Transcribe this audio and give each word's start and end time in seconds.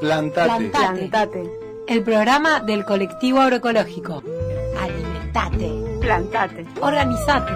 Plantate. 0.00 0.70
Plantate. 0.70 1.50
El 1.86 2.02
programa 2.02 2.60
del 2.60 2.84
colectivo 2.84 3.40
agroecológico. 3.40 4.22
Alimentate. 4.80 5.98
Plantate. 6.00 6.66
Organizate. 6.80 7.52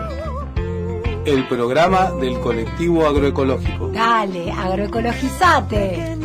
El 1.25 1.47
programa 1.47 2.11
del 2.13 2.39
colectivo 2.41 3.07
agroecológico. 3.07 3.89
Dale, 3.89 4.51
agroecologizate. 4.51 6.17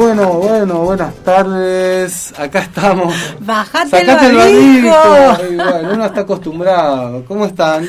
Bueno, 0.00 0.32
bueno, 0.32 0.78
buenas 0.78 1.14
tardes. 1.16 2.32
Acá 2.40 2.60
estamos. 2.60 3.14
Bajate 3.40 3.90
Sacate 3.90 4.26
el 4.28 4.30
el 4.30 4.36
barbijo. 4.38 4.96
Ay, 4.96 5.56
bueno, 5.56 5.92
uno 5.92 6.06
está 6.06 6.20
acostumbrado. 6.22 7.22
¿Cómo 7.26 7.44
están? 7.44 7.86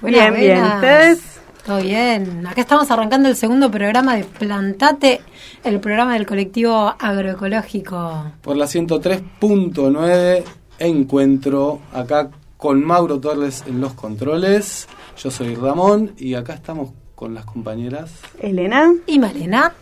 Buenas, 0.00 0.30
bien, 0.30 0.34
bien. 0.40 0.58
buenas. 0.58 0.74
¿Ustedes? 0.74 1.40
Todo 1.64 1.80
bien. 1.80 2.44
Acá 2.48 2.62
estamos 2.62 2.90
arrancando 2.90 3.28
el 3.28 3.36
segundo 3.36 3.70
programa 3.70 4.16
de 4.16 4.24
Plantate, 4.24 5.20
el 5.62 5.78
programa 5.78 6.14
del 6.14 6.26
colectivo 6.26 6.96
agroecológico. 6.98 8.32
Por 8.42 8.56
la 8.56 8.64
103.9 8.64 10.42
encuentro 10.80 11.78
acá 11.92 12.28
con 12.56 12.84
Mauro 12.84 13.20
Torres 13.20 13.62
en 13.68 13.80
los 13.80 13.92
controles. 13.92 14.88
Yo 15.16 15.30
soy 15.30 15.54
Ramón 15.54 16.12
y 16.18 16.34
acá 16.34 16.54
estamos 16.54 16.90
con 17.14 17.34
las 17.34 17.44
compañeras. 17.44 18.10
Elena. 18.40 18.92
Y 19.06 19.20
Malena. 19.20 19.72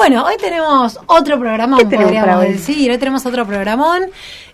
Bueno, 0.00 0.24
hoy 0.24 0.36
tenemos 0.40 0.98
otro 1.08 1.38
programa, 1.38 1.76
¿Qué 1.76 1.84
tenemos 1.84 2.10
podríamos 2.14 2.42
decir. 2.44 2.90
Hoy 2.90 2.96
tenemos 2.96 3.26
otro 3.26 3.44
programón 3.46 4.04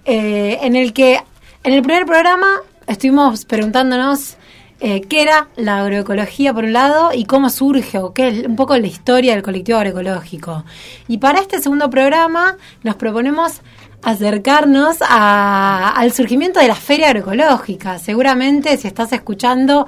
eh, 0.04 0.58
en 0.60 0.74
el 0.74 0.92
que, 0.92 1.22
en 1.62 1.72
el 1.72 1.82
primer 1.82 2.04
programa, 2.04 2.48
estuvimos 2.88 3.44
preguntándonos 3.44 4.38
eh, 4.80 5.02
qué 5.02 5.22
era 5.22 5.46
la 5.54 5.82
agroecología 5.82 6.52
por 6.52 6.64
un 6.64 6.72
lado 6.72 7.10
y 7.14 7.26
cómo 7.26 7.48
surge 7.48 7.98
o 7.98 8.12
qué 8.12 8.26
es 8.26 8.44
un 8.44 8.56
poco 8.56 8.76
la 8.76 8.88
historia 8.88 9.34
del 9.34 9.44
colectivo 9.44 9.78
agroecológico. 9.78 10.64
Y 11.06 11.18
para 11.18 11.38
este 11.38 11.60
segundo 11.60 11.88
programa 11.90 12.56
nos 12.82 12.96
proponemos 12.96 13.60
acercarnos 14.02 14.96
a- 15.00 15.90
al 15.96 16.10
surgimiento 16.12 16.58
de 16.58 16.66
la 16.66 16.74
feria 16.74 17.06
agroecológica. 17.06 18.00
Seguramente 18.00 18.76
si 18.78 18.88
estás 18.88 19.12
escuchando 19.12 19.86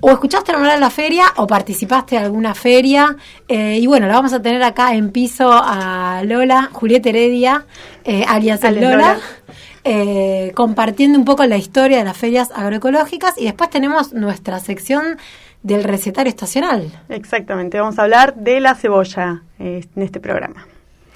o 0.00 0.10
escuchaste 0.10 0.52
nombrar 0.52 0.78
la 0.78 0.90
feria 0.90 1.24
o 1.36 1.46
participaste 1.46 2.16
de 2.16 2.22
alguna 2.24 2.54
feria. 2.54 3.16
eh, 3.48 3.78
y 3.80 3.86
bueno, 3.86 4.06
la 4.06 4.14
vamos 4.14 4.32
a 4.32 4.40
tener 4.42 4.62
acá 4.62 4.94
en 4.94 5.10
piso 5.10 5.50
a 5.52 6.22
Lola, 6.24 6.70
Julieta 6.72 7.08
Heredia, 7.10 7.64
eh, 8.04 8.24
alias 8.26 8.62
Lola. 8.62 8.90
Lola. 8.90 9.18
eh, 9.84 10.52
compartiendo 10.54 11.18
un 11.18 11.24
poco 11.24 11.44
la 11.46 11.56
historia 11.56 11.98
de 11.98 12.04
las 12.04 12.16
ferias 12.16 12.50
agroecológicas 12.54 13.34
y 13.36 13.44
después 13.44 13.68
tenemos 13.70 14.12
nuestra 14.14 14.58
sección 14.60 15.18
del 15.62 15.82
recetario 15.84 16.28
estacional, 16.28 16.90
Exactamente, 17.08 17.78
vamos 17.80 17.98
a 17.98 18.02
hablar 18.02 18.34
de 18.34 18.60
la 18.60 18.74
cebolla 18.74 19.42
eh, 19.58 19.82
en 19.96 20.02
este 20.02 20.20
programa. 20.20 20.66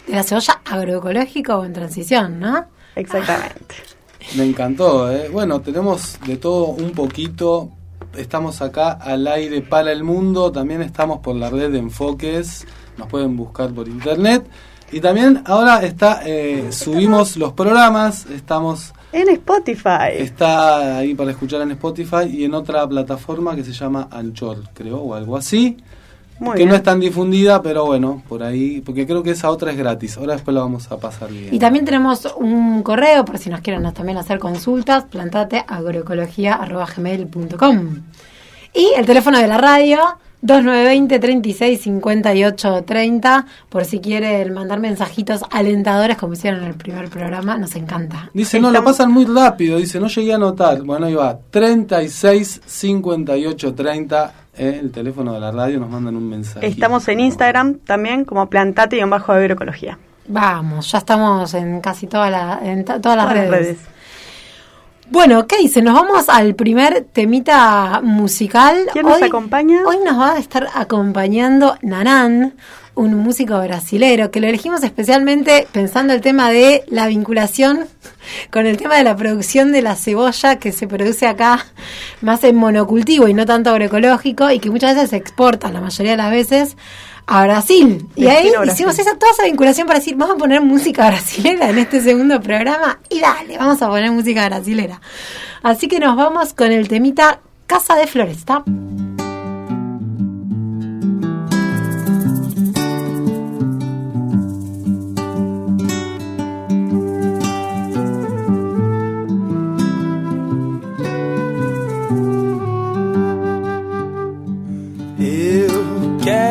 de 0.07 0.15
la 0.15 0.23
cebolla 0.23 0.61
agroecológica 0.65 1.59
o 1.59 1.65
en 1.67 1.73
transición, 1.75 2.41
¿no? 2.41 2.65
Exactamente. 2.97 3.75
Me 4.37 4.45
encantó, 4.45 5.11
¿eh? 5.13 5.29
Bueno, 5.31 5.61
tenemos 5.61 6.19
de 6.27 6.37
todo 6.39 6.67
un 6.69 6.93
poquito. 6.93 7.71
Estamos 8.17 8.63
acá 8.63 8.93
al 8.93 9.27
aire 9.27 9.61
para 9.63 9.93
el 9.93 10.05
mundo. 10.05 10.51
También 10.51 10.83
estamos 10.83 11.21
por 11.21 11.37
la 11.37 11.51
red 11.51 11.71
de 11.71 11.79
enfoques. 11.79 12.67
Nos 12.97 13.09
pueden 13.09 13.37
buscar 13.37 13.71
por 13.71 13.89
internet. 13.89 14.47
Y 14.91 15.01
también 15.01 15.43
ahora 15.45 15.83
está 15.83 16.23
eh, 16.25 16.69
subimos 16.71 17.37
los 17.37 17.53
programas. 17.53 18.27
Estamos 18.27 18.93
En 19.13 19.29
Spotify. 19.29 20.13
está 20.17 20.99
ahí 20.99 21.15
para 21.15 21.31
escuchar 21.31 21.61
en 21.63 21.73
Spotify 21.73 22.25
y 22.31 22.45
en 22.45 22.55
otra 22.55 22.89
plataforma 22.89 23.55
que 23.55 23.65
se 23.65 23.73
llama 23.73 24.09
Anchor, 24.11 24.65
creo, 24.73 24.99
o 24.99 25.15
algo 25.15 25.37
así. 25.37 25.77
Muy 26.41 26.53
que 26.53 26.59
bien. 26.59 26.69
no 26.69 26.75
es 26.77 26.83
tan 26.83 27.01
difundida, 27.01 27.61
pero 27.63 27.85
bueno, 27.87 28.23
por 28.29 28.43
ahí, 28.43 28.81
porque 28.81 29.07
creo 29.07 29.23
que 29.23 29.31
esa 29.33 29.51
otra 29.51 29.71
es 29.73 29.77
gratis. 29.77 30.17
Ahora 30.19 30.35
después 30.35 30.55
la 30.55 30.61
vamos 30.61 30.91
a 30.93 30.97
pasar 30.99 31.31
bien. 31.31 31.53
Y 31.53 31.59
también 31.59 31.85
tenemos 31.85 32.33
un 32.37 32.83
correo 32.83 33.25
por 33.25 33.39
si 33.39 33.51
nos 33.51 33.61
quieren 33.61 33.83
también 33.93 34.19
hacer 34.19 34.39
consultas, 34.39 35.05
plantateagroecología.gmail.com 36.67 38.03
Y 38.75 38.93
el 38.97 39.07
teléfono 39.07 39.39
de 39.39 39.47
la 39.49 39.59
radio, 39.59 39.99
2920 40.41 41.19
36 41.19 41.81
58 41.81 42.85
30, 42.87 43.47
por 43.69 43.85
si 43.85 43.99
quieren 44.01 44.53
mandar 44.55 44.79
mensajitos 44.79 45.41
alentadores 45.51 46.17
como 46.17 46.35
hicieron 46.35 46.61
en 46.63 46.69
el 46.69 46.75
primer 46.75 47.09
programa, 47.09 47.59
nos 47.59 47.75
encanta. 47.75 48.31
Dice, 48.33 48.61
no, 48.61 48.69
Estamos- 48.69 48.93
pasan 48.93 49.11
muy 49.11 49.25
rápido. 49.25 49.79
Dice, 49.79 49.99
no 49.99 50.07
llegué 50.09 50.33
a 50.33 50.37
anotar. 50.37 50.83
Bueno, 50.83 51.07
ahí 51.07 51.15
va. 51.15 51.37
36 51.51 52.61
58 52.65 53.75
30. 53.75 54.33
El 54.59 54.91
teléfono 54.91 55.33
de 55.33 55.41
la 55.41 55.51
radio. 55.51 55.81
Nos 55.81 55.91
mandan 55.91 56.17
un 56.17 56.29
mensaje. 56.29 56.67
Estamos 56.67 57.07
en 57.09 57.21
Instagram 57.21 57.79
también 57.79 58.25
como 58.25 58.49
plantate-agroecología. 58.49 59.99
Vamos, 60.27 60.93
ya 60.93 60.99
estamos 60.99 61.55
en 61.55 61.81
casi 61.81 62.07
toda 62.07 62.31
la, 62.31 62.61
en 62.63 62.85
todas 62.85 63.17
las 63.17 63.29
Todas 63.29 63.49
redes. 63.49 63.79
Bueno, 65.11 65.47
¿qué 65.47 65.57
dice? 65.57 65.81
Nos 65.81 65.95
vamos 65.95 66.29
al 66.29 66.55
primer 66.55 67.07
temita 67.13 68.01
musical. 68.03 68.89
¿Quién 68.93 69.07
nos 69.07 69.23
acompaña? 69.23 69.81
Hoy 69.87 69.97
nos 70.05 70.19
va 70.19 70.35
a 70.35 70.39
estar 70.39 70.69
acompañando 70.75 71.79
Nanan, 71.81 72.55
un 72.99 73.15
músico 73.15 73.61
brasilero, 73.61 74.33
que 74.33 74.41
lo 74.41 74.49
elegimos 74.49 74.83
especialmente 74.83 75.69
pensando 75.71 76.13
el 76.13 76.21
tema 76.21 76.51
de 76.51 76.85
la 76.89 77.07
vinculación 77.07 77.87
con 78.51 78.67
el 78.67 78.77
tema 78.77 78.97
de 78.97 79.05
la 79.05 79.17
producción 79.17 79.71
de 79.71 79.83
la 79.83 79.95
cebolla 79.95 80.57
que 80.57 80.73
se 80.73 80.89
produce 80.89 81.29
acá 81.29 81.65
más 82.23 82.43
en 82.43 82.57
monocultivo 82.57 83.29
y 83.29 83.35
no 83.35 83.47
tanto 83.47 83.71
agroecológico 83.71 84.51
y 84.51 84.59
que 84.59 84.71
muchas 84.71 84.97
veces 84.97 85.11
se 85.11 85.17
exporta, 85.17 85.71
la 85.71 85.81
mayoría 85.81 86.13
de 86.13 86.17
las 86.17 86.31
veces, 86.33 86.77
a 87.27 87.45
Brasil. 87.45 88.05
Y 88.17 88.27
ahí 88.27 88.51
Brasil. 88.51 88.73
hicimos 88.73 88.99
esa, 88.99 89.17
toda 89.17 89.31
esa 89.31 89.45
vinculación 89.45 89.87
para 89.87 90.01
decir, 90.01 90.17
vamos 90.17 90.35
a 90.35 90.39
poner 90.39 90.61
música 90.61 91.07
brasilera 91.07 91.71
en 91.71 91.79
este 91.79 92.01
segundo 92.01 92.41
programa 92.41 92.99
y 93.09 93.21
dale, 93.21 93.59
vamos 93.59 93.81
a 93.81 93.89
poner 93.89 94.11
música 94.11 94.49
brasilera. 94.49 95.01
Así 95.63 95.87
que 95.87 96.01
nos 96.01 96.17
vamos 96.17 96.53
con 96.53 96.73
el 96.73 96.89
temita 96.89 97.41
Casa 97.69 97.95
de 97.95 98.09
Floresta. 98.09 98.65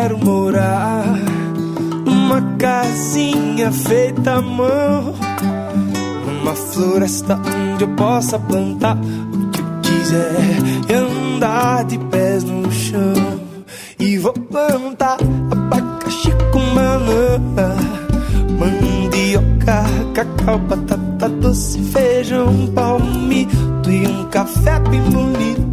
quero 0.07 0.17
morar 0.23 1.03
numa 2.05 2.41
casinha 2.57 3.69
feita 3.73 4.35
à 4.35 4.41
mão, 4.41 5.13
numa 6.25 6.55
floresta 6.55 7.37
onde 7.73 7.83
eu 7.83 7.89
possa 7.89 8.39
plantar 8.39 8.95
o 8.97 9.49
que 9.49 9.59
eu 9.59 9.65
quiser 9.81 10.39
e 10.87 10.93
andar 10.93 11.83
de 11.83 11.97
pés 11.97 12.45
no 12.45 12.71
chão. 12.71 13.41
E 13.99 14.17
vou 14.17 14.31
plantar 14.31 15.17
abacaxi 15.51 16.31
com 16.53 16.61
banana, 16.73 17.75
mandioca, 18.57 19.83
cacau, 20.13 20.57
batata 20.59 21.27
doce, 21.27 21.81
feijão, 21.81 22.67
palmito 22.73 23.91
e 23.91 24.07
um 24.07 24.23
café 24.29 24.79
bem 24.79 25.01
bonito. 25.01 25.66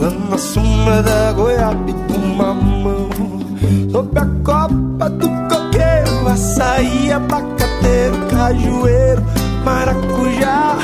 Lá 0.00 0.08
na 0.08 0.38
sombra 0.38 1.02
da 1.02 1.32
goiaba 1.32 1.90
e 1.90 1.92
do 1.92 2.18
mamão. 2.18 3.10
Sob 3.92 4.18
a 4.18 4.24
copa 4.42 5.10
do 5.10 5.28
coqueiro 5.28 6.26
Açaí, 6.26 7.12
abacateiro, 7.12 8.16
cajueiro, 8.30 9.22
maracujá. 9.62 10.78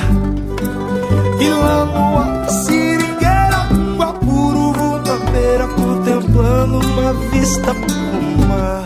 E 1.41 1.49
lá 1.49 1.85
no 1.87 2.19
alto, 2.19 2.53
seringueira 2.53 3.69
Guapuru, 3.97 4.73
vultaneira 4.75 5.67
Contemplando 5.69 6.79
uma 6.87 7.13
vista 7.31 7.75
pro 7.75 8.47
mar. 8.49 8.86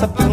sapato. 0.00 0.29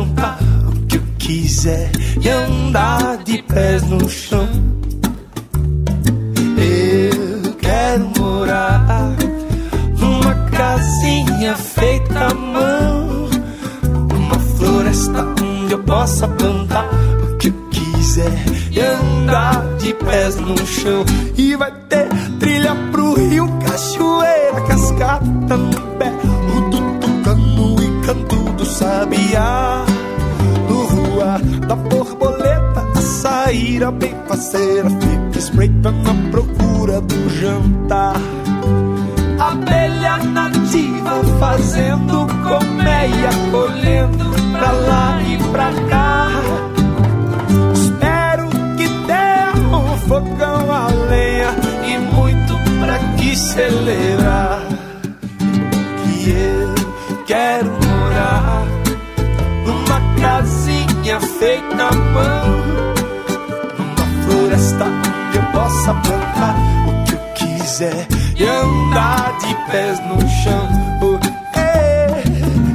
pés 69.71 69.99
no 70.01 70.27
chão. 70.27 70.67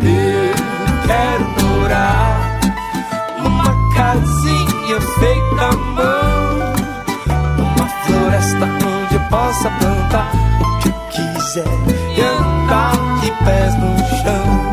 Eu 0.05 0.55
quero 1.07 1.45
morar 1.63 2.61
numa 3.43 3.95
casinha 3.95 5.01
feita 5.19 5.65
à 5.65 5.73
mão, 5.77 6.73
uma 7.59 7.87
floresta 8.05 8.65
onde 8.65 9.15
eu 9.15 9.21
possa 9.31 9.71
plantar 9.71 10.31
o 10.61 10.79
que 10.81 10.89
eu 10.89 10.95
quiser 11.11 11.65
e 12.17 12.21
andar 12.21 13.21
de 13.21 13.31
pés 13.45 13.75
no 13.77 13.99
chão. 14.23 14.72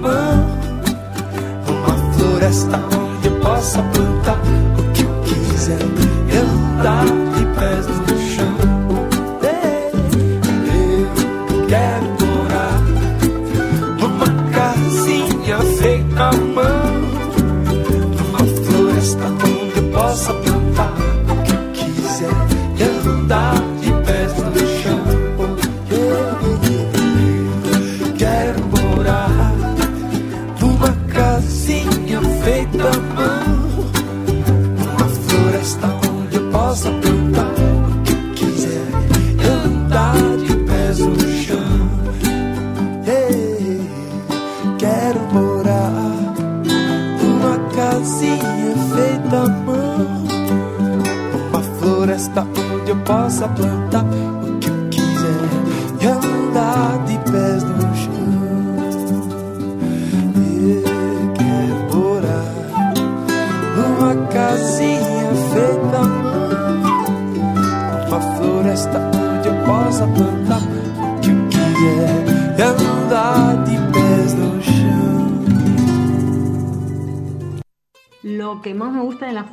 mão 0.00 0.58
Uma 1.68 2.12
floresta 2.12 2.76
onde 2.96 3.28
eu 3.28 3.40
possa 3.40 3.82
plantar 3.82 4.38
O 4.78 4.92
que 4.92 5.02
eu 5.02 5.22
quiser, 5.22 5.78
eu 6.32 6.42
andar 6.42 7.04
de 7.04 7.44
pés 7.58 7.86
no 7.86 7.97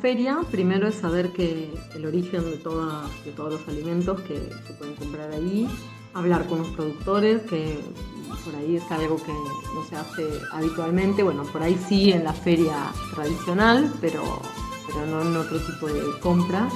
feria, 0.06 0.38
primero 0.52 0.86
es 0.86 0.94
saber 0.94 1.32
que 1.32 1.68
el 1.96 2.06
origen 2.06 2.48
de, 2.48 2.58
toda, 2.58 3.10
de 3.24 3.32
todos 3.32 3.54
los 3.54 3.68
alimentos 3.68 4.20
que 4.20 4.36
se 4.64 4.72
pueden 4.74 4.94
comprar 4.94 5.32
ahí, 5.32 5.68
hablar 6.14 6.46
con 6.46 6.58
los 6.58 6.68
productores, 6.68 7.42
que 7.42 7.80
por 8.44 8.54
ahí 8.54 8.76
es 8.76 8.88
algo 8.92 9.16
que 9.16 9.32
no 9.32 9.84
se 9.88 9.96
hace 9.96 10.28
habitualmente, 10.52 11.24
bueno, 11.24 11.42
por 11.52 11.60
ahí 11.60 11.76
sí 11.88 12.12
en 12.12 12.22
la 12.22 12.32
feria 12.32 12.76
tradicional, 13.16 13.92
pero, 14.00 14.22
pero 14.86 15.06
no 15.06 15.22
en 15.22 15.36
otro 15.38 15.58
tipo 15.58 15.88
de 15.88 16.00
compra. 16.20 16.68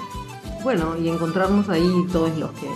Bueno, 0.65 0.97
y 0.99 1.09
encontrarnos 1.09 1.69
ahí 1.69 1.89
todos 2.11 2.37
los 2.37 2.51
que 2.55 2.67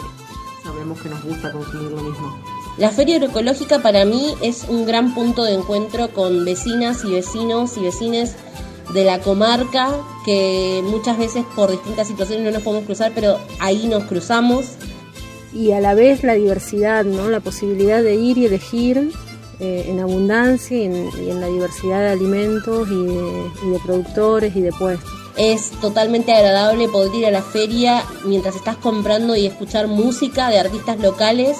sabemos 0.62 1.00
que 1.02 1.08
nos 1.08 1.24
gusta 1.24 1.50
consumir 1.50 1.90
lo 1.90 2.00
mismo. 2.00 2.38
La 2.78 2.90
Feria 2.90 3.16
Agroecológica 3.16 3.80
para 3.80 4.04
mí 4.04 4.34
es 4.40 4.66
un 4.68 4.86
gran 4.86 5.14
punto 5.14 5.42
de 5.42 5.54
encuentro 5.54 6.10
con 6.10 6.44
vecinas 6.44 7.04
y 7.04 7.10
vecinos 7.10 7.76
y 7.76 7.80
vecines 7.80 8.36
de 8.94 9.04
la 9.04 9.20
comarca 9.20 9.90
que 10.24 10.82
muchas 10.84 11.18
veces 11.18 11.44
por 11.54 11.70
distintas 11.70 12.06
situaciones 12.06 12.44
no 12.44 12.52
nos 12.52 12.62
podemos 12.62 12.86
cruzar, 12.86 13.12
pero 13.14 13.38
ahí 13.58 13.86
nos 13.88 14.04
cruzamos. 14.04 14.66
Y 15.52 15.72
a 15.72 15.80
la 15.80 15.94
vez 15.94 16.24
la 16.24 16.34
diversidad, 16.34 17.04
¿no? 17.04 17.28
la 17.28 17.40
posibilidad 17.40 18.02
de 18.02 18.14
ir 18.14 18.38
y 18.38 18.46
elegir 18.46 19.12
eh, 19.60 19.86
en 19.88 20.00
abundancia 20.00 20.76
y 20.76 20.84
en, 20.84 21.40
la 21.40 21.48
diversidad 21.48 22.00
de 22.00 22.08
alimentos 22.10 22.88
y 22.88 23.06
de, 23.06 23.50
y 23.66 23.70
de 23.70 23.78
productores 23.84 24.56
y 24.56 24.62
de 24.62 24.72
puestos. 24.72 25.10
Es 25.36 25.70
totalmente 25.80 26.32
agradable 26.32 26.88
poder 26.88 27.14
ir 27.14 27.26
a 27.26 27.30
la 27.32 27.42
feria 27.42 28.04
mientras 28.24 28.54
estás 28.54 28.76
comprando 28.76 29.34
y 29.34 29.46
escuchar 29.46 29.88
música 29.88 30.48
de 30.48 30.60
artistas 30.60 31.00
locales 31.00 31.58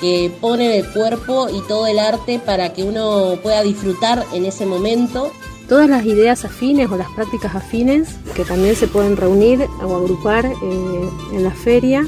que 0.00 0.32
ponen 0.40 0.70
el 0.70 0.90
cuerpo 0.90 1.48
y 1.50 1.60
todo 1.68 1.86
el 1.86 1.98
arte 1.98 2.38
para 2.38 2.72
que 2.72 2.84
uno 2.84 3.38
pueda 3.42 3.62
disfrutar 3.62 4.24
en 4.32 4.46
ese 4.46 4.64
momento. 4.64 5.30
Todas 5.70 5.88
las 5.88 6.04
ideas 6.04 6.44
afines 6.44 6.90
o 6.90 6.96
las 6.96 7.08
prácticas 7.10 7.54
afines 7.54 8.16
que 8.34 8.44
también 8.44 8.74
se 8.74 8.88
pueden 8.88 9.16
reunir 9.16 9.68
o 9.80 9.94
agrupar 9.94 10.44
eh, 10.44 11.08
en 11.32 11.44
la 11.44 11.52
feria, 11.52 12.04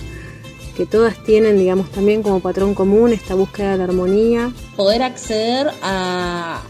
que 0.77 0.85
todas 0.85 1.23
tienen, 1.23 1.61
digamos, 1.61 1.89
también 1.93 2.25
como 2.25 2.41
patrón 2.41 2.75
común 2.75 3.13
esta 3.13 3.37
búsqueda 3.37 3.71
de 3.71 3.79
la 3.79 3.85
armonía. 3.85 4.53
Poder 4.77 5.05
acceder 5.05 5.71
a, 5.81 6.61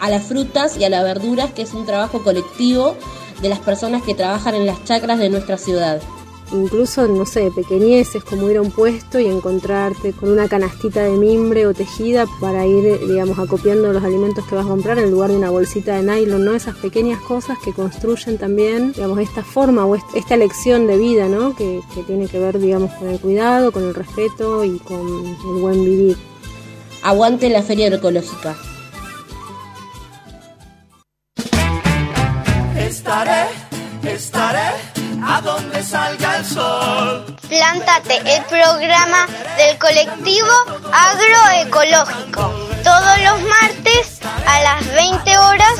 a 0.00 0.08
las 0.08 0.22
frutas 0.24 0.78
y 0.78 0.84
a 0.84 0.88
las 0.88 1.04
verduras, 1.04 1.52
que 1.52 1.60
es 1.60 1.74
un 1.74 1.84
trabajo 1.84 2.24
colectivo 2.24 2.96
de 3.42 3.50
las 3.50 3.58
personas 3.58 4.02
que 4.02 4.14
trabajan 4.14 4.54
en 4.54 4.64
las 4.64 4.82
chacras 4.84 5.18
de 5.18 5.28
nuestra 5.28 5.58
ciudad 5.58 6.00
incluso, 6.52 7.06
no 7.06 7.26
sé, 7.26 7.50
pequeñeces, 7.50 8.24
como 8.24 8.50
ir 8.50 8.56
a 8.56 8.62
un 8.62 8.70
puesto 8.70 9.18
y 9.18 9.26
encontrarte 9.26 10.12
con 10.12 10.30
una 10.30 10.48
canastita 10.48 11.02
de 11.02 11.16
mimbre 11.16 11.66
o 11.66 11.74
tejida 11.74 12.26
para 12.40 12.66
ir, 12.66 12.98
digamos, 13.06 13.38
acopiando 13.38 13.92
los 13.92 14.02
alimentos 14.02 14.44
que 14.46 14.54
vas 14.54 14.66
a 14.66 14.68
comprar 14.68 14.98
en 14.98 15.10
lugar 15.10 15.30
de 15.30 15.36
una 15.36 15.50
bolsita 15.50 15.96
de 15.96 16.02
nylon, 16.02 16.44
¿no? 16.44 16.54
Esas 16.54 16.76
pequeñas 16.76 17.20
cosas 17.20 17.58
que 17.58 17.72
construyen 17.72 18.38
también, 18.38 18.92
digamos, 18.92 19.18
esta 19.18 19.42
forma 19.42 19.84
o 19.84 19.94
esta 19.94 20.34
elección 20.34 20.86
de 20.86 20.96
vida, 20.96 21.28
¿no? 21.28 21.54
Que, 21.54 21.80
que 21.94 22.02
tiene 22.02 22.26
que 22.26 22.38
ver, 22.38 22.58
digamos, 22.58 22.92
con 22.94 23.08
el 23.08 23.20
cuidado, 23.20 23.72
con 23.72 23.84
el 23.84 23.94
respeto 23.94 24.64
y 24.64 24.78
con 24.78 25.06
el 25.26 25.60
buen 25.60 25.84
vivir. 25.84 26.16
Aguante 27.02 27.48
la 27.48 27.62
feria 27.62 27.86
agroecológica. 27.86 28.56
Estaré, 32.76 33.46
estaré 34.02 34.97
a 35.24 35.40
donde 35.40 35.82
salga 35.82 36.36
el 36.36 36.44
sol. 36.44 37.36
Plántate, 37.48 38.16
el 38.36 38.44
programa 38.44 39.26
del 39.56 39.78
colectivo 39.78 40.48
agroecológico. 40.92 42.54
Todos 42.84 43.18
los 43.22 43.42
martes 43.42 44.20
a 44.46 44.62
las 44.62 44.94
20 44.94 45.38
horas 45.38 45.74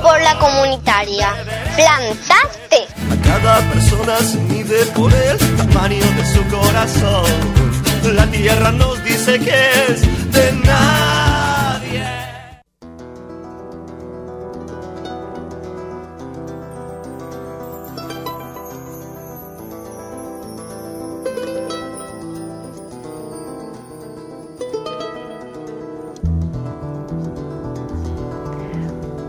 por 0.00 0.20
la 0.20 0.38
comunitaria. 0.38 1.32
Plantaste. 1.74 2.86
A 3.10 3.22
cada 3.22 3.58
persona 3.72 4.18
se 4.18 4.38
mide 4.38 4.86
por 4.86 5.12
el 5.12 5.38
tamaño 5.56 6.04
de 6.16 6.34
su 6.34 6.46
corazón. 6.48 7.66
La 8.14 8.26
tierra 8.26 8.70
nos 8.72 9.02
dice 9.04 9.38
que 9.40 9.70
es 9.88 10.32
de 10.32 10.52
nadie. 10.64 11.25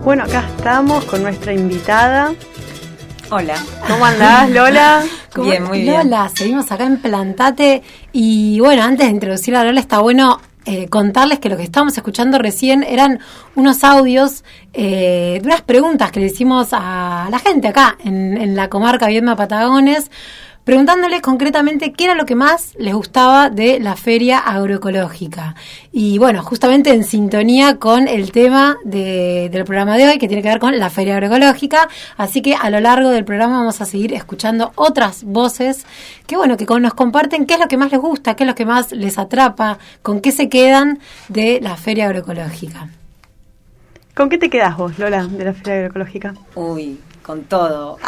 Bueno, 0.08 0.24
acá 0.24 0.46
estamos 0.56 1.04
con 1.04 1.22
nuestra 1.22 1.52
invitada. 1.52 2.34
Hola. 3.30 3.56
¿Cómo 3.90 4.06
andás, 4.06 4.50
Lola? 4.50 5.04
Bien, 5.36 5.66
muy 5.66 5.82
bien. 5.82 6.10
Lola, 6.10 6.32
seguimos 6.34 6.72
acá 6.72 6.86
en 6.86 7.02
Plantate. 7.02 7.84
Y 8.14 8.58
bueno, 8.62 8.84
antes 8.84 9.06
de 9.06 9.12
introducir 9.12 9.54
a 9.58 9.66
Lola, 9.66 9.82
está 9.82 10.00
bueno 10.00 10.40
eh, 10.64 10.88
contarles 10.88 11.40
que 11.40 11.50
lo 11.50 11.58
que 11.58 11.64
estábamos 11.64 11.98
escuchando 11.98 12.38
recién 12.38 12.84
eran 12.84 13.20
unos 13.56 13.84
audios 13.84 14.46
eh, 14.72 15.40
de 15.42 15.46
unas 15.46 15.62
preguntas 15.64 16.10
que 16.14 16.22
le 16.22 16.28
hicimos 16.28 16.70
a 16.72 17.28
la 17.30 17.40
gente 17.40 17.68
acá 17.68 17.98
en, 18.02 18.38
en 18.38 18.56
la 18.56 18.70
comarca 18.70 19.08
Viedma 19.08 19.36
Patagones 19.36 20.10
preguntándoles 20.68 21.22
concretamente 21.22 21.94
qué 21.94 22.04
era 22.04 22.14
lo 22.14 22.26
que 22.26 22.36
más 22.36 22.76
les 22.78 22.94
gustaba 22.94 23.50
de 23.50 23.80
la 23.80 23.96
feria 23.96 24.38
agroecológica. 24.38 25.56
Y 25.94 26.18
bueno, 26.18 26.44
justamente 26.44 26.90
en 26.90 27.06
sintonía 27.06 27.78
con 27.78 28.10
el 28.10 28.34
tema 28.34 28.76
del 28.84 29.64
programa 29.64 29.96
de 29.96 30.10
hoy, 30.10 30.18
que 30.18 30.28
tiene 30.28 30.44
que 30.44 30.50
ver 30.50 30.60
con 30.60 30.78
la 30.78 30.90
feria 30.90 31.14
agroecológica. 31.14 31.88
Así 32.18 32.42
que 32.42 32.54
a 32.54 32.70
lo 32.70 32.82
largo 32.82 33.12
del 33.12 33.24
programa 33.24 33.60
vamos 33.60 33.80
a 33.80 33.86
seguir 33.86 34.14
escuchando 34.14 34.74
otras 34.76 35.24
voces 35.24 35.86
que, 36.26 36.36
bueno, 36.36 36.58
que 36.58 36.66
nos 36.66 36.94
comparten 36.94 37.46
qué 37.46 37.54
es 37.54 37.62
lo 37.62 37.70
que 37.70 37.78
más 37.78 37.90
les 37.90 38.02
gusta, 38.02 38.36
qué 38.36 38.44
es 38.44 38.48
lo 38.50 38.56
que 38.56 38.66
más 38.66 38.92
les 38.92 39.18
atrapa, 39.18 39.80
con 40.02 40.20
qué 40.20 40.34
se 40.34 40.50
quedan 40.50 41.00
de 41.30 41.62
la 41.62 41.78
feria 41.78 42.08
agroecológica. 42.08 42.90
¿Con 44.14 44.28
qué 44.28 44.38
te 44.38 44.50
quedas 44.50 44.76
vos, 44.76 45.00
Lola, 45.00 45.28
de 45.28 45.46
la 45.46 45.54
feria 45.54 45.76
agroecológica? 45.76 46.34
Uy, 46.56 47.00
con 47.28 47.44
todo. 47.44 47.98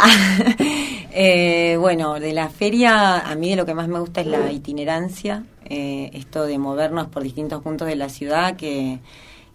Eh, 1.11 1.75
bueno, 1.79 2.19
de 2.19 2.33
la 2.33 2.49
feria, 2.49 3.17
a 3.17 3.33
mí 3.33 3.49
de 3.49 3.55
lo 3.55 3.65
que 3.65 3.73
más 3.73 3.87
me 3.87 3.99
gusta 3.99 4.21
es 4.21 4.27
la 4.27 4.51
itinerancia, 4.51 5.43
eh, 5.65 6.11
esto 6.13 6.43
de 6.43 6.59
movernos 6.59 7.07
por 7.07 7.23
distintos 7.23 7.63
puntos 7.63 7.87
de 7.87 7.95
la 7.95 8.09
ciudad, 8.09 8.55
que, 8.55 8.99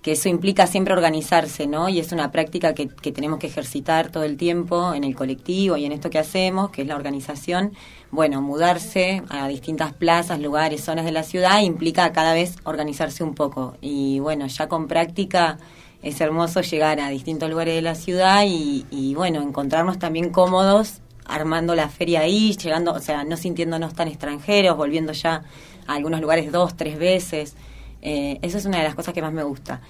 que, 0.03 0.13
eso 0.13 0.29
implica 0.29 0.67
siempre 0.67 0.93
organizarse, 0.93 1.69
¿no? 1.69 1.89
Y 1.89 2.01
es 2.01 2.11
una 2.11 2.33
práctica 2.33 2.75
que, 2.75 2.89
que 2.89 3.13
tenemos 3.13 3.39
que 3.39 3.47
ejercitar 3.47 4.11
todo 4.11 4.25
el 4.25 4.37
tiempo 4.37 4.95
en 4.95 5.05
el 5.05 5.15
colectivo 5.15 5.77
y 5.77 5.85
en 5.85 5.93
esto 5.93 6.11
que 6.11 6.19
hacemos, 6.19 6.71
que 6.71 6.83
es 6.83 6.89
la 6.89 6.97
organización. 6.97 7.73
Bueno, 8.11 8.43
mudarse 8.43 9.23
a 9.31 9.47
distintas 9.47 9.93
plazas, 9.93 10.41
lugares, 10.41 10.83
zonas 10.83 11.05
de 11.05 11.13
la 11.13 11.23
ciudad 11.23 11.61
implica 11.63 12.13
cada 12.13 12.35
vez 12.35 12.57
organizarse 12.65 13.23
un 13.23 13.35
poco. 13.35 13.77
Y 13.81 14.19
bueno, 14.19 14.49
ya 14.49 14.67
con 14.67 14.89
práctica 14.89 15.59
es 16.05 16.21
hermoso 16.21 16.61
llegar 16.61 17.01
a 17.01 17.09
distintos 17.09 17.49
lugares 17.49 17.75
de 17.75 17.81
la 17.81 17.95
ciudad 17.95 18.45
y, 18.47 19.15
bueno, 19.15 19.41
encontrarnos 19.41 19.99
también 19.99 20.29
cómodos 20.29 21.01
armando 21.25 21.75
la 21.75 21.89
feria 21.89 22.21
ahí, 22.21 22.55
llegando, 22.55 22.93
o 22.93 23.01
sea, 23.01 23.25
no 23.25 23.39
sintiéndonos 23.39 23.95
tan 23.95 24.09
extranjeros, 24.09 24.77
volviendo 24.77 25.15
ya 25.15 25.43
a 25.87 25.95
algunos 25.95 26.21
lugares 26.21 26.53
dos, 26.53 26.77
tres 26.77 26.99
veces. 26.99 27.57
Eh, 28.03 28.39
eso 28.43 28.59
es 28.59 28.67
una 28.67 28.79
de 28.79 28.85
las 28.85 28.95
cosas 28.95 29.15
que 29.15 29.23
más 29.23 29.33
me 29.33 29.45
gusta. 29.45 29.81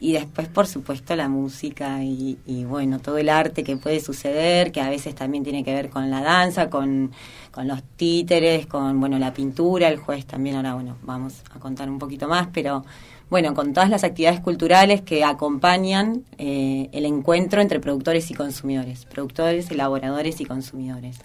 Y 0.00 0.12
después, 0.12 0.48
por 0.48 0.66
supuesto, 0.66 1.14
la 1.14 1.28
música 1.28 2.02
y, 2.02 2.38
y, 2.46 2.64
bueno, 2.64 2.98
todo 2.98 3.18
el 3.18 3.28
arte 3.28 3.62
que 3.62 3.76
puede 3.76 4.00
suceder, 4.00 4.72
que 4.72 4.80
a 4.80 4.90
veces 4.90 5.14
también 5.14 5.44
tiene 5.44 5.62
que 5.62 5.72
ver 5.72 5.88
con 5.88 6.10
la 6.10 6.20
danza, 6.20 6.68
con, 6.68 7.12
con 7.52 7.68
los 7.68 7.80
títeres, 7.96 8.66
con, 8.66 8.98
bueno, 8.98 9.20
la 9.20 9.32
pintura, 9.32 9.86
el 9.86 9.98
juez 9.98 10.26
también, 10.26 10.56
ahora, 10.56 10.74
bueno, 10.74 10.96
vamos 11.02 11.42
a 11.54 11.60
contar 11.60 11.88
un 11.88 12.00
poquito 12.00 12.26
más, 12.26 12.48
pero 12.52 12.84
bueno, 13.30 13.54
con 13.54 13.72
todas 13.72 13.88
las 13.88 14.02
actividades 14.02 14.40
culturales 14.40 15.02
que 15.02 15.24
acompañan 15.24 16.24
eh, 16.36 16.88
el 16.92 17.06
encuentro 17.06 17.60
entre 17.60 17.78
productores 17.78 18.30
y 18.30 18.34
consumidores, 18.34 19.06
productores, 19.06 19.70
elaboradores 19.70 20.40
y 20.40 20.44
consumidores. 20.44 21.18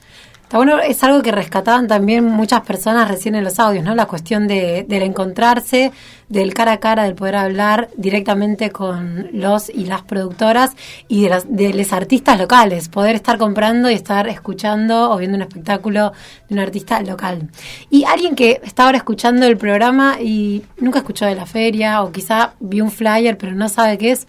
Está 0.46 0.58
bueno, 0.58 0.78
es 0.80 1.04
algo 1.04 1.24
que 1.24 1.32
rescataban 1.32 1.88
también 1.88 2.24
muchas 2.24 2.62
personas 2.62 3.10
recién 3.10 3.34
en 3.34 3.44
los 3.44 3.58
audios, 3.58 3.84
¿no? 3.84 3.96
La 3.96 4.06
cuestión 4.06 4.48
de, 4.48 4.86
del 4.88 5.02
encontrarse, 5.02 5.92
del 6.30 6.54
cara 6.54 6.74
a 6.74 6.80
cara, 6.80 7.06
del 7.06 7.16
poder 7.16 7.36
hablar 7.36 7.90
directamente 7.98 8.70
con 8.70 9.28
los 9.34 9.70
y 9.70 9.86
las 9.86 10.04
productoras 10.04 10.74
y 11.08 11.24
de, 11.24 11.30
las, 11.30 11.46
de 11.50 11.74
los 11.74 11.92
artistas 11.92 12.38
locales, 12.38 12.90
poder 12.90 13.16
estar 13.16 13.40
comprando 13.40 13.90
y 13.90 13.96
estar 13.96 14.28
escuchando 14.28 15.10
o 15.10 15.18
viendo 15.18 15.36
un 15.36 15.42
espectáculo 15.42 16.14
de 16.48 16.54
un 16.54 16.60
artista 16.60 17.02
local. 17.02 17.50
Y 17.90 18.04
alguien 18.04 18.36
que 18.36 18.62
está 18.64 18.86
ahora 18.86 19.00
escuchando 19.00 19.48
el 19.48 19.58
programa 19.58 20.18
y 20.22 20.64
nunca 20.78 21.00
escuchó 21.00 21.26
de 21.26 21.34
la 21.34 21.48
feria 21.48 22.04
o 22.04 22.12
quizá 22.12 22.54
vio 22.60 22.84
un 22.84 22.92
flyer 22.92 23.36
pero 23.40 23.54
no 23.54 23.68
sabe 23.68 23.98
qué 23.98 24.12
es, 24.12 24.28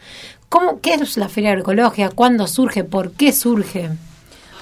¿cómo, 0.48 0.80
¿qué 0.80 0.94
es 0.94 1.18
la 1.18 1.28
feria 1.28 1.50
agroecológica? 1.50 2.08
¿Cuándo 2.08 2.46
surge? 2.46 2.84
¿Por 2.84 3.12
qué 3.12 3.32
surge? 3.32 3.90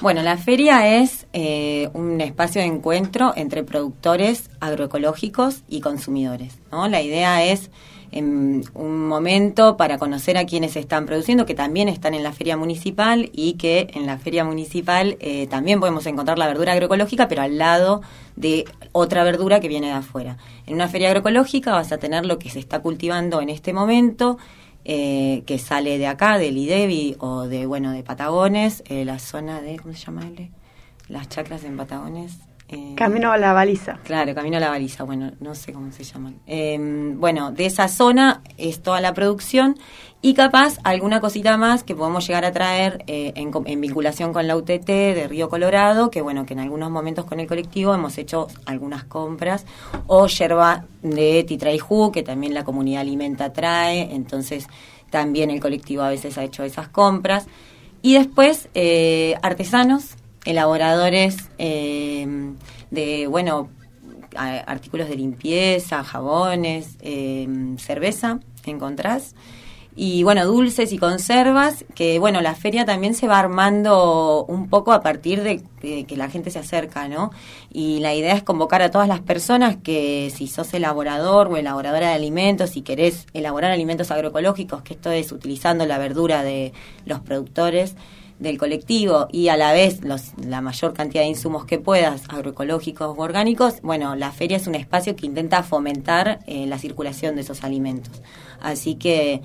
Bueno, 0.05 0.21
la 0.21 0.37
feria 0.37 0.99
es 0.99 1.27
eh, 1.33 1.89
un 1.95 2.21
espacio 2.21 2.61
de 2.61 2.67
encuentro 2.67 3.33
entre 3.37 3.65
productores 3.65 4.51
agroecológicos 4.61 5.63
y 5.67 5.81
consumidores. 5.81 6.59
¿no? 6.71 6.89
La 6.89 7.01
idea 7.01 7.43
es 7.43 7.71
en 8.13 8.63
un 8.75 9.09
momento 9.09 9.79
para 9.79 9.97
conocer 9.97 10.37
a 10.37 10.45
quienes 10.45 10.77
están 10.77 11.07
produciendo, 11.07 11.47
que 11.47 11.55
también 11.55 11.89
están 11.89 12.13
en 12.13 12.23
la 12.23 12.33
feria 12.33 12.59
municipal 12.59 13.31
y 13.33 13.55
que 13.55 13.89
en 13.95 14.05
la 14.05 14.19
feria 14.19 14.45
municipal 14.45 15.17
eh, 15.21 15.47
también 15.47 15.81
podemos 15.81 16.05
encontrar 16.05 16.39
la 16.39 16.49
verdura 16.49 16.73
agroecológica, 16.75 17.27
pero 17.27 17.41
al 17.41 17.57
lado 17.57 18.03
de 18.37 18.67
otra 18.93 19.25
verdura 19.25 19.61
que 19.61 19.69
viene 19.69 19.87
de 19.87 19.95
afuera. 19.95 20.37
En 20.67 20.75
una 20.75 20.89
feria 20.89 21.09
agroecológica 21.09 21.73
vas 21.73 21.93
a 21.93 21.97
tener 21.97 22.27
lo 22.27 22.39
que 22.39 22.51
se 22.51 22.59
está 22.59 22.81
cultivando 22.81 23.41
en 23.41 23.49
este 23.49 23.73
momento, 23.73 24.37
eh, 24.85 25.43
que 25.47 25.59
sale 25.59 25.99
de 25.99 26.07
acá, 26.07 26.39
del 26.39 26.57
IDEBI 26.57 27.17
o 27.19 27.47
de, 27.47 27.67
bueno, 27.67 27.91
de 27.93 28.03
Patagones, 28.03 28.83
eh, 28.87 29.05
la 29.05 29.19
zona 29.19 29.61
de, 29.61 29.79
¿cómo 29.79 29.95
se 29.95 30.05
llama? 30.05 30.23
él? 30.27 30.51
Las 31.09 31.29
chacras 31.29 31.65
en 31.65 31.77
Patagones. 31.77 32.39
eh, 32.69 32.95
Camino 32.97 33.31
a 33.31 33.37
la 33.39 33.53
baliza. 33.53 33.99
Claro, 34.05 34.35
Camino 34.35 34.57
a 34.57 34.61
la 34.61 34.71
Baliza, 34.71 35.05
bueno, 35.05 35.33
no 35.41 35.55
sé 35.55 35.73
cómo 35.73 35.93
se 35.93 36.03
llaman. 36.05 36.41
Eh, 36.47 36.79
bueno, 37.17 37.53
de 37.53 37.67
esa 37.67 37.89
zona 37.89 38.43
es 38.57 38.83
toda 38.83 39.01
la 39.03 39.13
producción 39.13 39.77
y 40.25 40.33
capaz 40.33 40.79
alguna 40.85 41.21
cosita 41.21 41.59
más 41.59 41.83
que 41.85 41.95
podemos 41.95 42.27
llegar 42.27 42.47
a 42.47 42.51
traer 42.51 43.05
eh, 43.09 43.35
en, 43.37 43.53
en 43.67 43.81
vinculación 43.83 44.33
con 44.33 44.49
la 44.49 44.57
UTT 44.57 44.87
de 44.87 45.29
Río 45.29 45.51
Colorado, 45.51 46.11
que 46.11 46.23
bueno, 46.23 46.47
que 46.47 46.55
en 46.55 46.61
algunos 46.61 46.91
momentos 46.91 47.27
con 47.27 47.41
el 47.41 47.47
colectivo 47.47 47.95
hemos 47.95 48.17
hecho 48.17 48.47
algunas 48.65 49.05
compras, 49.05 49.67
o 50.07 50.27
yerba 50.27 50.87
de 51.03 51.45
Titraijú, 51.45 52.11
que 52.11 52.23
también 52.23 52.55
la 52.55 52.65
comunidad 52.65 53.03
alimenta 53.03 53.53
trae, 53.53 54.15
entonces 54.15 54.67
también 55.11 55.51
el 55.51 55.61
colectivo 55.61 56.01
a 56.01 56.09
veces 56.09 56.39
ha 56.39 56.45
hecho 56.45 56.65
esas 56.65 56.89
compras. 56.89 57.47
Y 58.01 58.15
después, 58.15 58.71
eh, 58.73 59.35
artesanos, 59.43 60.17
elaboradores 60.47 61.51
eh, 61.59 62.27
de, 62.91 63.27
bueno, 63.27 63.69
artículos 64.35 65.11
de 65.11 65.17
limpieza, 65.17 66.03
jabones, 66.03 66.97
eh, 67.03 67.47
cerveza, 67.77 68.41
encontrás. 68.65 69.35
Y 69.97 70.25
bueno, 70.25 70.45
dulces 70.45 70.93
y 70.93 70.99
conservas, 70.99 71.85
que 71.95 72.19
bueno, 72.19 72.41
la 72.41 72.57
feria 72.57 72.85
también 72.85 73.15
se 73.15 73.29
va 73.29 73.39
armando 73.39 74.45
un 74.49 74.69
poco 74.69 74.93
a 74.93 75.03
partir 75.03 75.43
de, 75.43 75.63
que 75.81 76.17
la 76.17 76.29
gente 76.29 76.51
se 76.51 76.59
acerca, 76.59 77.07
¿no? 77.07 77.31
Y 77.73 78.01
la 78.01 78.13
idea 78.13 78.35
es 78.35 78.43
convocar 78.43 78.83
a 78.83 78.91
todas 78.91 79.07
las 79.07 79.21
personas 79.21 79.77
que 79.77 80.33
si 80.35 80.49
sos 80.49 80.75
elaborador 80.75 81.47
o 81.47 81.57
elaboradora 81.57 82.09
de 82.09 82.15
alimentos, 82.15 82.71
si 82.71 82.83
querés 82.83 83.27
elaborar 83.35 83.71
alimentos 83.71 84.11
agroecológicos, 84.11 84.83
que 84.83 84.95
esto 84.95 85.13
es 85.13 85.31
utilizando 85.31 85.87
la 85.87 85.99
verdura 85.99 86.43
de 86.43 86.73
los 87.05 87.21
productores, 87.21 87.95
del 88.39 88.59
colectivo 88.59 89.29
y 89.31 89.49
a 89.49 89.57
la 89.57 89.73
vez 89.73 90.03
los, 90.03 90.33
la 90.39 90.61
mayor 90.61 90.93
cantidad 90.93 91.23
de 91.23 91.29
insumos 91.29 91.65
que 91.67 91.79
puedas, 91.79 92.23
agroecológicos 92.29 93.17
u 93.17 93.21
orgánicos, 93.21 93.81
bueno, 93.83 94.17
la 94.17 94.33
feria 94.33 94.57
es 94.57 94.67
un 94.67 94.75
espacio 94.75 95.15
que 95.15 95.27
intenta 95.27 95.63
fomentar 95.63 96.41
eh, 96.47 96.67
la 96.67 96.79
circulación 96.79 97.37
de 97.37 97.43
esos 97.43 97.63
alimentos. 97.63 98.23
Así 98.61 98.97
que 98.97 99.43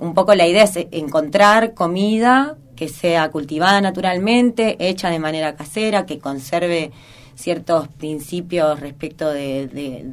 un 0.00 0.14
poco 0.14 0.34
la 0.34 0.46
idea 0.46 0.64
es 0.64 0.76
encontrar 0.90 1.74
comida 1.74 2.56
que 2.76 2.88
sea 2.88 3.30
cultivada 3.30 3.80
naturalmente, 3.80 4.76
hecha 4.78 5.10
de 5.10 5.18
manera 5.18 5.54
casera, 5.54 6.06
que 6.06 6.18
conserve 6.18 6.92
ciertos 7.34 7.88
principios 7.88 8.80
respecto 8.80 9.30
de, 9.30 9.66
de, 9.68 10.04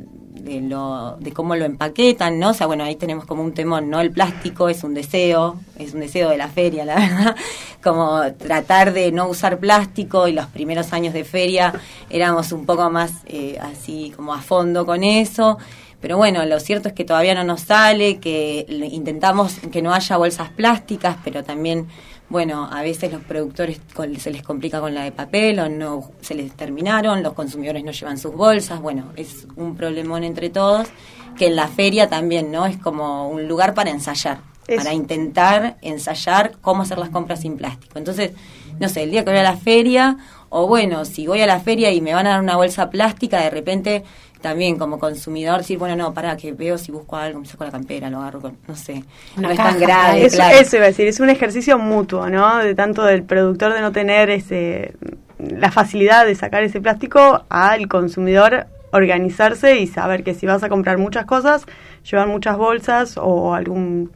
de 0.41 0.61
lo, 0.61 1.17
de 1.19 1.31
cómo 1.31 1.55
lo 1.55 1.65
empaquetan, 1.65 2.39
¿no? 2.39 2.49
O 2.49 2.53
sea, 2.53 2.67
bueno, 2.67 2.83
ahí 2.83 2.95
tenemos 2.95 3.25
como 3.25 3.43
un 3.43 3.53
temón, 3.53 3.89
¿no? 3.89 3.99
El 3.99 4.11
plástico 4.11 4.69
es 4.69 4.83
un 4.83 4.93
deseo, 4.93 5.59
es 5.77 5.93
un 5.93 5.99
deseo 5.99 6.29
de 6.29 6.37
la 6.37 6.47
feria, 6.47 6.85
la 6.85 6.95
verdad, 6.99 7.35
como 7.83 8.21
tratar 8.37 8.93
de 8.93 9.11
no 9.11 9.27
usar 9.27 9.59
plástico 9.59 10.27
y 10.27 10.33
los 10.33 10.47
primeros 10.47 10.93
años 10.93 11.13
de 11.13 11.23
feria 11.23 11.73
éramos 12.09 12.51
un 12.51 12.65
poco 12.65 12.89
más 12.89 13.11
eh, 13.25 13.57
así 13.61 14.13
como 14.15 14.33
a 14.33 14.41
fondo 14.41 14.85
con 14.85 15.03
eso. 15.03 15.57
Pero 15.99 16.17
bueno, 16.17 16.45
lo 16.45 16.59
cierto 16.59 16.89
es 16.89 16.93
que 16.93 17.03
todavía 17.05 17.33
no 17.33 17.43
nos 17.43 17.61
sale, 17.61 18.17
que 18.19 18.65
intentamos 18.91 19.55
que 19.71 19.81
no 19.81 19.93
haya 19.93 20.17
bolsas 20.17 20.49
plásticas, 20.49 21.17
pero 21.23 21.43
también, 21.43 21.87
bueno, 22.29 22.69
a 22.71 22.81
veces 22.83 23.11
los 23.11 23.23
productores 23.23 23.79
con- 23.95 24.15
se 24.19 24.29
les 24.29 24.43
complica 24.43 24.79
con 24.79 24.93
la 24.93 25.03
de 25.03 25.11
papel 25.11 25.59
o 25.59 25.69
no 25.69 26.11
se 26.21 26.35
les 26.35 26.51
terminaron, 26.55 27.23
los 27.23 27.33
consumidores 27.33 27.83
no 27.83 27.91
llevan 27.91 28.17
sus 28.19 28.33
bolsas, 28.35 28.79
bueno, 28.79 29.11
es 29.15 29.47
un 29.55 29.75
problemón 29.75 30.23
entre 30.23 30.49
todos, 30.51 30.87
que 31.35 31.47
en 31.47 31.55
la 31.55 31.67
feria 31.67 32.07
también, 32.09 32.51
¿no? 32.51 32.65
Es 32.67 32.77
como 32.77 33.27
un 33.29 33.47
lugar 33.47 33.73
para 33.73 33.89
ensayar, 33.89 34.39
para 34.75 34.93
intentar 34.93 35.77
ensayar 35.81 36.57
cómo 36.61 36.83
hacer 36.83 36.97
las 36.99 37.09
compras 37.09 37.41
sin 37.41 37.57
plástico. 37.57 37.97
Entonces, 37.97 38.31
no 38.79 38.87
sé, 38.89 39.03
el 39.03 39.11
día 39.11 39.23
que 39.23 39.31
voy 39.31 39.39
a 39.39 39.43
la 39.43 39.57
feria, 39.57 40.17
o 40.49 40.67
bueno, 40.67 41.05
si 41.05 41.25
voy 41.27 41.41
a 41.41 41.47
la 41.47 41.59
feria 41.59 41.91
y 41.91 42.01
me 42.01 42.13
van 42.13 42.27
a 42.27 42.31
dar 42.31 42.41
una 42.41 42.55
bolsa 42.55 42.89
plástica, 42.89 43.41
de 43.41 43.49
repente 43.49 44.03
también 44.47 44.77
como 44.77 44.97
consumidor 44.97 45.57
decir, 45.59 45.77
bueno, 45.77 45.95
no, 45.95 46.13
para 46.13 46.37
que 46.37 46.53
veo 46.53 46.77
si 46.77 46.91
busco 46.91 47.17
algo, 47.17 47.41
me 47.41 47.45
saco 47.45 47.65
la 47.65 47.71
campera, 47.71 48.09
lo 48.09 48.19
agarro 48.19 48.39
con, 48.39 48.57
no 48.65 48.75
sé, 48.75 49.03
Una 49.35 49.49
no 49.49 49.53
es 49.53 49.57
tan 49.57 49.79
grave, 49.79 50.25
Eso, 50.25 50.37
claro. 50.37 50.57
eso 50.57 50.75
iba 50.77 50.85
a 50.85 50.87
decir, 50.87 51.07
es 51.07 51.19
un 51.19 51.29
ejercicio 51.29 51.77
mutuo, 51.77 52.29
¿no? 52.29 52.57
De 52.59 52.73
tanto 52.73 53.03
del 53.03 53.23
productor 53.23 53.73
de 53.73 53.81
no 53.81 53.91
tener 53.91 54.29
ese 54.29 54.95
la 55.37 55.69
facilidad 55.69 56.25
de 56.25 56.33
sacar 56.33 56.63
ese 56.63 56.81
plástico 56.81 57.43
al 57.49 57.87
consumidor 57.87 58.67
organizarse 58.91 59.79
y 59.79 59.85
saber 59.85 60.23
que 60.23 60.33
si 60.33 60.45
vas 60.47 60.63
a 60.63 60.69
comprar 60.69 60.97
muchas 60.97 61.25
cosas, 61.25 61.65
llevar 62.09 62.27
muchas 62.27 62.57
bolsas 62.57 63.17
o 63.17 63.53
algún 63.53 64.11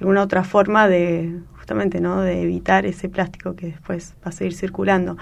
alguna 0.00 0.22
otra 0.22 0.42
forma 0.42 0.88
de 0.88 1.38
justamente, 1.70 2.00
¿no? 2.00 2.20
De 2.22 2.42
evitar 2.42 2.84
ese 2.84 3.08
plástico 3.08 3.54
que 3.54 3.66
después 3.66 4.14
va 4.26 4.30
a 4.30 4.32
seguir 4.32 4.54
circulando. 4.54 5.16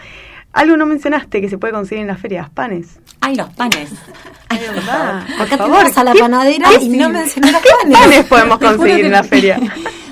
Algo 0.54 0.78
no 0.78 0.86
mencionaste 0.86 1.42
que 1.42 1.50
se 1.50 1.58
puede 1.58 1.74
conseguir 1.74 2.00
en 2.02 2.08
las 2.08 2.18
ferias, 2.18 2.48
panes. 2.48 3.00
Ay, 3.20 3.34
los 3.36 3.50
panes. 3.50 3.90
Ay, 4.48 4.60
verdad. 4.74 5.26
Por 5.26 5.42
Acá 5.46 5.58
tenemos 5.58 5.98
a 5.98 6.04
la 6.04 6.12
¿qué- 6.14 6.18
panadera 6.20 6.68
y 6.80 6.88
no 6.88 7.10
mencioné 7.10 7.52
los 7.52 7.60
¿Qué 7.60 7.68
panes. 7.82 7.98
panes 7.98 8.24
podemos 8.24 8.58
conseguir 8.78 9.04
en 9.04 9.12
la 9.12 9.22
feria? 9.24 9.60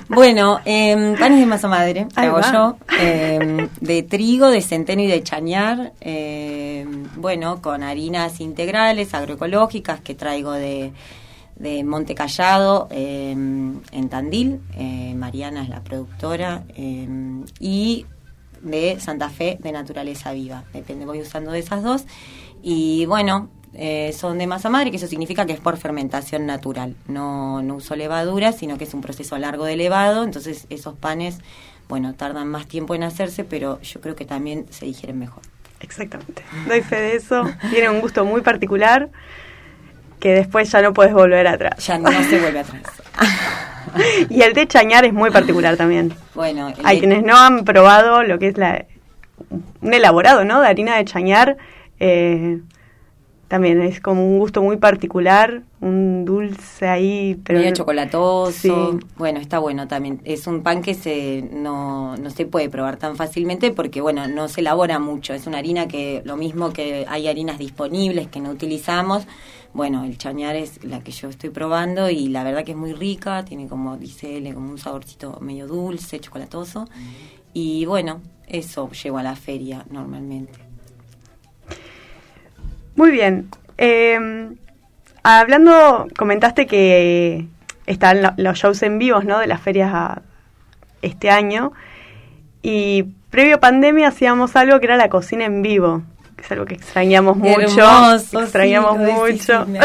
Bueno, 0.09 0.61
eh, 0.65 1.17
panes 1.19 1.41
de 1.41 1.47
masa 1.47 1.67
madre, 1.67 2.07
Ahí 2.15 2.29
hago 2.29 2.37
va. 2.39 2.53
yo, 2.53 2.77
eh, 3.01 3.67
de 3.81 4.03
trigo, 4.05 4.49
de 4.51 4.61
centeno 4.63 5.03
y 5.03 5.09
de 5.09 5.21
chañar, 5.25 5.95
eh, 6.01 6.87
bueno, 7.17 7.61
con 7.61 7.83
harinas 7.83 8.39
integrales, 8.39 9.15
agroecológicas, 9.15 10.01
que 10.03 10.15
traigo 10.15 10.53
de, 10.53 10.93
de 11.57 11.85
Monte 11.85 12.15
Callado, 12.15 12.89
eh, 12.91 13.33
en 13.33 14.09
Tandil, 14.09 14.61
eh, 14.75 15.15
Mariana 15.17 15.63
es 15.63 15.69
la 15.69 15.83
productora, 15.83 16.65
eh, 16.77 17.09
y 17.59 18.07
de 18.63 18.99
Santa 19.01 19.31
Fe 19.31 19.59
de 19.61 19.73
Naturaleza 19.73 20.33
Viva, 20.33 20.65
depende, 20.73 21.07
voy 21.07 21.21
usando 21.21 21.51
de 21.51 21.61
esas 21.61 21.83
dos, 21.83 22.05
y 22.63 23.07
bueno, 23.07 23.49
eh, 23.79 24.15
son 24.15 24.39
de 24.39 24.47
masa 24.47 24.71
madre, 24.71 24.91
que 24.91 24.97
eso 24.97 25.07
significa 25.07 25.45
que 25.45 25.53
es 25.53 25.61
por 25.61 25.77
fermentación 25.77 26.47
natural. 26.47 26.97
No, 27.09 27.61
no 27.63 27.75
uso 27.77 27.95
levadura, 27.95 28.53
sino 28.53 28.79
que 28.79 28.85
es 28.85 28.95
un 28.95 29.03
proceso 29.03 29.37
largo 29.37 29.67
de 29.67 29.77
levado. 29.77 30.25
Entonces, 30.25 30.67
esos 30.71 30.95
panes, 30.95 31.41
bueno, 31.87 32.15
tardan 32.15 32.49
más 32.49 32.67
tiempo 32.67 32.95
en 32.95 33.03
hacerse, 33.03 33.45
pero 33.45 33.81
yo 33.83 34.01
creo 34.01 34.17
que 34.17 34.25
también 34.25 34.65
se 34.71 34.87
digieren 34.87 35.19
mejor. 35.19 35.43
Exactamente. 35.81 36.43
Doy 36.67 36.81
fe 36.81 36.97
de 36.97 37.17
eso. 37.17 37.43
Tiene 37.71 37.91
un 37.91 38.01
gusto 38.01 38.25
muy 38.25 38.41
particular 38.41 39.11
que 40.21 40.33
después 40.33 40.71
ya 40.71 40.83
no 40.83 40.93
puedes 40.93 41.13
volver 41.13 41.47
atrás. 41.47 41.85
Ya 41.87 41.99
no 41.99 42.11
se 42.11 42.41
vuelve 42.41 42.61
atrás. 42.61 42.83
y 44.31 44.43
el 44.43 44.53
de 44.53 44.67
chañar 44.67 45.05
es 45.05 45.13
muy 45.13 45.31
particular 45.31 45.77
también. 45.77 46.13
Bueno, 46.35 46.73
Hay 46.85 46.97
de- 46.97 47.01
quienes 47.01 47.25
no 47.25 47.37
han 47.37 47.65
probado 47.65 48.23
lo 48.23 48.39
que 48.39 48.49
es 48.49 48.59
la 48.59 48.85
un 49.81 49.95
elaborado, 49.95 50.45
¿no? 50.45 50.61
De 50.61 50.69
harina 50.69 50.97
de 50.97 51.05
chañar. 51.05 51.57
eh, 52.01 52.61
también 53.49 53.81
es 53.81 54.01
como 54.01 54.27
un 54.27 54.41
gusto 54.41 54.61
muy 54.61 54.77
particular, 54.77 55.63
un 55.81 56.25
dulce 56.25 56.89
ahí, 56.89 57.41
pero 57.45 57.61
medio 57.61 57.75
chocolatoso. 57.75 58.51
Sí. 58.51 59.07
Bueno, 59.17 59.39
está 59.39 59.61
bueno 59.61 59.87
también. 59.87 60.21
Es 60.25 60.49
un 60.49 60.65
pan 60.65 60.83
que 60.83 60.95
se 60.95 61.49
no, 61.53 62.17
no 62.17 62.31
se 62.31 62.45
puede 62.47 62.69
probar 62.69 62.97
tan 62.97 63.15
fácilmente 63.15 63.71
porque, 63.71 64.01
bueno, 64.01 64.27
no 64.27 64.49
se 64.49 64.63
elabora 64.63 64.99
mucho. 64.99 65.33
Es 65.33 65.47
una 65.47 65.59
harina 65.59 65.87
que, 65.87 66.23
lo 66.25 66.37
mismo 66.37 66.73
que 66.73 67.07
hay 67.09 67.29
harinas 67.29 67.59
disponibles 67.59 68.27
que 68.27 68.41
no 68.41 68.51
utilizamos. 68.51 69.29
Bueno, 69.77 70.05
el 70.05 70.17
chañar 70.17 70.57
es 70.57 70.83
la 70.85 71.01
que 71.01 71.13
yo 71.13 71.29
estoy 71.29 71.51
probando 71.51 72.09
y 72.09 72.29
la 72.29 72.43
verdad 72.45 72.65
que 72.65 72.71
es 72.71 72.77
muy 72.79 72.95
rica. 72.95 73.45
Tiene 73.45 73.69
como, 73.69 73.99
dice 73.99 74.39
él, 74.39 74.55
como 74.55 74.71
un 74.71 74.79
saborcito 74.79 75.39
medio 75.43 75.67
dulce, 75.67 76.19
chocolatoso. 76.19 76.89
Y 77.53 77.85
bueno, 77.85 78.23
eso 78.47 78.91
llevo 78.91 79.19
a 79.19 79.23
la 79.23 79.37
feria 79.37 79.85
normalmente. 79.91 80.59
Muy 82.95 83.11
bien. 83.11 83.51
Eh, 83.77 84.49
hablando, 85.23 86.09
comentaste 86.17 86.67
que 86.67 87.47
están 87.85 88.23
lo- 88.23 88.33
los 88.39 88.57
shows 88.57 88.83
en 88.83 88.99
vivos, 88.99 89.27
¿no? 89.27 89.39
De 89.41 89.47
las 89.47 89.61
ferias 89.61 89.91
a- 89.93 90.23
este 91.03 91.29
año. 91.29 91.73
Y 92.63 93.03
previo 93.29 93.61
pandemia 93.61 94.09
hacíamos 94.09 94.57
algo 94.57 94.81
que 94.81 94.87
era 94.87 94.97
la 94.97 95.11
cocina 95.11 95.45
en 95.45 95.61
vivo, 95.61 96.03
que 96.37 96.45
es 96.45 96.53
algo 96.53 96.65
que 96.67 96.75
extrañamos 96.75 97.37
mucho. 97.37 97.81
Hermoso, 97.81 98.43
extrañamos 98.43 98.97
sí, 98.97 99.13
mucho. 99.13 99.67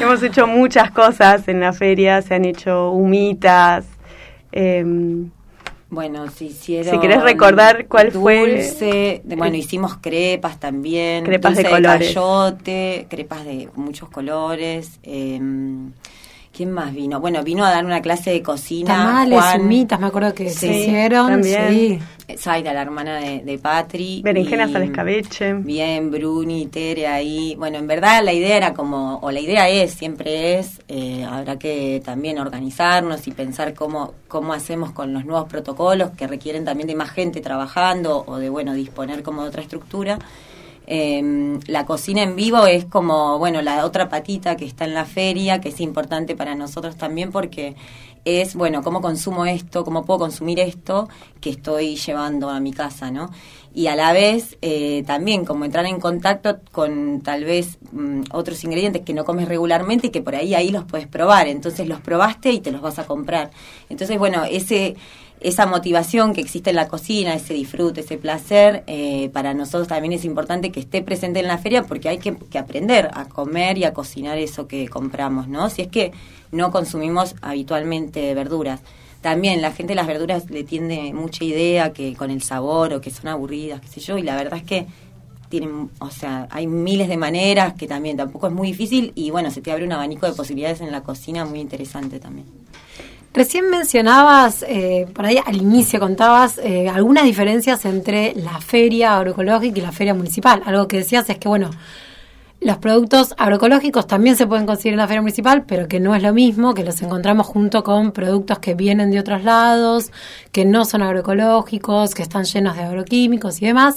Hemos 0.00 0.22
hecho 0.22 0.46
muchas 0.46 0.90
cosas 0.90 1.46
en 1.48 1.60
la 1.60 1.72
feria, 1.72 2.22
se 2.22 2.34
han 2.34 2.44
hecho 2.44 2.90
humitas, 2.92 3.84
eh, 4.52 4.84
Bueno, 5.90 6.28
se 6.30 6.46
hicieron. 6.46 6.94
Si 6.94 7.00
querés 7.00 7.22
recordar 7.22 7.86
cuál 7.86 8.12
fue. 8.12 8.40
Dulce. 8.40 9.20
de- 9.24 9.36
bueno, 9.36 9.56
hicimos 9.56 9.96
crepas 10.00 10.58
también. 10.58 11.24
Crepas 11.24 11.56
de 11.56 11.64
colores. 11.64 12.08
cayote, 12.08 13.06
crepas 13.10 13.44
de 13.44 13.68
muchos 13.74 14.08
colores. 14.08 14.98
eh, 15.02 15.40
¿Quién 16.54 16.70
más 16.70 16.92
vino? 16.92 17.18
Bueno, 17.18 17.42
vino 17.42 17.64
a 17.64 17.70
dar 17.70 17.84
una 17.84 18.02
clase 18.02 18.30
de 18.30 18.42
cocina. 18.42 18.88
Tamales, 18.94 19.38
Juan, 19.38 19.60
humitas, 19.62 19.98
me 19.98 20.06
acuerdo 20.08 20.34
que 20.34 20.50
se 20.50 20.66
hicieron. 20.70 21.28
también. 21.28 21.68
Sí. 21.70 21.98
Zaida, 22.36 22.72
la 22.74 22.82
hermana 22.82 23.16
de, 23.20 23.40
de 23.40 23.58
Patri. 23.58 24.20
Berenjenas 24.22 24.70
y- 24.70 24.74
al 24.76 24.82
escabeche. 24.82 25.54
Bien, 25.54 26.10
Bruni, 26.10 26.66
Tere 26.66 27.06
ahí. 27.06 27.54
Bueno, 27.58 27.78
en 27.78 27.86
verdad 27.86 28.22
la 28.22 28.32
idea 28.34 28.56
era 28.56 28.74
como, 28.74 29.18
o 29.22 29.30
la 29.30 29.40
idea 29.40 29.68
es, 29.68 29.92
siempre 29.94 30.58
es, 30.58 30.80
eh, 30.88 31.24
habrá 31.24 31.58
que 31.58 32.02
también 32.04 32.38
organizarnos 32.38 33.26
y 33.26 33.30
pensar 33.32 33.72
cómo, 33.74 34.12
cómo 34.28 34.52
hacemos 34.52 34.92
con 34.92 35.12
los 35.12 35.24
nuevos 35.24 35.48
protocolos 35.48 36.10
que 36.10 36.26
requieren 36.26 36.64
también 36.66 36.86
de 36.86 36.94
más 36.94 37.10
gente 37.10 37.40
trabajando 37.40 38.24
o 38.26 38.36
de, 38.36 38.48
bueno, 38.50 38.74
disponer 38.74 39.22
como 39.22 39.42
de 39.42 39.48
otra 39.48 39.62
estructura. 39.62 40.18
Eh, 40.94 41.58
la 41.68 41.86
cocina 41.86 42.22
en 42.22 42.36
vivo 42.36 42.66
es 42.66 42.84
como, 42.84 43.38
bueno, 43.38 43.62
la 43.62 43.86
otra 43.86 44.10
patita 44.10 44.56
que 44.56 44.66
está 44.66 44.84
en 44.84 44.92
la 44.92 45.06
feria, 45.06 45.58
que 45.58 45.70
es 45.70 45.80
importante 45.80 46.36
para 46.36 46.54
nosotros 46.54 46.96
también 46.96 47.32
porque 47.32 47.76
es, 48.26 48.54
bueno, 48.54 48.82
cómo 48.82 49.00
consumo 49.00 49.46
esto, 49.46 49.84
cómo 49.84 50.04
puedo 50.04 50.18
consumir 50.18 50.60
esto 50.60 51.08
que 51.40 51.48
estoy 51.48 51.96
llevando 51.96 52.50
a 52.50 52.60
mi 52.60 52.74
casa, 52.74 53.10
¿no? 53.10 53.30
Y 53.72 53.86
a 53.86 53.96
la 53.96 54.12
vez 54.12 54.58
eh, 54.60 55.02
también 55.06 55.46
como 55.46 55.64
entrar 55.64 55.86
en 55.86 55.98
contacto 55.98 56.60
con 56.72 57.22
tal 57.22 57.44
vez 57.44 57.78
mm, 57.90 58.24
otros 58.32 58.62
ingredientes 58.62 59.00
que 59.00 59.14
no 59.14 59.24
comes 59.24 59.48
regularmente 59.48 60.08
y 60.08 60.10
que 60.10 60.20
por 60.20 60.36
ahí 60.36 60.54
ahí 60.54 60.68
los 60.68 60.84
puedes 60.84 61.06
probar. 61.06 61.48
Entonces 61.48 61.88
los 61.88 62.02
probaste 62.02 62.52
y 62.52 62.60
te 62.60 62.70
los 62.70 62.82
vas 62.82 62.98
a 62.98 63.06
comprar. 63.06 63.50
Entonces, 63.88 64.18
bueno, 64.18 64.44
ese 64.44 64.94
esa 65.44 65.66
motivación 65.66 66.32
que 66.32 66.40
existe 66.40 66.70
en 66.70 66.76
la 66.76 66.88
cocina, 66.88 67.34
ese 67.34 67.54
disfrute, 67.54 68.00
ese 68.00 68.16
placer, 68.16 68.84
eh, 68.86 69.30
para 69.32 69.54
nosotros 69.54 69.88
también 69.88 70.12
es 70.12 70.24
importante 70.24 70.70
que 70.70 70.80
esté 70.80 71.02
presente 71.02 71.40
en 71.40 71.48
la 71.48 71.58
feria 71.58 71.82
porque 71.82 72.08
hay 72.08 72.18
que, 72.18 72.36
aprender 72.58 73.10
a 73.14 73.28
comer 73.28 73.78
y 73.78 73.84
a 73.84 73.92
cocinar 73.92 74.38
eso 74.38 74.66
que 74.66 74.88
compramos, 74.88 75.48
¿no? 75.48 75.68
Si 75.70 75.82
es 75.82 75.88
que 75.88 76.12
no 76.50 76.70
consumimos 76.70 77.34
habitualmente 77.42 78.34
verduras. 78.34 78.80
También 79.20 79.62
la 79.62 79.72
gente 79.72 79.94
las 79.94 80.06
verduras 80.06 80.50
le 80.50 80.64
tiende 80.64 81.12
mucha 81.12 81.44
idea 81.44 81.92
que 81.92 82.14
con 82.14 82.30
el 82.30 82.42
sabor 82.42 82.94
o 82.94 83.00
que 83.00 83.10
son 83.10 83.28
aburridas, 83.28 83.80
qué 83.80 83.88
sé 83.88 84.00
yo, 84.00 84.18
y 84.18 84.22
la 84.22 84.36
verdad 84.36 84.58
es 84.58 84.64
que 84.64 84.86
tienen, 85.48 85.90
o 85.98 86.10
sea, 86.10 86.48
hay 86.50 86.66
miles 86.66 87.08
de 87.08 87.18
maneras 87.18 87.74
que 87.74 87.86
también 87.86 88.16
tampoco 88.16 88.46
es 88.46 88.52
muy 88.52 88.68
difícil 88.68 89.12
y 89.14 89.30
bueno, 89.30 89.50
se 89.50 89.60
te 89.60 89.70
abre 89.70 89.84
un 89.84 89.92
abanico 89.92 90.26
de 90.26 90.32
posibilidades 90.32 90.80
en 90.80 90.90
la 90.90 91.02
cocina 91.02 91.44
muy 91.44 91.60
interesante 91.60 92.18
también. 92.18 92.46
Recién 93.34 93.70
mencionabas, 93.70 94.62
eh, 94.68 95.06
por 95.14 95.24
ahí 95.24 95.38
al 95.44 95.56
inicio 95.56 95.98
contabas 95.98 96.58
eh, 96.58 96.90
algunas 96.90 97.24
diferencias 97.24 97.84
entre 97.86 98.34
la 98.34 98.60
feria 98.60 99.16
agroecológica 99.16 99.78
y 99.78 99.82
la 99.82 99.92
feria 99.92 100.12
municipal. 100.12 100.62
Algo 100.66 100.86
que 100.86 100.98
decías 100.98 101.30
es 101.30 101.38
que, 101.38 101.48
bueno, 101.48 101.70
los 102.60 102.76
productos 102.76 103.34
agroecológicos 103.38 104.06
también 104.06 104.36
se 104.36 104.46
pueden 104.46 104.66
conseguir 104.66 104.92
en 104.92 104.98
la 104.98 105.06
feria 105.06 105.22
municipal, 105.22 105.64
pero 105.66 105.88
que 105.88 105.98
no 105.98 106.14
es 106.14 106.22
lo 106.22 106.34
mismo, 106.34 106.74
que 106.74 106.84
los 106.84 107.00
encontramos 107.00 107.46
junto 107.46 107.82
con 107.82 108.12
productos 108.12 108.58
que 108.58 108.74
vienen 108.74 109.10
de 109.10 109.18
otros 109.18 109.42
lados, 109.44 110.12
que 110.52 110.66
no 110.66 110.84
son 110.84 111.00
agroecológicos, 111.02 112.14
que 112.14 112.22
están 112.22 112.44
llenos 112.44 112.76
de 112.76 112.82
agroquímicos 112.82 113.62
y 113.62 113.66
demás. 113.66 113.96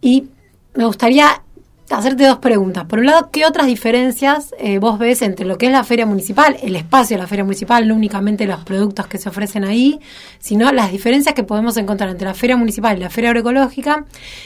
Y 0.00 0.30
me 0.74 0.86
gustaría 0.86 1.42
hacerte 1.98 2.26
dos 2.26 2.38
preguntas. 2.38 2.84
Por 2.84 3.00
un 3.00 3.06
lado, 3.06 3.30
¿qué 3.30 3.44
otras 3.44 3.66
diferencias 3.66 4.54
eh, 4.58 4.78
vos 4.78 4.98
ves 4.98 5.22
entre 5.22 5.46
lo 5.46 5.58
que 5.58 5.66
es 5.66 5.72
la 5.72 5.84
feria 5.84 6.06
municipal, 6.06 6.56
el 6.62 6.76
espacio 6.76 7.16
de 7.16 7.22
la 7.22 7.26
feria 7.26 7.44
municipal, 7.44 7.86
no 7.86 7.94
únicamente 7.94 8.46
los 8.46 8.64
productos 8.64 9.06
que 9.06 9.18
se 9.18 9.28
ofrecen 9.28 9.64
ahí, 9.64 10.00
sino 10.38 10.70
las 10.72 10.92
diferencias 10.92 11.34
que 11.34 11.42
podemos 11.42 11.76
encontrar 11.76 12.10
entre 12.10 12.26
la 12.26 12.34
feria 12.34 12.56
municipal 12.56 12.96
y 12.96 13.00
la 13.00 13.10
feria 13.10 13.30
agroecológica? 13.30 14.04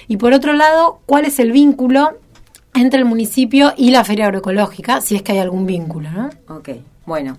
Y 0.08 0.16
por 0.16 0.32
otro 0.32 0.52
lado, 0.52 1.00
¿cuál 1.06 1.24
es 1.24 1.38
el 1.38 1.52
vínculo 1.52 2.18
entre 2.74 2.98
el 2.98 3.04
municipio 3.04 3.72
y 3.76 3.90
la 3.90 4.04
feria 4.04 4.26
agroecológica, 4.26 5.00
si 5.00 5.14
es 5.14 5.22
que 5.22 5.32
hay 5.32 5.38
algún 5.38 5.66
vínculo, 5.66 6.10
¿no? 6.10 6.30
Ok, 6.48 6.70
bueno. 7.06 7.36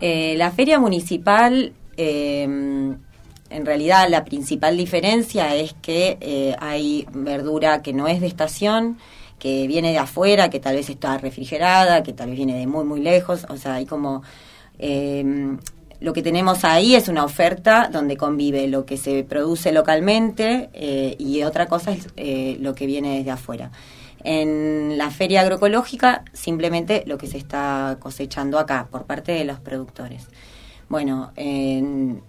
Eh, 0.00 0.34
la 0.36 0.50
feria 0.50 0.78
municipal, 0.78 1.72
eh, 1.96 2.42
en 3.54 3.66
realidad 3.66 4.08
la 4.08 4.24
principal 4.24 4.76
diferencia 4.76 5.54
es 5.54 5.74
que 5.74 6.18
eh, 6.20 6.56
hay 6.58 7.06
verdura 7.12 7.82
que 7.82 7.92
no 7.92 8.08
es 8.08 8.20
de 8.20 8.26
estación, 8.26 8.98
que 9.44 9.66
viene 9.66 9.92
de 9.92 9.98
afuera, 9.98 10.48
que 10.48 10.58
tal 10.58 10.74
vez 10.76 10.88
está 10.88 11.18
refrigerada, 11.18 12.02
que 12.02 12.14
tal 12.14 12.28
vez 12.30 12.36
viene 12.38 12.58
de 12.58 12.66
muy, 12.66 12.84
muy 12.84 13.00
lejos. 13.00 13.44
O 13.50 13.58
sea, 13.58 13.74
hay 13.74 13.84
como... 13.84 14.22
eh, 14.78 15.56
lo 16.00 16.12
que 16.12 16.22
tenemos 16.22 16.64
ahí 16.64 16.94
es 16.94 17.08
una 17.08 17.24
oferta 17.24 17.88
donde 17.90 18.16
convive 18.16 18.66
lo 18.68 18.84
que 18.84 18.96
se 18.96 19.22
produce 19.24 19.70
localmente 19.72 20.68
eh, 20.72 21.14
y 21.18 21.42
otra 21.44 21.66
cosa 21.66 21.92
es 21.92 22.08
eh, 22.16 22.56
lo 22.60 22.74
que 22.74 22.86
viene 22.86 23.16
desde 23.18 23.30
afuera. 23.30 23.70
En 24.22 24.96
la 24.98 25.10
feria 25.10 25.42
agroecológica, 25.42 26.24
simplemente 26.32 27.04
lo 27.06 27.16
que 27.16 27.26
se 27.26 27.38
está 27.38 27.96
cosechando 28.00 28.58
acá 28.58 28.88
por 28.90 29.04
parte 29.04 29.32
de 29.32 29.44
los 29.44 29.60
productores. 29.60 30.26
Bueno, 30.88 31.32
en- 31.36 32.22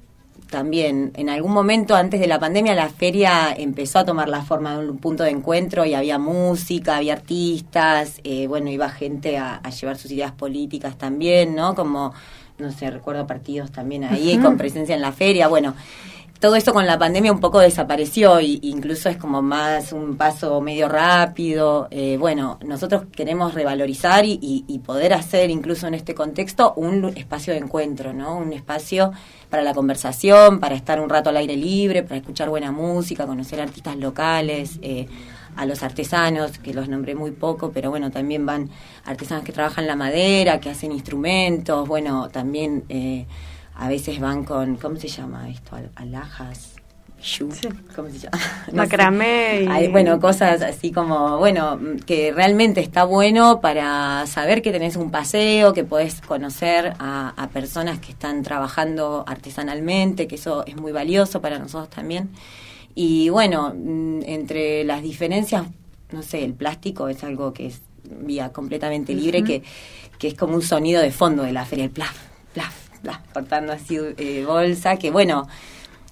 también 0.49 1.11
en 1.15 1.29
algún 1.29 1.51
momento 1.51 1.95
antes 1.95 2.19
de 2.19 2.27
la 2.27 2.39
pandemia 2.39 2.73
la 2.75 2.89
feria 2.89 3.53
empezó 3.55 3.99
a 3.99 4.05
tomar 4.05 4.29
la 4.29 4.41
forma 4.41 4.79
de 4.79 4.89
un 4.89 4.97
punto 4.97 5.23
de 5.23 5.31
encuentro 5.31 5.85
y 5.85 5.93
había 5.93 6.17
música, 6.17 6.97
había 6.97 7.13
artistas, 7.13 8.21
eh, 8.23 8.47
bueno, 8.47 8.69
iba 8.69 8.89
gente 8.89 9.37
a, 9.37 9.55
a 9.55 9.69
llevar 9.69 9.97
sus 9.97 10.11
ideas 10.11 10.31
políticas 10.31 10.97
también, 10.97 11.55
¿no? 11.55 11.75
Como, 11.75 12.13
no 12.57 12.71
sé, 12.71 12.89
recuerdo 12.89 13.27
partidos 13.27 13.71
también 13.71 14.03
ahí 14.03 14.37
con 14.37 14.57
presencia 14.57 14.95
en 14.95 15.01
la 15.01 15.11
feria, 15.11 15.47
bueno. 15.47 15.75
Todo 16.39 16.55
eso 16.57 16.73
con 16.73 16.85
la 16.85 16.99
pandemia 16.99 17.31
un 17.31 17.39
poco 17.39 17.59
desapareció 17.59 18.39
y 18.41 18.59
incluso 18.63 19.09
es 19.09 19.17
como 19.17 19.41
más 19.41 19.93
un 19.93 20.15
paso 20.17 20.59
medio 20.61 20.87
rápido. 20.89 21.87
Eh, 21.91 22.17
bueno, 22.19 22.59
nosotros 22.63 23.03
queremos 23.11 23.53
revalorizar 23.53 24.25
y, 24.25 24.37
y- 24.41 24.65
y 24.67 24.79
poder 24.79 25.13
hacer 25.13 25.49
incluso 25.49 25.87
en 25.87 25.93
este 25.95 26.13
contexto 26.13 26.73
un 26.75 27.05
espacio 27.15 27.53
de 27.53 27.59
encuentro, 27.59 28.13
¿no? 28.13 28.37
Un 28.37 28.51
espacio 28.53 29.11
para 29.49 29.63
la 29.63 29.73
conversación, 29.73 30.59
para 30.59 30.75
estar 30.75 30.99
un 30.99 31.09
rato 31.09 31.29
al 31.29 31.37
aire 31.37 31.55
libre, 31.55 32.03
para 32.03 32.17
escuchar 32.17 32.49
buena 32.49 32.71
música, 32.71 33.25
conocer 33.25 33.59
artistas 33.61 33.95
locales, 33.95 34.77
eh, 34.81 35.07
a 35.55 35.65
los 35.65 35.83
artesanos, 35.83 36.59
que 36.59 36.73
los 36.73 36.89
nombré 36.89 37.15
muy 37.15 37.31
poco, 37.31 37.71
pero 37.71 37.89
bueno, 37.89 38.11
también 38.11 38.45
van 38.45 38.69
artesanos 39.05 39.45
que 39.45 39.53
trabajan 39.53 39.87
la 39.87 39.95
madera, 39.95 40.59
que 40.59 40.69
hacen 40.69 40.91
instrumentos, 40.91 41.87
bueno, 41.87 42.27
también 42.29 42.83
eh, 42.89 43.25
a 43.75 43.89
veces 43.89 44.19
van 44.19 44.43
con, 44.43 44.75
¿cómo 44.77 44.95
se 44.97 45.07
llama 45.07 45.49
esto? 45.49 45.75
Al- 45.75 45.91
Alhajas. 45.95 46.71
bijú, 47.17 47.49
¿Cómo 47.95 48.09
se 48.09 48.19
llama? 48.19 48.37
No. 48.71 48.77
Macramé 48.83 49.63
y- 49.63 49.67
Hay, 49.67 49.87
bueno, 49.89 50.19
cosas 50.19 50.61
así 50.61 50.91
como, 50.91 51.37
bueno, 51.39 51.79
que 52.05 52.31
realmente 52.31 52.81
está 52.81 53.03
bueno 53.03 53.59
para 53.61 54.25
saber 54.27 54.61
que 54.61 54.71
tenés 54.71 54.95
un 54.95 55.11
paseo, 55.11 55.73
que 55.73 55.83
podés 55.83 56.21
conocer 56.21 56.93
a, 56.99 57.33
a 57.35 57.49
personas 57.49 57.99
que 57.99 58.11
están 58.11 58.43
trabajando 58.43 59.23
artesanalmente, 59.27 60.27
que 60.27 60.35
eso 60.35 60.65
es 60.65 60.75
muy 60.77 60.91
valioso 60.91 61.41
para 61.41 61.57
nosotros 61.59 61.89
también. 61.89 62.29
Y 62.95 63.29
bueno, 63.29 63.73
mm, 63.75 64.21
entre 64.25 64.83
las 64.85 65.01
diferencias, 65.01 65.65
no 66.11 66.21
sé, 66.21 66.43
el 66.45 66.53
plástico 66.53 67.09
es 67.09 67.23
algo 67.23 67.51
que 67.53 67.67
es 67.67 67.81
vía 68.21 68.53
completamente 68.53 69.13
libre, 69.15 69.43
que, 69.43 69.63
que 70.19 70.27
es 70.29 70.33
como 70.35 70.53
un 70.55 70.61
sonido 70.61 71.01
de 71.01 71.11
fondo 71.11 71.43
de 71.43 71.51
la 71.51 71.65
feria, 71.65 71.85
el 71.85 71.91
plaf, 71.91 72.15
plaf, 72.53 72.73
cortando 73.33 73.73
así 73.73 73.97
eh, 74.17 74.43
bolsa, 74.45 74.97
que 74.97 75.11
bueno, 75.11 75.47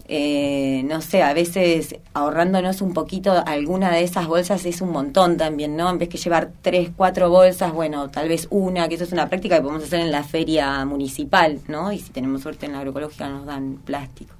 eh, 0.07 0.83
no 0.85 1.01
sé, 1.01 1.23
a 1.23 1.33
veces 1.33 1.95
ahorrándonos 2.13 2.81
un 2.81 2.93
poquito 2.93 3.41
alguna 3.45 3.89
de 3.89 4.03
esas 4.03 4.27
bolsas 4.27 4.65
es 4.65 4.81
un 4.81 4.91
montón 4.91 5.37
también, 5.37 5.77
¿no? 5.77 5.89
En 5.89 5.97
vez 5.97 6.09
que 6.09 6.17
llevar 6.17 6.51
tres, 6.61 6.89
cuatro 6.95 7.29
bolsas, 7.29 7.71
bueno, 7.71 8.09
tal 8.09 8.27
vez 8.27 8.47
una, 8.49 8.89
que 8.89 8.95
eso 8.95 9.05
es 9.05 9.13
una 9.13 9.29
práctica 9.29 9.55
que 9.55 9.61
podemos 9.61 9.83
hacer 9.83 10.01
en 10.01 10.11
la 10.11 10.23
feria 10.23 10.83
municipal, 10.85 11.59
¿no? 11.67 11.91
Y 11.93 11.99
si 11.99 12.11
tenemos 12.11 12.41
suerte 12.41 12.65
en 12.65 12.73
la 12.73 12.79
agroecológica 12.79 13.29
nos 13.29 13.45
dan 13.45 13.79
plástico. 13.85 14.33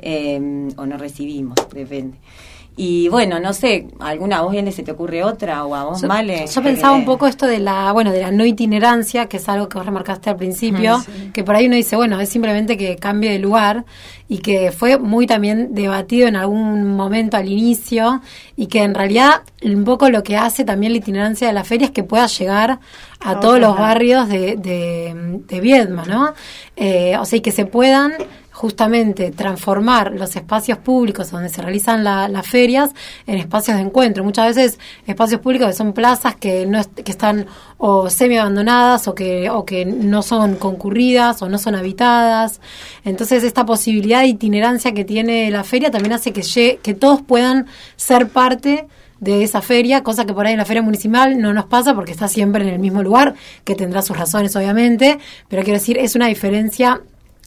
Eh, 0.00 0.68
o 0.76 0.86
no 0.86 0.96
recibimos, 0.96 1.56
depende. 1.72 2.18
Y 2.76 3.08
bueno, 3.08 3.38
no 3.38 3.52
sé, 3.52 3.86
¿alguna 4.00 4.38
a 4.38 4.42
vos, 4.42 4.52
Yende, 4.52 4.72
se 4.72 4.82
te 4.82 4.90
ocurre 4.90 5.22
otra? 5.22 5.64
¿O 5.64 5.76
a 5.76 5.84
vos, 5.84 6.02
Yo, 6.02 6.08
Male? 6.08 6.46
yo 6.52 6.62
pensaba 6.62 6.92
un 6.92 7.04
poco 7.04 7.28
esto 7.28 7.46
de 7.46 7.60
la, 7.60 7.92
bueno, 7.92 8.10
de 8.10 8.20
la 8.20 8.32
no 8.32 8.44
itinerancia, 8.44 9.26
que 9.26 9.36
es 9.36 9.48
algo 9.48 9.68
que 9.68 9.78
vos 9.78 9.86
remarcaste 9.86 10.30
al 10.30 10.36
principio, 10.36 11.00
que 11.32 11.44
por 11.44 11.54
ahí 11.54 11.66
uno 11.66 11.76
dice, 11.76 11.94
bueno, 11.94 12.20
es 12.20 12.28
simplemente 12.28 12.76
que 12.76 12.96
cambie 12.96 13.30
de 13.30 13.38
lugar 13.38 13.84
y 14.28 14.38
que 14.38 14.72
fue 14.72 14.98
muy 14.98 15.28
también 15.28 15.72
debatido 15.74 16.26
en 16.26 16.34
algún 16.34 16.96
momento 16.96 17.36
al 17.36 17.48
inicio 17.48 18.22
y 18.56 18.66
que 18.66 18.82
en 18.82 18.94
realidad 18.94 19.42
un 19.62 19.84
poco 19.84 20.10
lo 20.10 20.24
que 20.24 20.36
hace 20.36 20.64
también 20.64 20.92
la 20.92 20.98
itinerancia 20.98 21.46
de 21.46 21.52
la 21.52 21.62
feria 21.62 21.86
es 21.86 21.90
que 21.92 22.02
pueda 22.02 22.26
llegar 22.26 22.80
a, 23.20 23.40
todos 23.40 23.60
los 23.60 23.78
barrios 23.78 24.28
de, 24.28 24.56
de, 24.56 25.40
de 25.46 25.60
Viedma, 25.60 26.04
¿no? 26.06 26.34
Eh, 26.76 27.16
o 27.18 27.24
sea, 27.24 27.38
y 27.38 27.40
que 27.40 27.52
se 27.52 27.66
puedan 27.66 28.12
justamente 28.54 29.32
transformar 29.32 30.12
los 30.12 30.36
espacios 30.36 30.78
públicos 30.78 31.28
donde 31.32 31.48
se 31.48 31.60
realizan 31.60 32.04
la- 32.04 32.28
las 32.28 32.46
ferias 32.46 32.92
en 33.26 33.38
espacios 33.38 33.76
de 33.76 33.82
encuentro. 33.82 34.22
Muchas 34.22 34.54
veces 34.54 34.78
espacios 35.08 35.40
públicos 35.40 35.66
que 35.66 35.74
son 35.74 35.92
plazas 35.92 36.36
que 36.36 36.64
no 36.64 36.80
que 37.04 37.10
están 37.10 37.46
o 37.78 38.08
semi 38.08 38.38
abandonadas 38.38 39.08
o 39.08 39.14
que 39.14 39.50
o 39.50 39.64
que 39.66 39.84
no 39.84 40.22
son 40.22 40.54
concurridas 40.54 41.42
o 41.42 41.48
no 41.48 41.58
son 41.58 41.74
habitadas. 41.74 42.60
Entonces 43.04 43.42
esta 43.42 43.66
posibilidad 43.66 44.20
de 44.20 44.28
itinerancia 44.28 44.94
que 44.94 45.04
tiene 45.04 45.50
la 45.50 45.64
feria 45.64 45.90
también 45.90 46.12
hace 46.12 46.32
que 46.32 46.44
que 46.80 46.94
todos 46.94 47.22
puedan 47.22 47.66
ser 47.96 48.28
parte 48.28 48.86
de 49.18 49.42
esa 49.42 49.62
feria, 49.62 50.02
cosa 50.04 50.26
que 50.26 50.32
por 50.34 50.46
ahí 50.46 50.52
en 50.52 50.58
la 50.58 50.64
feria 50.64 50.82
municipal 50.82 51.40
no 51.40 51.52
nos 51.52 51.64
pasa 51.64 51.92
porque 51.94 52.12
está 52.12 52.28
siempre 52.28 52.62
en 52.62 52.74
el 52.74 52.78
mismo 52.78 53.02
lugar, 53.02 53.34
que 53.64 53.74
tendrá 53.74 54.02
sus 54.02 54.16
razones 54.16 54.54
obviamente, 54.54 55.18
pero 55.48 55.62
quiero 55.62 55.78
decir, 55.78 55.98
es 55.98 56.14
una 56.14 56.26
diferencia 56.26 57.00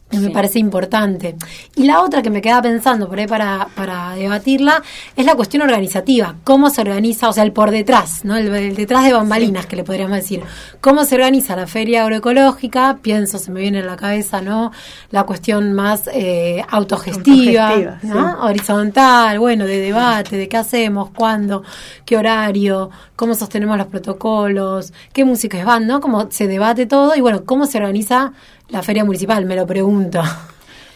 que 0.09 0.19
me 0.19 0.29
parece 0.29 0.59
importante. 0.59 1.35
Y 1.75 1.85
la 1.85 2.01
otra 2.01 2.21
que 2.21 2.29
me 2.29 2.41
queda 2.41 2.61
pensando 2.61 3.07
por 3.07 3.19
ahí 3.19 3.27
para, 3.27 3.67
para 3.75 4.15
debatirla 4.15 4.81
es 5.15 5.25
la 5.25 5.35
cuestión 5.35 5.63
organizativa. 5.63 6.35
¿Cómo 6.43 6.69
se 6.69 6.81
organiza? 6.81 7.29
O 7.29 7.33
sea, 7.33 7.43
el 7.43 7.51
por 7.51 7.71
detrás, 7.71 8.23
¿no? 8.23 8.37
El, 8.37 8.53
el 8.55 8.75
detrás 8.75 9.03
de 9.03 9.13
bambalinas, 9.13 9.65
que 9.65 9.75
le 9.75 9.83
podríamos 9.83 10.17
decir. 10.17 10.43
¿Cómo 10.81 11.03
se 11.03 11.15
organiza 11.15 11.55
la 11.55 11.67
feria 11.67 12.03
agroecológica? 12.03 12.99
Pienso, 13.01 13.37
se 13.37 13.51
me 13.51 13.59
viene 13.61 13.79
en 13.79 13.87
la 13.87 13.97
cabeza, 13.97 14.41
¿no? 14.41 14.71
La 15.11 15.23
cuestión 15.23 15.73
más 15.73 16.09
eh, 16.13 16.63
autogestiva, 16.69 17.69
Autogestiva, 17.69 17.99
¿no? 18.03 18.43
Horizontal, 18.45 19.39
bueno, 19.39 19.65
de 19.65 19.79
debate, 19.79 20.37
de 20.37 20.47
qué 20.47 20.57
hacemos, 20.57 21.09
cuándo, 21.15 21.63
qué 22.05 22.17
horario, 22.17 22.89
cómo 23.15 23.35
sostenemos 23.35 23.77
los 23.77 23.87
protocolos, 23.87 24.93
qué 25.13 25.25
músicas 25.25 25.65
van, 25.65 25.87
¿no? 25.87 25.99
Cómo 25.99 26.27
se 26.31 26.47
debate 26.47 26.85
todo 26.85 27.15
y 27.15 27.21
bueno, 27.21 27.43
cómo 27.45 27.65
se 27.65 27.77
organiza 27.77 28.33
la 28.69 28.83
feria 28.83 29.05
municipal, 29.05 29.45
me 29.45 29.55
lo 29.55 29.65
pregunto. 29.65 30.21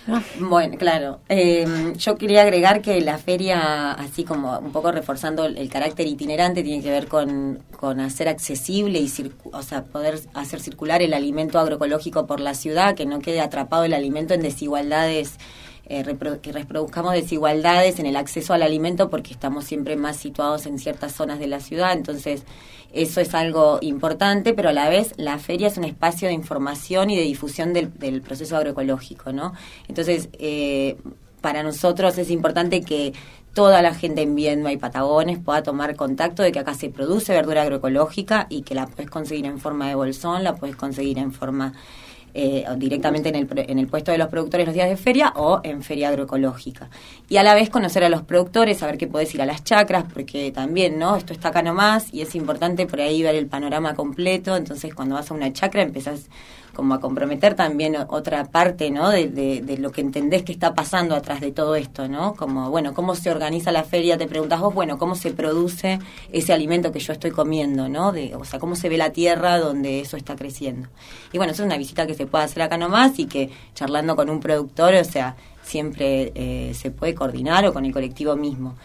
¿no? 0.08 0.22
Bueno, 0.40 0.78
claro. 0.78 1.20
Eh, 1.30 1.94
yo 1.98 2.16
quería 2.16 2.42
agregar 2.42 2.82
que 2.82 3.00
la 3.02 3.18
feria, 3.18 3.92
así 3.92 4.24
como 4.24 4.58
un 4.60 4.72
poco 4.72 4.92
reforzando 4.92 5.46
el, 5.46 5.70
carácter 5.70 6.08
itinerante, 6.08 6.64
tiene 6.64 6.84
que 6.84 6.90
ver 6.90 7.08
con, 7.08 7.60
con 7.78 8.00
hacer 8.00 8.28
accesible 8.28 9.00
y 9.00 9.12
o 9.52 9.62
sea, 9.62 9.84
poder 9.84 10.20
hacer 10.34 10.60
circular 10.60 11.02
el 11.02 11.14
alimento 11.14 11.60
agroecológico 11.60 12.26
por 12.26 12.40
la 12.40 12.56
ciudad, 12.56 12.96
que 12.96 13.06
no 13.06 13.20
quede 13.20 13.42
atrapado 13.42 13.84
el 13.84 13.94
alimento 13.94 14.34
en 14.34 14.42
desigualdades. 14.42 15.38
Eh, 15.86 16.04
que 16.42 16.52
reproduzcamos 16.52 17.14
desigualdades 17.14 18.00
en 18.00 18.06
el 18.06 18.16
acceso 18.16 18.54
al 18.54 18.64
alimento 18.64 19.10
porque 19.10 19.34
estamos 19.34 19.66
siempre 19.66 19.96
más 19.96 20.18
situados 20.18 20.66
en 20.66 20.80
ciertas 20.80 21.14
zonas 21.14 21.40
de 21.40 21.48
la 21.48 21.60
ciudad, 21.60 21.94
entonces 21.94 22.44
eso 22.94 23.22
es 23.22 23.34
algo 23.34 23.80
importante, 23.82 24.54
pero 24.54 24.70
a 24.70 24.74
la 24.74 24.90
vez 24.90 25.14
la 25.18 25.38
feria 25.40 25.68
es 25.68 25.78
un 25.78 25.86
espacio 25.86 26.28
de 26.28 26.34
información 26.34 27.10
y 27.10 27.16
de 27.16 27.24
difusión 27.24 27.74
del, 27.74 27.98
del 27.98 28.22
proceso 28.22 28.58
agroecológico, 28.58 29.32
¿no? 29.32 29.54
Entonces, 29.88 30.30
eh, 30.34 30.98
para 31.40 31.64
nosotros 31.64 32.18
es 32.18 32.30
importante 32.30 32.82
que 32.82 33.14
toda 33.54 33.82
la 33.82 33.94
gente 33.94 34.22
en 34.22 34.36
Viedma 34.36 34.72
y 34.72 34.78
Patagones 34.78 35.40
pueda 35.40 35.64
tomar 35.64 35.96
contacto 35.96 36.44
de 36.44 36.52
que 36.52 36.60
acá 36.60 36.74
se 36.74 36.90
produce 36.90 37.34
verdura 37.34 37.64
agroecológica 37.64 38.48
y 38.50 38.62
que 38.62 38.76
la 38.76 38.88
puedes 38.88 39.10
conseguir 39.10 39.46
en 39.46 39.60
forma 39.60 39.88
de 39.88 39.96
bolsón, 39.96 40.44
la 40.44 40.56
puedes 40.56 40.76
conseguir 40.76 41.18
en 41.18 41.34
forma 41.34 41.74
eh, 42.34 42.66
directamente 42.78 43.30
en 43.30 43.36
el, 43.36 43.48
en 43.56 43.80
el 43.80 43.88
puesto 43.88 44.12
de 44.12 44.18
los 44.18 44.28
productores 44.28 44.66
los 44.66 44.74
días 44.74 44.90
de 44.90 44.98
feria 44.98 45.34
o 45.36 45.62
en 45.64 45.84
feria 45.84 46.10
agroecológica. 46.10 46.90
Y 47.30 47.38
a 47.38 47.44
la 47.44 47.56
vez 47.56 47.70
conocer 47.70 48.04
a 48.04 48.10
los 48.10 48.22
productores, 48.24 48.78
saber 48.78 48.98
que 48.98 49.08
podés 49.08 49.34
ir 49.36 49.42
a 49.42 49.46
las 49.46 49.64
chacras, 49.64 50.06
porque 50.12 50.52
también, 50.52 51.00
¿no? 51.00 51.16
Esto 51.16 51.34
está 51.34 51.50
acá 51.50 51.62
nomás 51.62 52.14
y 52.14 52.22
es 52.22 52.36
importante 52.36 52.86
por 52.86 53.02
ahí 53.02 53.22
ver 53.24 53.36
el 53.36 53.48
panorama 53.48 53.94
completo. 53.96 54.56
Entonces, 54.56 54.94
cuando 54.94 55.16
vas 55.16 55.32
a 55.32 55.34
una 55.34 55.52
chacra 55.54 55.82
empezás 55.82 56.30
como 56.76 56.94
a 56.94 57.00
comprometer 57.00 57.56
también 57.56 57.96
otra 58.10 58.46
parte, 58.46 58.92
¿no? 58.92 59.10
De 59.10 59.78
lo 59.80 59.92
que 59.92 60.02
entendés 60.02 60.44
que 60.44 60.52
está 60.52 60.74
pasando 60.74 61.16
atrás 61.16 61.42
de 61.42 61.52
todo 61.52 61.76
esto, 61.76 62.08
¿no? 62.08 62.36
Como, 62.36 62.70
bueno, 62.70 62.94
¿cómo 62.94 63.16
se 63.16 63.30
organiza 63.30 63.72
la 63.72 63.84
feria? 63.84 64.18
Te 64.18 64.28
preguntas 64.28 64.60
vos, 64.60 64.74
bueno, 64.74 64.98
¿cómo 64.98 65.16
se 65.16 65.32
produce 65.32 66.00
ese 66.32 66.54
alimento 66.54 66.92
que 66.92 67.00
yo 67.00 67.14
estoy 67.14 67.32
comiendo, 67.32 67.90
¿no? 67.90 68.12
De, 68.12 68.36
o 68.36 68.46
sea, 68.46 68.60
¿cómo 68.60 68.76
se 68.76 68.90
ve 68.90 68.98
la 68.98 69.12
tierra 69.12 69.60
donde 69.60 70.02
eso 70.02 70.18
está 70.18 70.36
creciendo? 70.36 70.88
Y 71.32 71.38
bueno, 71.38 71.54
eso 71.54 71.64
es 71.64 71.68
una 71.68 71.78
visita 71.78 72.08
que 72.08 72.14
se 72.14 72.26
puede 72.26 72.46
hacer 72.46 72.64
acá 72.64 72.78
nomás 72.78 73.20
y 73.20 73.26
que 73.26 73.50
charlando 73.74 74.16
con 74.16 74.30
un 74.30 74.40
productor, 74.40 74.94
o 74.96 75.04
sea, 75.04 75.36
siempre 75.64 76.32
eh, 76.36 76.74
se 76.74 76.92
puede 76.92 77.14
coordinar 77.14 77.66
o 77.66 77.74
con 77.74 77.86
el 77.86 77.94
colectivo 77.94 78.36
mismo. 78.36 78.76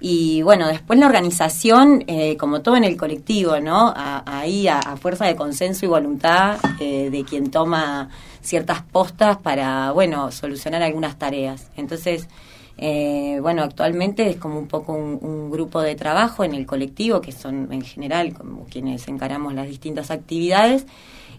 Y 0.00 0.42
bueno, 0.42 0.68
después 0.68 0.98
la 0.98 1.06
organización, 1.06 2.04
eh, 2.06 2.36
como 2.36 2.60
todo 2.60 2.76
en 2.76 2.84
el 2.84 2.96
colectivo, 2.96 3.58
¿no? 3.58 3.92
Ahí 3.96 4.68
a, 4.68 4.78
a 4.78 4.96
fuerza 4.96 5.26
de 5.26 5.34
consenso 5.34 5.86
y 5.86 5.88
voluntad 5.88 6.58
eh, 6.78 7.10
de 7.10 7.24
quien 7.24 7.50
toma 7.50 8.08
ciertas 8.40 8.82
postas 8.82 9.38
para, 9.38 9.90
bueno, 9.90 10.30
solucionar 10.30 10.82
algunas 10.82 11.18
tareas. 11.18 11.70
Entonces, 11.76 12.28
eh, 12.76 13.40
bueno, 13.42 13.64
actualmente 13.64 14.30
es 14.30 14.36
como 14.36 14.56
un 14.56 14.68
poco 14.68 14.92
un, 14.92 15.18
un 15.20 15.50
grupo 15.50 15.82
de 15.82 15.96
trabajo 15.96 16.44
en 16.44 16.54
el 16.54 16.64
colectivo, 16.64 17.20
que 17.20 17.32
son 17.32 17.72
en 17.72 17.82
general 17.82 18.32
como 18.34 18.66
quienes 18.66 19.08
encaramos 19.08 19.52
las 19.52 19.66
distintas 19.66 20.12
actividades, 20.12 20.86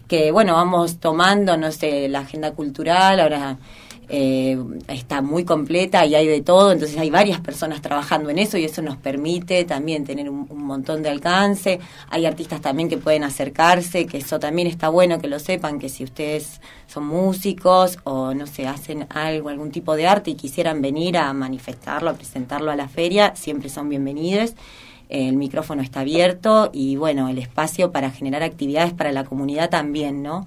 que 0.06 0.32
bueno, 0.32 0.52
vamos 0.52 0.98
tomando, 0.98 1.56
no 1.56 1.72
sé, 1.72 2.08
la 2.10 2.20
agenda 2.20 2.50
cultural, 2.50 3.20
ahora 3.20 3.56
eh, 4.12 4.58
está 4.88 5.22
muy 5.22 5.44
completa 5.44 6.04
y 6.04 6.16
hay 6.16 6.26
de 6.26 6.40
todo, 6.42 6.72
entonces 6.72 6.98
hay 6.98 7.10
varias 7.10 7.40
personas 7.40 7.80
trabajando 7.80 8.28
en 8.28 8.40
eso 8.40 8.58
y 8.58 8.64
eso 8.64 8.82
nos 8.82 8.96
permite 8.96 9.64
también 9.64 10.04
tener 10.04 10.28
un, 10.28 10.48
un 10.50 10.64
montón 10.64 11.02
de 11.04 11.10
alcance. 11.10 11.78
Hay 12.08 12.26
artistas 12.26 12.60
también 12.60 12.88
que 12.88 12.98
pueden 12.98 13.22
acercarse, 13.22 14.06
que 14.06 14.18
eso 14.18 14.40
también 14.40 14.66
está 14.66 14.88
bueno 14.88 15.20
que 15.20 15.28
lo 15.28 15.38
sepan, 15.38 15.78
que 15.78 15.88
si 15.88 16.02
ustedes 16.02 16.60
son 16.88 17.06
músicos 17.06 17.98
o 18.02 18.34
no 18.34 18.48
sé, 18.48 18.66
hacen 18.66 19.06
algo, 19.10 19.48
algún 19.48 19.70
tipo 19.70 19.94
de 19.94 20.08
arte 20.08 20.32
y 20.32 20.34
quisieran 20.34 20.82
venir 20.82 21.16
a 21.16 21.32
manifestarlo, 21.32 22.10
a 22.10 22.14
presentarlo 22.14 22.72
a 22.72 22.76
la 22.76 22.88
feria, 22.88 23.36
siempre 23.36 23.68
son 23.68 23.88
bienvenidos. 23.88 24.54
El 25.08 25.36
micrófono 25.36 25.82
está 25.82 26.00
abierto 26.00 26.70
y 26.72 26.96
bueno, 26.96 27.28
el 27.28 27.38
espacio 27.38 27.92
para 27.92 28.10
generar 28.10 28.42
actividades 28.42 28.92
para 28.92 29.12
la 29.12 29.24
comunidad 29.24 29.70
también, 29.70 30.22
¿no? 30.22 30.46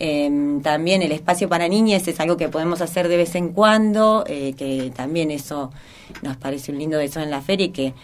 Eh, 0.00 0.60
también 0.62 1.02
el 1.02 1.12
espacio 1.12 1.48
para 1.48 1.68
niñas 1.68 2.06
es 2.06 2.20
algo 2.20 2.36
que 2.36 2.48
podemos 2.48 2.80
hacer 2.80 3.08
de 3.08 3.16
vez 3.16 3.34
en 3.34 3.48
cuando, 3.50 4.24
eh, 4.26 4.54
que 4.56 4.92
también 4.94 5.30
eso 5.30 5.72
nos 6.22 6.36
parece 6.36 6.70
un 6.70 6.78
lindo 6.78 7.00
eso 7.00 7.20
en 7.20 7.30
la 7.30 7.40
feria 7.40 7.66
y 7.66 7.70
que 7.70 7.94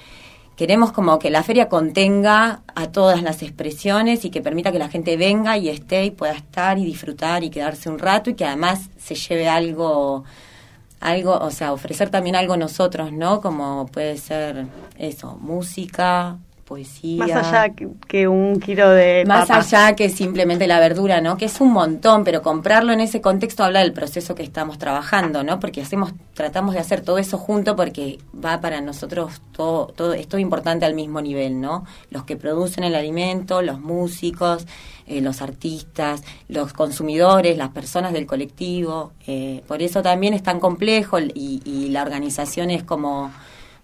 queremos 0.56 0.92
como 0.92 1.18
que 1.18 1.30
la 1.30 1.42
feria 1.42 1.68
contenga 1.68 2.62
a 2.74 2.92
todas 2.92 3.22
las 3.22 3.42
expresiones 3.42 4.24
y 4.24 4.30
que 4.30 4.42
permita 4.42 4.72
que 4.72 4.78
la 4.78 4.88
gente 4.88 5.16
venga 5.16 5.56
y 5.56 5.68
esté 5.68 6.04
y 6.04 6.10
pueda 6.10 6.32
estar 6.32 6.78
y 6.78 6.84
disfrutar 6.84 7.44
y 7.44 7.50
quedarse 7.50 7.88
un 7.88 7.98
rato 7.98 8.30
y 8.30 8.34
que 8.34 8.44
además 8.44 8.90
se 8.98 9.14
lleve 9.14 9.48
algo 9.48 10.24
algo, 11.00 11.36
o 11.36 11.50
sea, 11.50 11.72
ofrecer 11.74 12.08
también 12.08 12.34
algo 12.34 12.56
nosotros, 12.56 13.12
¿no? 13.12 13.42
Como 13.42 13.86
puede 13.86 14.16
ser 14.16 14.66
eso, 14.98 15.36
música, 15.36 16.38
poesía. 16.64 17.26
Más 17.26 17.46
allá 17.46 17.74
que, 17.74 17.88
que 18.08 18.26
un 18.28 18.58
kilo 18.60 18.88
de 18.90 19.24
Más 19.26 19.48
papas. 19.48 19.72
allá 19.72 19.94
que 19.94 20.08
simplemente 20.08 20.66
la 20.66 20.80
verdura, 20.80 21.20
¿no? 21.20 21.36
Que 21.36 21.44
es 21.44 21.60
un 21.60 21.72
montón, 21.72 22.24
pero 22.24 22.42
comprarlo 22.42 22.92
en 22.92 23.00
ese 23.00 23.20
contexto 23.20 23.64
habla 23.64 23.80
del 23.80 23.92
proceso 23.92 24.34
que 24.34 24.42
estamos 24.42 24.78
trabajando, 24.78 25.42
¿no? 25.44 25.60
Porque 25.60 25.82
hacemos, 25.82 26.12
tratamos 26.34 26.74
de 26.74 26.80
hacer 26.80 27.02
todo 27.02 27.18
eso 27.18 27.38
junto 27.38 27.76
porque 27.76 28.18
va 28.34 28.60
para 28.60 28.80
nosotros 28.80 29.42
todo, 29.52 29.86
todo, 29.88 30.14
es 30.14 30.26
todo 30.26 30.40
importante 30.40 30.84
al 30.84 30.94
mismo 30.94 31.20
nivel, 31.20 31.60
¿no? 31.60 31.84
Los 32.10 32.24
que 32.24 32.36
producen 32.36 32.84
el 32.84 32.94
alimento, 32.94 33.62
los 33.62 33.80
músicos, 33.80 34.66
eh, 35.06 35.20
los 35.20 35.42
artistas, 35.42 36.22
los 36.48 36.72
consumidores, 36.72 37.58
las 37.58 37.68
personas 37.70 38.12
del 38.12 38.26
colectivo. 38.26 39.12
eh, 39.26 39.62
por 39.68 39.82
eso 39.82 40.02
también 40.02 40.32
es 40.34 40.42
tan 40.42 40.60
complejo 40.60 41.18
y, 41.20 41.60
y 41.64 41.88
la 41.90 42.02
organización 42.02 42.70
es 42.70 42.82
como 42.82 43.30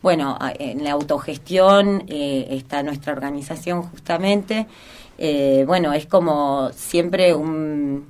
bueno, 0.02 0.38
en 0.58 0.82
la 0.82 0.92
autogestión 0.92 2.04
eh, 2.08 2.46
está 2.50 2.82
nuestra 2.82 3.12
organización 3.12 3.82
justamente. 3.82 4.66
Eh, 5.18 5.64
bueno, 5.66 5.92
es 5.92 6.06
como 6.06 6.70
siempre 6.72 7.34
un, 7.34 8.06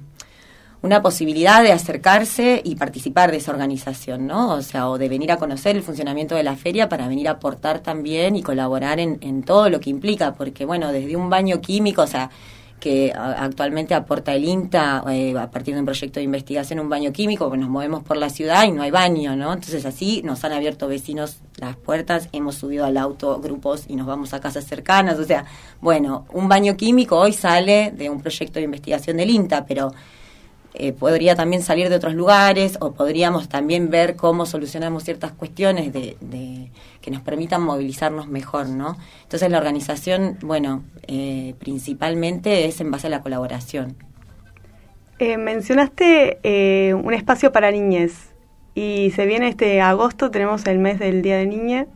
una 0.83 1.03
posibilidad 1.03 1.62
de 1.62 1.72
acercarse 1.72 2.62
y 2.64 2.76
participar 2.76 3.33
de 3.33 3.38
esa 3.38 3.50
organización, 3.50 4.26
¿no? 4.26 4.53
O 4.55 4.62
sea, 4.62 4.88
o 4.88 4.98
de 4.98 5.09
venir 5.09 5.33
a 5.33 5.37
conocer 5.37 5.74
el 5.74 5.83
funcionamiento 5.83 6.37
de 6.37 6.44
la 6.44 6.55
feria 6.55 6.88
para 6.88 7.09
venir 7.09 7.29
a 7.29 7.33
aportar 7.33 7.81
también 7.81 8.37
y 8.37 8.42
colaborar 8.42 9.00
en, 9.00 9.18
en 9.20 9.42
todo 9.42 9.68
lo 9.68 9.81
que 9.81 9.90
implica, 9.90 10.35
porque 10.35 10.64
bueno, 10.64 10.92
desde 10.92 11.16
un 11.16 11.29
baño 11.29 11.61
químico, 11.61 12.03
o 12.03 12.07
sea, 12.07 12.31
que 12.81 13.12
actualmente 13.14 13.95
aporta 13.95 14.35
el 14.35 14.45
INTA 14.45 15.05
eh, 15.11 15.38
a 15.38 15.51
partir 15.51 15.75
de 15.75 15.81
un 15.81 15.87
proyecto 15.87 16.19
de 16.19 16.25
investigación 16.25 16.81
un 16.81 16.88
baño 16.88 17.12
químico, 17.12 17.49
pues 17.49 17.61
nos 17.61 17.69
movemos 17.69 18.03
por 18.03 18.16
la 18.16 18.31
ciudad 18.31 18.64
y 18.64 18.73
no 18.73 18.83
hay 18.83 18.90
baño, 18.90 19.37
¿no? 19.37 19.53
Entonces 19.53 19.85
así 19.85 20.23
nos 20.25 20.43
han 20.45 20.53
abierto 20.53 20.88
vecinos 20.88 21.37
las 21.59 21.77
puertas, 21.77 22.29
hemos 22.33 22.57
subido 22.57 22.85
al 22.87 22.97
auto 22.97 23.38
grupos 23.40 23.85
y 23.87 23.97
nos 23.97 24.07
vamos 24.07 24.33
a 24.35 24.40
casas 24.40 24.64
cercanas, 24.64 25.19
o 25.19 25.25
sea, 25.25 25.45
bueno, 25.81 26.27
un 26.33 26.49
baño 26.49 26.77
químico 26.77 27.16
hoy 27.16 27.33
sale 27.33 27.93
de 27.95 28.11
un 28.11 28.21
proyecto 28.21 28.59
de 28.59 28.64
investigación 28.64 29.19
del 29.19 29.31
INTA, 29.31 29.66
pero 29.66 29.93
eh, 30.75 30.93
podría 30.93 31.35
también 31.35 31.63
salir 31.63 31.89
de 31.89 31.97
otros 31.97 32.15
lugares 32.15 32.79
o 32.81 32.93
podríamos 32.93 33.49
también 33.49 33.91
ver 33.91 34.17
cómo 34.17 34.47
solucionamos 34.47 35.05
ciertas 35.05 35.33
cuestiones 35.33 35.93
de, 35.93 36.17
de- 36.21 36.71
que 37.01 37.11
nos 37.11 37.23
permitan 37.23 37.63
movilizarnos 37.63 38.29
mejor, 38.29 38.69
¿no? 38.69 38.97
Entonces 39.23 39.51
la 39.51 39.59
organización, 39.59 40.39
bueno, 40.43 40.85
eh, 41.09 41.55
principalmente 41.59 42.67
es 42.67 42.81
en 42.81 42.91
base 42.91 43.07
a 43.09 43.11
la 43.11 43.23
colaboración. 43.23 43.97
Eh, 45.19 45.37
mencionaste 45.37 46.39
eh, 46.43 46.95
un 46.95 47.13
espacio 47.13 47.53
para 47.53 47.71
niñez 47.71 48.35
y 48.75 49.11
se 49.15 49.27
viene 49.27 49.49
este 49.49 49.81
agosto, 49.83 50.31
tenemos 50.31 50.65
el 50.67 50.79
mes 50.79 50.99
del 50.99 51.23
Día 51.23 51.37
de 51.37 51.47
Niña. 51.47 51.87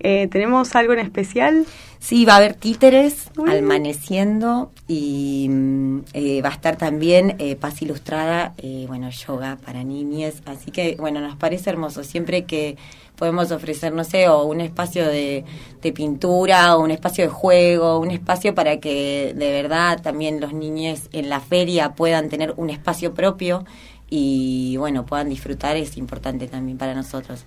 Eh, 0.00 0.28
¿Tenemos 0.30 0.74
algo 0.74 0.92
en 0.92 1.00
especial? 1.00 1.66
Sí, 2.00 2.24
va 2.24 2.32
a 2.32 2.36
haber 2.38 2.54
títeres 2.54 3.30
amaneciendo 3.36 4.72
y 4.88 5.48
mm, 5.50 5.98
eh, 6.14 6.40
va 6.40 6.48
a 6.48 6.52
estar 6.52 6.76
también 6.76 7.36
eh, 7.38 7.56
paz 7.56 7.82
ilustrada, 7.82 8.54
eh, 8.56 8.86
bueno, 8.88 9.10
yoga 9.10 9.58
para 9.62 9.84
niñas. 9.84 10.40
Así 10.46 10.70
que, 10.70 10.96
bueno, 10.98 11.20
nos 11.20 11.36
parece 11.36 11.68
hermoso. 11.68 12.02
Siempre 12.02 12.46
que 12.46 12.78
podemos 13.16 13.52
ofrecer, 13.52 13.92
no 13.92 14.04
sé, 14.04 14.30
o 14.30 14.44
un 14.44 14.62
espacio 14.62 15.06
de, 15.06 15.44
de 15.82 15.92
pintura, 15.92 16.74
o 16.74 16.82
un 16.82 16.90
espacio 16.90 17.24
de 17.24 17.30
juego, 17.30 17.98
un 17.98 18.10
espacio 18.10 18.54
para 18.54 18.80
que 18.80 19.34
de 19.36 19.52
verdad 19.52 20.00
también 20.00 20.40
los 20.40 20.54
niños 20.54 21.10
en 21.12 21.28
la 21.28 21.40
feria 21.40 21.92
puedan 21.92 22.30
tener 22.30 22.54
un 22.56 22.70
espacio 22.70 23.12
propio 23.12 23.66
y, 24.08 24.76
bueno, 24.78 25.04
puedan 25.04 25.28
disfrutar, 25.28 25.76
es 25.76 25.98
importante 25.98 26.48
también 26.48 26.78
para 26.78 26.94
nosotros. 26.94 27.44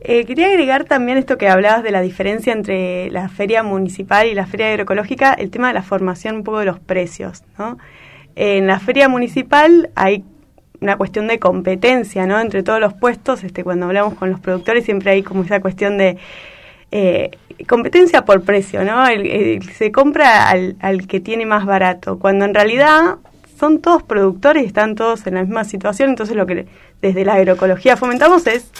Eh, 0.00 0.24
quería 0.24 0.48
agregar 0.48 0.84
también 0.84 1.16
esto 1.18 1.38
que 1.38 1.48
hablabas 1.48 1.84
de 1.84 1.92
la 1.92 2.00
diferencia 2.00 2.52
entre 2.52 3.08
la 3.10 3.28
feria 3.28 3.62
municipal 3.62 4.26
y 4.26 4.34
la 4.34 4.46
feria 4.46 4.68
agroecológica, 4.70 5.32
el 5.32 5.50
tema 5.50 5.68
de 5.68 5.74
la 5.74 5.82
formación 5.82 6.36
un 6.36 6.44
poco 6.44 6.58
de 6.58 6.64
los 6.66 6.80
precios. 6.80 7.42
¿no? 7.58 7.78
En 8.34 8.66
la 8.66 8.80
feria 8.80 9.08
municipal 9.08 9.90
hay 9.94 10.24
una 10.80 10.96
cuestión 10.96 11.28
de 11.28 11.38
competencia 11.38 12.26
¿no? 12.26 12.40
entre 12.40 12.64
todos 12.64 12.80
los 12.80 12.94
puestos. 12.94 13.44
Este, 13.44 13.62
cuando 13.62 13.86
hablamos 13.86 14.14
con 14.14 14.30
los 14.30 14.40
productores 14.40 14.84
siempre 14.84 15.12
hay 15.12 15.22
como 15.22 15.44
esa 15.44 15.60
cuestión 15.60 15.96
de 15.98 16.16
eh, 16.90 17.30
competencia 17.68 18.24
por 18.24 18.42
precio. 18.42 18.84
¿no? 18.84 19.06
El- 19.06 19.62
se 19.72 19.92
compra 19.92 20.48
al, 20.50 20.74
al 20.80 21.06
que 21.06 21.20
tiene 21.20 21.46
más 21.46 21.64
barato, 21.64 22.18
cuando 22.18 22.44
en 22.44 22.54
realidad 22.54 23.18
son 23.56 23.80
todos 23.80 24.02
productores 24.02 24.64
y 24.64 24.66
están 24.66 24.96
todos 24.96 25.24
en 25.28 25.34
la 25.34 25.42
misma 25.42 25.62
situación. 25.62 26.10
Entonces 26.10 26.34
lo 26.34 26.44
que 26.44 26.66
desde 27.00 27.24
la 27.24 27.34
agroecología 27.34 27.96
fomentamos 27.96 28.48
es 28.48 28.72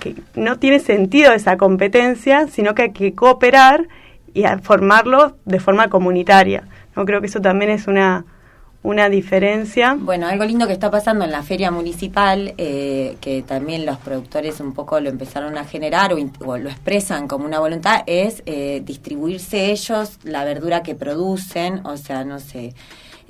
que 0.00 0.14
no 0.34 0.58
tiene 0.58 0.80
sentido 0.80 1.32
esa 1.32 1.56
competencia, 1.56 2.48
sino 2.48 2.74
que 2.74 2.82
hay 2.82 2.92
que 2.92 3.14
cooperar 3.14 3.88
y 4.34 4.44
formarlo 4.62 5.36
de 5.44 5.60
forma 5.60 5.88
comunitaria. 5.88 6.64
No 6.96 7.04
creo 7.04 7.20
que 7.20 7.26
eso 7.26 7.40
también 7.40 7.70
es 7.70 7.86
una 7.86 8.24
una 8.82 9.08
diferencia. 9.08 9.96
Bueno, 9.98 10.26
algo 10.26 10.44
lindo 10.44 10.66
que 10.66 10.72
está 10.72 10.90
pasando 10.90 11.24
en 11.24 11.32
la 11.32 11.42
feria 11.42 11.70
municipal, 11.70 12.54
eh, 12.58 13.16
que 13.20 13.42
también 13.42 13.84
los 13.84 13.98
productores 13.98 14.60
un 14.60 14.72
poco 14.72 15.00
lo 15.00 15.10
empezaron 15.10 15.58
a 15.58 15.64
generar 15.64 16.12
o, 16.12 16.18
o 16.44 16.58
lo 16.58 16.70
expresan 16.70 17.26
como 17.26 17.44
una 17.44 17.58
voluntad, 17.58 18.02
es 18.06 18.42
eh, 18.46 18.80
distribuirse 18.84 19.72
ellos 19.72 20.18
la 20.22 20.44
verdura 20.44 20.82
que 20.82 20.94
producen, 20.94 21.84
o 21.84 21.96
sea, 21.96 22.24
no 22.24 22.38
sé. 22.38 22.74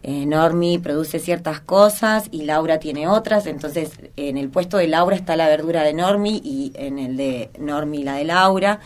Eh, 0.02 0.26
Normi 0.26 0.78
produce 0.78 1.18
ciertas 1.18 1.60
cosas 1.60 2.28
y 2.30 2.42
Laura 2.42 2.78
tiene 2.78 3.08
otras, 3.08 3.46
entonces 3.46 3.90
en 4.16 4.36
el 4.36 4.48
puesto 4.48 4.76
de 4.76 4.88
Laura 4.88 5.16
está 5.16 5.36
la 5.36 5.48
verdura 5.48 5.82
de 5.82 5.94
Normi 5.94 6.40
y 6.44 6.72
en 6.74 6.98
el 6.98 7.16
de 7.16 7.50
Normi 7.58 8.02
la 8.02 8.14
de 8.14 8.24
Laura. 8.24 8.80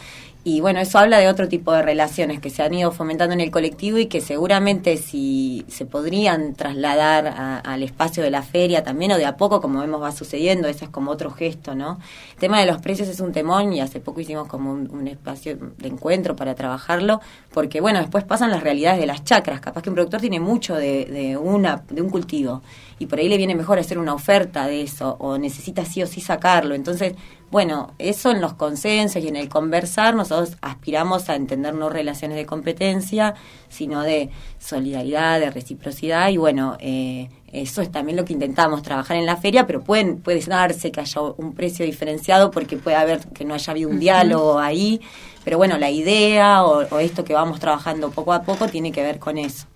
Y 0.44 0.60
bueno, 0.60 0.80
eso 0.80 0.98
habla 0.98 1.18
de 1.18 1.28
otro 1.28 1.46
tipo 1.46 1.72
de 1.72 1.82
relaciones 1.82 2.40
que 2.40 2.50
se 2.50 2.64
han 2.64 2.74
ido 2.74 2.90
fomentando 2.90 3.32
en 3.32 3.40
el 3.40 3.52
colectivo 3.52 3.98
y 3.98 4.06
que 4.06 4.20
seguramente 4.20 4.96
si 4.96 5.64
se 5.68 5.86
podrían 5.86 6.54
trasladar 6.54 7.28
a- 7.28 7.58
al 7.58 7.84
espacio 7.84 8.24
de 8.24 8.30
la 8.32 8.42
feria 8.42 8.82
también 8.82 9.12
o 9.12 9.18
de 9.18 9.24
a 9.24 9.36
poco, 9.36 9.60
como 9.60 9.78
vemos 9.78 10.02
va 10.02 10.10
sucediendo, 10.10 10.66
ese 10.66 10.86
es 10.86 10.90
como 10.90 11.12
otro 11.12 11.30
gesto, 11.30 11.76
¿no? 11.76 12.00
El 12.32 12.38
tema 12.40 12.58
de 12.58 12.66
los 12.66 12.80
precios 12.82 13.06
es 13.08 13.20
un 13.20 13.30
temón 13.30 13.72
y 13.72 13.80
hace 13.80 14.00
poco 14.00 14.20
hicimos 14.20 14.48
como 14.48 14.72
un, 14.72 15.06
espacio 15.06 15.56
de 15.78 15.88
encuentro 15.88 16.34
para 16.34 16.54
trabajarlo, 16.56 17.20
porque 17.52 17.80
bueno, 17.80 18.00
después 18.00 18.24
pasan 18.24 18.50
las 18.50 18.64
realidades 18.64 18.98
de 18.98 19.06
las 19.06 19.22
chacras, 19.22 19.60
capaz 19.60 19.82
que 19.82 19.90
un 19.90 19.94
productor 19.94 20.20
tiene 20.20 20.40
mucho 20.40 20.74
de, 20.74 21.04
de, 21.04 21.36
una, 21.36 21.84
de 21.88 22.02
un 22.02 22.10
cultivo 22.10 22.62
y 23.02 23.06
por 23.06 23.18
ahí 23.18 23.28
le 23.28 23.36
viene 23.36 23.54
mejor 23.54 23.78
hacer 23.78 23.98
una 23.98 24.14
oferta 24.14 24.66
de 24.66 24.82
eso 24.82 25.16
o 25.18 25.38
necesita 25.38 25.84
sí 25.84 26.02
o 26.02 26.06
sí 26.06 26.20
sacarlo, 26.20 26.74
entonces 26.74 27.14
bueno, 27.52 27.92
eso 27.98 28.30
en 28.30 28.40
los 28.40 28.54
consensos 28.54 29.22
y 29.22 29.28
en 29.28 29.36
el 29.36 29.50
conversar, 29.50 30.14
nosotros 30.14 30.56
aspiramos 30.62 31.28
a 31.28 31.36
entender 31.36 31.74
no 31.74 31.90
relaciones 31.90 32.38
de 32.38 32.46
competencia, 32.46 33.34
sino 33.68 34.00
de 34.00 34.30
solidaridad, 34.58 35.38
de 35.38 35.50
reciprocidad, 35.50 36.30
y 36.30 36.38
bueno, 36.38 36.78
eh, 36.80 37.28
eso 37.48 37.82
es 37.82 37.92
también 37.92 38.16
lo 38.16 38.24
que 38.24 38.32
intentamos 38.32 38.80
trabajar 38.80 39.18
en 39.18 39.26
la 39.26 39.36
feria, 39.36 39.66
pero 39.66 39.82
pueden, 39.82 40.22
puede 40.22 40.40
darse 40.40 40.90
que 40.90 41.00
haya 41.00 41.20
un 41.20 41.52
precio 41.52 41.84
diferenciado 41.84 42.50
porque 42.50 42.78
puede 42.78 42.96
haber 42.96 43.20
que 43.28 43.44
no 43.44 43.52
haya 43.52 43.70
habido 43.70 43.90
un 43.90 44.00
diálogo 44.00 44.58
ahí, 44.58 45.02
pero 45.44 45.58
bueno, 45.58 45.76
la 45.76 45.90
idea 45.90 46.64
o, 46.64 46.86
o 46.88 46.98
esto 47.00 47.22
que 47.22 47.34
vamos 47.34 47.60
trabajando 47.60 48.10
poco 48.12 48.32
a 48.32 48.44
poco 48.44 48.66
tiene 48.68 48.92
que 48.92 49.02
ver 49.02 49.18
con 49.18 49.36
eso. 49.36 49.66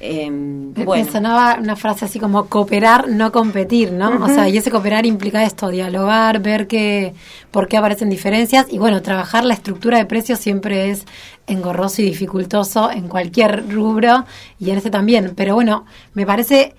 Eh, 0.00 0.30
Me- 0.30 0.84
bueno. 0.84 1.04
Me 1.04 1.10
sonaba 1.10 1.58
una 1.60 1.76
frase 1.76 2.06
así 2.06 2.18
como 2.18 2.46
cooperar, 2.46 3.08
no 3.08 3.30
competir, 3.32 3.92
¿no? 3.92 4.24
O 4.24 4.28
sea, 4.28 4.48
y 4.48 4.56
ese 4.56 4.70
cooperar 4.70 5.04
implica 5.04 5.44
esto, 5.44 5.68
dialogar, 5.68 6.40
ver 6.40 6.66
que, 6.66 7.12
por 7.50 7.68
qué 7.68 7.76
aparecen 7.76 8.08
diferencias 8.08 8.66
y 8.70 8.78
bueno, 8.78 9.02
trabajar 9.02 9.44
la 9.44 9.52
estructura 9.54 9.98
de 9.98 10.06
precios 10.06 10.38
siempre 10.38 10.90
es 10.90 11.04
engorroso 11.46 12.00
y 12.00 12.06
dificultoso 12.06 12.90
en 12.90 13.08
cualquier 13.08 13.68
rubro 13.70 14.24
y 14.58 14.70
en 14.70 14.78
este 14.78 14.90
también. 14.90 15.34
Pero 15.36 15.54
bueno, 15.54 15.84
me 16.14 16.24
parece 16.24 16.74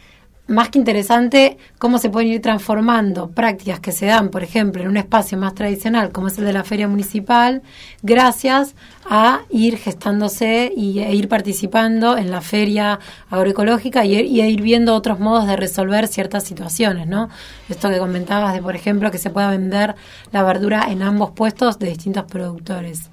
más 0.51 0.69
que 0.69 0.77
interesante 0.77 1.57
cómo 1.79 1.97
se 1.97 2.09
pueden 2.09 2.29
ir 2.29 2.41
transformando 2.41 3.29
prácticas 3.31 3.79
que 3.79 3.91
se 3.91 4.05
dan, 4.05 4.29
por 4.29 4.43
ejemplo, 4.43 4.81
en 4.81 4.89
un 4.89 4.97
espacio 4.97 5.37
más 5.37 5.55
tradicional 5.55 6.11
como 6.11 6.27
es 6.27 6.37
el 6.37 6.45
de 6.45 6.53
la 6.53 6.63
feria 6.63 6.87
municipal, 6.87 7.61
gracias 8.03 8.75
a 9.09 9.41
ir 9.49 9.77
gestándose 9.77 10.71
y, 10.75 10.99
e 10.99 11.13
ir 11.15 11.27
participando 11.27 12.17
en 12.17 12.29
la 12.31 12.41
feria 12.41 12.99
agroecológica 13.29 14.05
y, 14.05 14.15
y 14.15 14.41
ir 14.41 14.61
viendo 14.61 14.93
otros 14.93 15.19
modos 15.19 15.47
de 15.47 15.55
resolver 15.55 16.07
ciertas 16.07 16.43
situaciones, 16.43 17.07
¿no? 17.07 17.29
Esto 17.69 17.89
que 17.89 17.97
comentabas 17.97 18.53
de, 18.53 18.61
por 18.61 18.75
ejemplo, 18.75 19.09
que 19.11 19.17
se 19.17 19.29
pueda 19.29 19.49
vender 19.49 19.95
la 20.31 20.43
verdura 20.43 20.87
en 20.89 21.01
ambos 21.01 21.31
puestos 21.31 21.79
de 21.79 21.87
distintos 21.87 22.25
productores. 22.25 23.09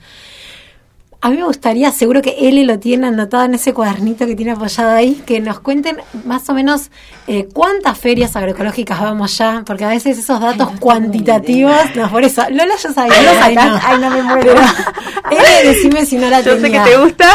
A 1.21 1.31
mí 1.31 1.37
me 1.37 1.43
gustaría, 1.45 1.91
seguro 1.91 2.23
que 2.23 2.31
Eli 2.49 2.63
lo 2.65 2.79
tiene 2.79 3.09
anotado 3.09 3.45
en 3.45 3.55
ese 3.55 3.75
cuadernito 3.75 4.25
que 4.25 4.37
tiene 4.37 4.53
apoyado 4.53 4.91
ahí, 4.93 5.21
que 5.27 5.41
nos 5.41 5.59
cuenten 5.59 5.97
más 6.25 6.49
o 6.49 6.55
menos 6.55 6.93
eh, 7.27 7.49
cuántas 7.53 7.99
ferias 7.99 8.37
agroecológicas 8.37 9.01
vamos 9.01 9.37
ya, 9.37 9.65
porque 9.67 9.85
a 9.85 9.89
veces 9.89 10.17
esos 10.17 10.41
datos 10.41 10.71
cuantitativos, 10.79 11.75
no, 11.97 12.09
por 12.09 12.23
eso, 12.23 12.43
Lola 12.51 12.75
yo 12.81 12.93
sabía, 12.93 13.15
Ay, 13.43 13.55
no, 13.57 13.81
ay, 13.85 13.99
no 14.01 14.11
me 14.11 14.23
muero. 14.23 14.53
Eli, 15.31 15.69
decime 15.69 16.07
si 16.07 16.17
no 16.19 16.31
la 16.31 16.41
Yo 16.43 16.55
sé 16.55 16.61
tenía. 16.63 16.85
que 16.85 16.91
te 16.91 16.97
gusta. 16.99 17.29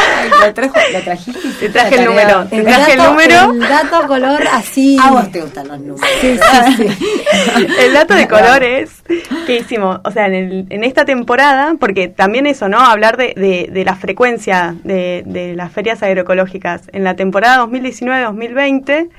lo, 0.45 0.53
trajo, 0.53 0.73
lo 0.93 1.01
trajiste. 1.01 1.49
Te 1.59 1.69
traje 1.69 1.95
el 1.95 2.01
La 2.01 2.07
número. 2.07 2.45
Te 2.49 2.61
traje 2.63 2.93
el 2.93 2.97
número. 3.03 3.51
El 3.51 3.59
dato 3.59 4.07
color 4.07 4.43
así. 4.51 4.97
A 5.01 5.11
vos 5.11 5.29
te 5.31 5.41
gustan 5.41 5.67
los 5.67 5.79
números. 5.81 6.09
Sí, 6.21 6.37
sí, 6.77 6.87
sí. 6.87 7.67
El 7.79 7.93
dato 7.93 8.13
de 8.13 8.27
colores 8.29 8.91
que 9.45 9.57
hicimos, 9.57 9.99
o 10.05 10.11
sea, 10.11 10.27
en, 10.27 10.33
el- 10.33 10.65
en 10.69 10.83
esta 10.85 11.03
temporada, 11.05 11.73
porque 11.79 12.07
también 12.07 12.45
eso, 12.47 12.69
¿no? 12.69 12.79
Hablar 12.79 13.17
de, 13.17 13.33
de- 13.35 13.69
de 13.73 13.83
la 13.83 13.95
frecuencia 13.95 14.75
de, 14.83 15.23
de 15.25 15.55
las 15.55 15.71
ferias 15.71 16.01
agroecológicas. 16.03 16.89
En 16.93 17.03
la 17.03 17.15
temporada 17.15 17.65
2019-2020 17.65 19.09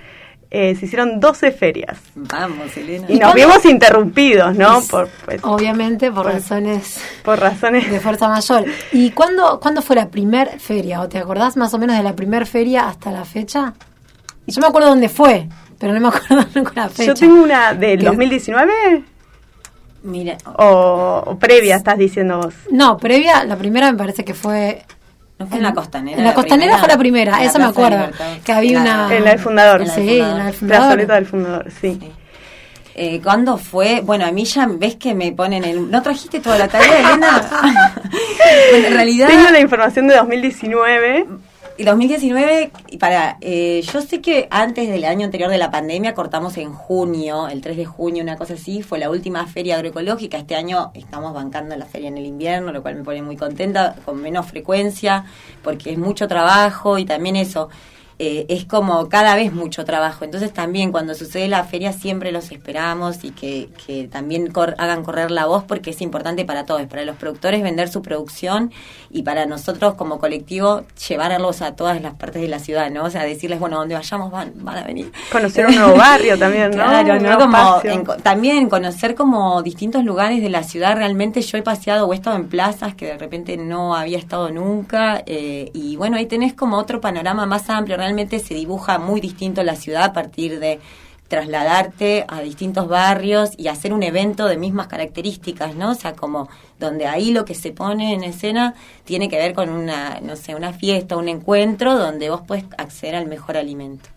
eh, 0.57 0.77
se 0.77 0.87
hicieron 0.87 1.19
12 1.19 1.51
ferias. 1.51 1.99
Vamos, 2.15 2.77
Elena. 2.77 3.07
Y 3.09 3.19
nos 3.19 3.35
vimos 3.35 3.65
interrumpidos, 3.65 4.57
¿no? 4.57 4.81
Por, 4.83 5.09
pues, 5.25 5.41
Obviamente 5.43 6.13
por 6.13 6.27
razones 6.27 7.01
por 7.25 7.41
razones 7.41 7.91
de 7.91 7.99
fuerza 7.99 8.29
mayor. 8.29 8.65
¿Y 8.93 9.11
cuándo, 9.11 9.59
cuándo 9.59 9.83
fue 9.83 9.97
la 9.97 10.11
primer 10.11 10.61
feria? 10.61 11.01
¿O 11.01 11.09
te 11.09 11.19
acordás 11.19 11.57
más 11.57 11.75
o 11.75 11.79
menos 11.79 11.97
de 11.97 12.05
la 12.05 12.15
primer 12.15 12.47
feria 12.47 12.87
hasta 12.87 13.11
la 13.11 13.25
fecha? 13.25 13.75
Y 14.47 14.53
yo 14.53 14.61
me 14.61 14.69
acuerdo 14.69 14.91
dónde 14.91 15.09
fue, 15.09 15.49
pero 15.77 15.93
no 15.93 15.99
me 15.99 16.07
acuerdo 16.07 16.47
nunca 16.55 16.73
la 16.77 16.89
fecha. 16.89 17.07
Yo 17.07 17.15
tengo 17.15 17.43
una 17.43 17.75
del 17.75 17.99
¿Qué? 17.99 18.05
2019 18.05 19.05
Mira, 20.05 20.37
o, 20.59 21.23
o 21.27 21.39
previa, 21.39 21.77
estás 21.77 21.99
diciendo 21.99 22.39
vos. 22.39 22.55
No, 22.71 22.97
previa, 22.99 23.45
la 23.45 23.57
primera 23.57 23.91
me 23.91 23.97
parece 23.99 24.25
que 24.25 24.35
fue... 24.35 24.85
no 25.39 25.47
fue 25.47 25.57
en 25.57 25.63
la 25.63 25.73
costanera. 25.75 26.19
En 26.19 26.25
la 26.25 26.35
costanera 26.35 26.79
fue 26.79 26.89
la 26.89 26.99
primera, 26.99 27.33
la 27.33 27.45
eso 27.45 27.59
me 27.59 27.65
acuerdo. 27.65 28.09
Que 28.45 28.53
había 28.53 28.79
En 28.79 28.85
la- 28.85 29.07
una... 29.07 29.17
En 29.17 29.25
la 29.25 29.31
del 29.31 29.39
fundador. 29.39 29.81
En 29.83 29.89
la 29.89 29.95
del 29.95 30.05
Sí, 30.07 30.11
en 30.19 30.19
fundador. 30.25 30.39
la 30.39 30.45
del 30.45 30.55
fundador. 30.55 30.83
Plazoleta 30.87 31.15
del 31.15 31.27
fundador, 31.27 31.71
sí. 31.81 31.99
Eh, 32.97 33.21
¿Cuándo 33.25 33.57
fue? 33.59 34.03
Bueno, 34.05 34.25
a 34.25 34.31
mí 34.31 34.45
ya 34.45 34.67
ves 34.71 34.97
que 34.97 35.15
me 35.15 35.33
ponen 35.33 35.65
el... 35.65 35.91
¿No 35.91 36.01
trajiste 36.03 36.39
toda 36.41 36.59
la 36.59 36.69
tarea, 36.69 37.01
Elena? 37.01 37.43
bueno, 38.71 38.87
en 38.89 38.95
realidad... 38.95 39.27
Tengo 39.29 39.51
la 39.51 39.59
información 39.61 40.07
de 40.07 40.15
2019. 40.17 41.27
Y 41.77 41.83
2019, 41.83 42.71
y 42.89 42.99
para, 42.99 43.37
eh, 43.41 43.83
yo 43.93 44.01
sé 44.01 44.21
que 44.21 44.47
antes 44.53 44.89
del 44.89 45.05
año 45.05 45.25
anterior 45.25 45.51
de 45.51 45.59
la 45.59 45.73
pandemia 45.73 46.15
cortamos 46.15 46.57
en 46.57 46.73
junio, 46.73 47.49
el 47.49 47.61
3 47.63 47.77
de 47.77 47.85
junio, 47.85 48.23
una 48.23 48.37
cosa 48.37 48.55
así, 48.55 48.83
fue 48.83 49.01
la 49.01 49.11
última 49.11 49.45
feria 49.49 49.75
agroecológica. 49.75 50.39
Este 50.39 50.55
año 50.55 50.93
estamos 50.95 51.35
bancando 51.35 51.75
la 51.77 51.85
feria 51.85 52.07
en 52.07 52.17
el 52.17 52.27
invierno, 52.27 52.71
lo 52.71 52.81
cual 52.81 52.95
me 52.95 53.03
pone 53.03 53.23
muy 53.23 53.37
contenta, 53.37 53.97
con 54.05 54.23
menos 54.23 54.47
frecuencia, 54.47 55.25
porque 55.65 55.91
es 55.91 55.99
mucho 55.99 56.29
trabajo 56.29 56.97
y 56.97 57.07
también 57.07 57.35
eso. 57.35 57.69
Eh, 58.19 58.47
es 58.49 58.65
como 58.65 59.09
cada 59.09 59.35
vez 59.35 59.53
mucho 59.53 59.85
trabajo. 59.85 60.25
Entonces 60.25 60.53
también 60.53 60.93
cuando 60.93 61.15
sucede 61.15 61.49
la 61.49 61.65
feria 61.65 61.93
siempre 61.93 62.33
los 62.33 62.53
esperamos 62.53 63.25
y 63.25 63.31
que, 63.31 63.69
que 63.87 64.09
también 64.09 64.51
cor- 64.51 64.75
hagan 64.79 65.03
correr 65.03 65.31
la 65.31 65.47
voz 65.47 65.65
porque 65.65 65.91
es 65.91 66.01
importante 66.01 66.45
para 66.45 66.65
todos, 66.65 66.83
para 66.87 67.05
los 67.05 67.17
productores 67.17 67.63
vender 67.63 67.89
su 67.89 68.03
producción 68.03 68.73
y 69.11 69.23
para 69.23 69.47
nosotros 69.47 69.95
como 69.95 70.19
colectivo 70.19 70.83
llevarlos 71.09 71.63
a 71.63 71.77
todas 71.77 72.01
las 72.01 72.15
partes 72.15 72.43
de 72.43 72.49
la 72.49 72.59
ciudad, 72.59 72.91
¿no? 72.91 73.05
O 73.05 73.11
sea, 73.11 73.23
decirles, 73.25 73.59
bueno, 73.61 73.79
donde 73.79 73.95
vayamos 73.95 74.31
van, 74.31 74.53
van 74.57 74.79
a 74.79 74.83
venir. 74.85 75.13
Conocer 75.31 75.67
un 75.67 75.75
nuevo 75.75 75.97
barrio 75.97 76.39
también, 76.39 76.71
¿no? 76.71 76.77
Claro, 76.85 77.15
¿no? 77.15 77.21
nuevo 77.21 77.39
Como 77.41 77.81
en 77.85 78.05
también 78.23 78.69
conocer 78.69 79.15
como 79.15 79.63
distintos 79.63 80.05
lugares 80.05 80.43
de 80.43 80.51
la 80.51 80.63
ciudad. 80.63 80.97
Realmente 80.97 81.41
yo 81.43 81.59
he 81.59 81.63
paseado 81.63 82.07
o 82.07 82.13
he 82.13 82.17
estado 82.17 82.37
en 82.37 82.49
plazas 82.49 82.95
que 82.95 83.07
de 83.07 83.19
repente 83.19 83.57
no 83.57 83.95
había 83.95 84.19
estado 84.19 84.51
nunca. 84.51 85.23
eh, 85.27 85.71
y 85.75 85.97
bueno, 85.97 86.17
ahí 86.17 86.27
tenés 86.27 86.55
como 86.55 86.77
otro 86.79 87.01
panorama 87.01 87.47
más 87.47 87.69
amplio. 87.71 87.97
Realmente 88.05 88.39
se 88.39 88.53
dibuja 88.53 88.99
muy 88.99 89.19
distinto 89.19 89.63
la 89.63 89.77
ciudad 89.77 90.03
a 90.03 90.13
partir 90.13 90.61
de 90.61 90.79
trasladarte 91.29 92.27
a 92.29 92.43
distintos 92.43 92.87
barrios 92.87 93.53
y 93.57 93.69
hacer 93.69 93.95
un 93.95 94.03
evento 94.03 94.45
de 94.45 94.59
mismas 94.59 94.89
características, 94.89 95.75
¿no? 95.75 95.93
O 95.93 95.95
sea, 95.95 96.13
como 96.13 96.51
donde 96.79 97.07
ahí 97.07 97.33
lo 97.33 97.47
que 97.47 97.55
se 97.55 97.73
pone 97.73 98.13
en 98.13 98.23
escena 98.23 98.75
tiene 99.05 99.31
que 99.31 99.39
ver 99.39 99.55
con 99.55 99.71
una, 99.71 100.21
no 100.21 100.37
sé, 100.37 100.55
una 100.55 100.75
fiesta, 100.75 101.17
un 101.17 101.31
encuentro 101.31 101.97
donde 101.97 102.29
vos 102.29 102.43
puedes 102.47 102.67
acceder 102.77 103.15
al 103.15 103.27
mejor 103.27 103.57
alimento. 103.57 104.11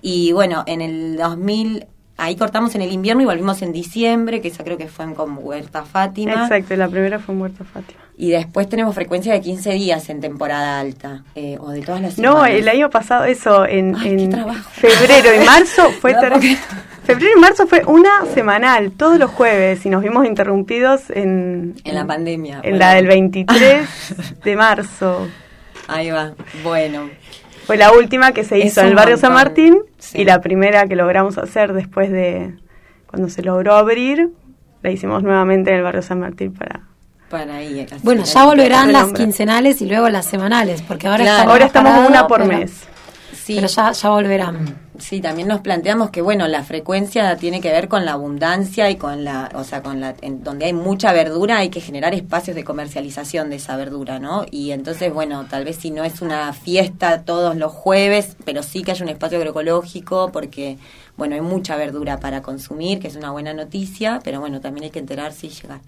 Y 0.00 0.30
bueno, 0.30 0.62
en 0.68 0.80
el 0.80 1.16
2000, 1.16 1.88
ahí 2.16 2.36
cortamos 2.36 2.74
en 2.74 2.82
el 2.82 2.92
invierno 2.92 3.22
y 3.22 3.26
volvimos 3.26 3.62
en 3.62 3.72
diciembre, 3.72 4.40
que 4.40 4.48
esa 4.48 4.64
creo 4.64 4.76
que 4.78 4.88
fue 4.88 5.04
en 5.04 5.14
con 5.14 5.36
Huerta 5.40 5.84
Fátima. 5.84 6.32
Exacto, 6.32 6.76
la 6.76 6.88
primera 6.88 7.18
fue 7.18 7.34
Muerta 7.34 7.64
Fátima. 7.64 8.00
Y 8.16 8.30
después 8.30 8.68
tenemos 8.68 8.94
frecuencia 8.94 9.32
de 9.32 9.40
15 9.40 9.72
días 9.72 10.08
en 10.08 10.20
temporada 10.20 10.78
alta, 10.78 11.24
eh, 11.34 11.56
o 11.60 11.70
de 11.70 11.80
todas 11.82 12.00
las 12.00 12.16
No, 12.18 12.32
semanas. 12.34 12.50
el 12.52 12.68
año 12.68 12.88
pasado 12.90 13.24
eso, 13.24 13.66
en, 13.66 13.96
Ay, 13.96 14.10
en 14.24 14.30
febrero 14.72 15.42
y 15.42 15.44
marzo 15.44 15.90
fue 16.00 16.12
No, 16.20 16.20
porque- 16.30 16.56
Febrero 17.04 17.32
y 17.36 17.40
marzo 17.40 17.66
fue 17.66 17.82
una 17.84 18.24
semanal, 18.32 18.92
todos 18.92 19.18
los 19.18 19.30
jueves, 19.30 19.84
y 19.84 19.90
nos 19.90 20.02
vimos 20.02 20.24
interrumpidos 20.24 21.10
en... 21.10 21.74
En 21.84 21.94
la 21.96 22.06
pandemia, 22.06 22.56
En 22.62 22.62
bueno. 22.62 22.78
la 22.78 22.94
del 22.94 23.06
23 23.08 24.40
de 24.44 24.56
marzo. 24.56 25.28
Ahí 25.86 26.10
va, 26.10 26.32
bueno. 26.62 27.10
Fue 27.66 27.76
la 27.76 27.92
última 27.92 28.32
que 28.32 28.44
se 28.44 28.58
hizo 28.58 28.80
en 28.80 28.88
el 28.88 28.94
barrio 28.94 29.16
San 29.16 29.32
Martín 29.32 29.78
sí. 29.98 30.22
y 30.22 30.24
la 30.24 30.40
primera 30.40 30.86
que 30.86 30.96
logramos 30.96 31.38
hacer 31.38 31.72
después 31.72 32.10
de 32.10 32.54
cuando 33.06 33.28
se 33.28 33.42
logró 33.42 33.74
abrir, 33.74 34.30
la 34.82 34.90
hicimos 34.90 35.22
nuevamente 35.22 35.70
en 35.70 35.76
el 35.78 35.82
barrio 35.82 36.02
San 36.02 36.20
Martín 36.20 36.52
para... 36.52 36.80
Para 37.30 37.56
ahí. 37.56 37.86
Bueno, 38.02 38.24
ya 38.24 38.44
volverán 38.44 38.92
las 38.92 39.12
quincenales 39.12 39.80
y 39.80 39.86
luego 39.86 40.08
las 40.10 40.26
semanales, 40.26 40.82
porque 40.82 41.06
ahora 41.08 41.24
Claro. 41.24 41.36
estamos, 41.38 41.52
Ahora 41.52 41.66
estamos 41.66 41.90
parados, 41.92 42.10
una 42.10 42.26
por 42.28 42.42
pero- 42.42 42.58
mes. 42.58 42.72
Sí. 43.32 43.54
Pero 43.56 43.66
ya, 43.68 43.92
ya 43.92 44.08
volverán. 44.10 44.76
Sí, 44.96 45.20
también 45.20 45.48
nos 45.48 45.60
planteamos 45.60 46.10
que 46.10 46.22
bueno, 46.22 46.46
la 46.46 46.62
frecuencia 46.62 47.36
tiene 47.36 47.60
que 47.60 47.72
ver 47.72 47.88
con 47.88 48.04
la 48.04 48.12
abundancia 48.12 48.90
y 48.90 48.96
con 48.96 49.24
la, 49.24 49.50
o 49.54 49.64
sea, 49.64 49.82
con 49.82 50.00
la 50.00 50.14
en 50.20 50.44
donde 50.44 50.66
hay 50.66 50.72
mucha 50.72 51.12
verdura 51.12 51.58
hay 51.58 51.68
que 51.68 51.80
generar 51.80 52.14
espacios 52.14 52.54
de 52.54 52.62
comercialización 52.62 53.50
de 53.50 53.56
esa 53.56 53.76
verdura, 53.76 54.20
¿no? 54.20 54.46
Y 54.52 54.70
entonces, 54.70 55.12
bueno, 55.12 55.46
tal 55.50 55.64
vez 55.64 55.76
si 55.76 55.90
no 55.90 56.04
es 56.04 56.22
una 56.22 56.52
fiesta 56.52 57.22
todos 57.22 57.56
los 57.56 57.72
jueves, 57.72 58.36
pero 58.44 58.62
sí 58.62 58.84
que 58.84 58.92
haya 58.92 59.02
un 59.02 59.08
espacio 59.08 59.38
agroecológico 59.38 60.30
porque 60.30 60.78
bueno, 61.16 61.34
hay 61.34 61.40
mucha 61.40 61.76
verdura 61.76 62.20
para 62.20 62.40
consumir, 62.42 63.00
que 63.00 63.08
es 63.08 63.16
una 63.16 63.32
buena 63.32 63.52
noticia, 63.52 64.20
pero 64.22 64.38
bueno, 64.38 64.60
también 64.60 64.84
hay 64.84 64.90
que 64.90 65.00
enterarse 65.00 65.48
y 65.48 65.50
llegar. 65.50 65.80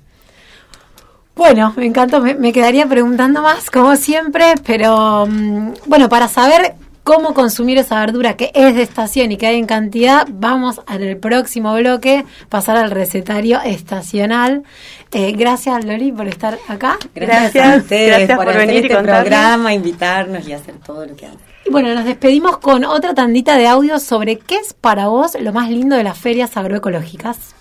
Bueno, 1.36 1.72
me 1.76 1.86
encantó, 1.86 2.20
me, 2.20 2.34
me 2.34 2.52
quedaría 2.52 2.86
preguntando 2.86 3.42
más, 3.42 3.70
como 3.70 3.94
siempre, 3.94 4.54
pero 4.64 5.26
mm, 5.28 5.74
bueno, 5.86 6.08
para 6.08 6.26
saber 6.26 6.74
cómo 7.06 7.34
consumir 7.34 7.78
esa 7.78 8.00
verdura 8.00 8.36
que 8.36 8.50
es 8.52 8.74
de 8.74 8.82
estación 8.82 9.30
y 9.30 9.36
que 9.36 9.46
hay 9.46 9.60
en 9.60 9.66
cantidad, 9.66 10.26
vamos 10.28 10.80
en 10.92 11.04
el 11.04 11.16
próximo 11.16 11.72
bloque 11.72 12.24
pasar 12.48 12.76
al 12.76 12.90
recetario 12.90 13.60
estacional. 13.64 14.64
Eh, 15.12 15.30
gracias, 15.30 15.84
Loli, 15.84 16.10
por 16.10 16.26
estar 16.26 16.58
acá. 16.66 16.98
Gracias, 17.14 17.64
a 17.64 17.76
ustedes 17.76 18.08
gracias 18.08 18.36
por 18.36 18.48
hacer 18.48 18.66
venir 18.66 18.86
este 18.86 19.02
programa, 19.04 19.72
invitarnos 19.72 20.48
y 20.48 20.52
hacer 20.52 20.74
todo 20.84 21.06
lo 21.06 21.14
que 21.14 21.26
hacen. 21.26 21.38
Y 21.64 21.70
bueno, 21.70 21.94
nos 21.94 22.06
despedimos 22.06 22.58
con 22.58 22.84
otra 22.84 23.14
tandita 23.14 23.56
de 23.56 23.68
audio 23.68 24.00
sobre 24.00 24.38
qué 24.38 24.56
es 24.56 24.74
para 24.74 25.06
vos 25.06 25.36
lo 25.40 25.52
más 25.52 25.70
lindo 25.70 25.94
de 25.94 26.02
las 26.02 26.18
ferias 26.18 26.56
agroecológicas. 26.56 27.54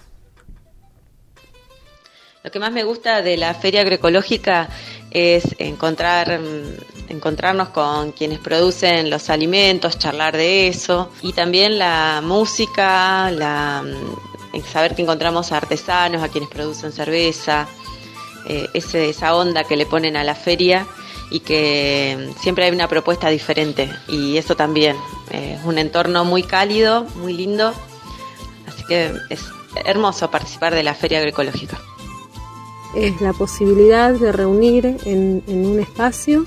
Lo 2.44 2.50
que 2.50 2.60
más 2.60 2.72
me 2.72 2.84
gusta 2.84 3.22
de 3.22 3.38
la 3.38 3.54
feria 3.54 3.82
agroecológica 3.82 4.70
es 5.16 5.56
encontrar, 5.60 6.42
encontrarnos 7.08 7.70
con 7.70 8.12
quienes 8.12 8.40
producen 8.40 9.10
los 9.10 9.30
alimentos, 9.30 9.98
charlar 9.98 10.36
de 10.36 10.68
eso. 10.68 11.10
Y 11.22 11.32
también 11.32 11.80
la 11.80 12.22
música, 12.22 13.32
saber 14.70 14.94
que 14.94 15.04
encontramos 15.04 15.54
a 15.54 15.58
artesanos, 15.58 16.22
a 16.22 16.28
quienes 16.28 16.50
producen 16.50 16.92
cerveza, 16.92 17.66
eh, 18.46 18.68
esa 18.74 19.36
onda 19.36 19.64
que 19.64 19.78
le 19.78 19.86
ponen 19.86 20.18
a 20.18 20.26
la 20.26 20.36
feria 20.36 20.86
y 21.32 21.40
que 21.40 22.34
siempre 22.42 22.66
hay 22.66 22.72
una 22.72 22.90
propuesta 22.90 23.30
diferente. 23.30 23.90
Y 24.10 24.36
eso 24.36 24.58
también 24.58 24.98
eh, 25.32 25.56
es 25.58 25.66
un 25.66 25.78
entorno 25.78 26.26
muy 26.26 26.44
cálido, 26.44 27.06
muy 27.16 27.32
lindo, 27.32 27.74
así 28.68 28.84
que 28.86 29.14
es 29.30 29.46
hermoso 29.86 30.30
participar 30.30 30.76
de 30.76 30.84
la 30.84 30.94
feria 30.94 31.20
agroecológica. 31.20 31.80
Es 32.96 33.22
la 33.22 33.34
posibilidad 33.34 34.14
de 34.14 34.32
reunir 34.32 34.98
en, 35.06 35.44
un 35.48 35.80
espacio, 35.80 36.46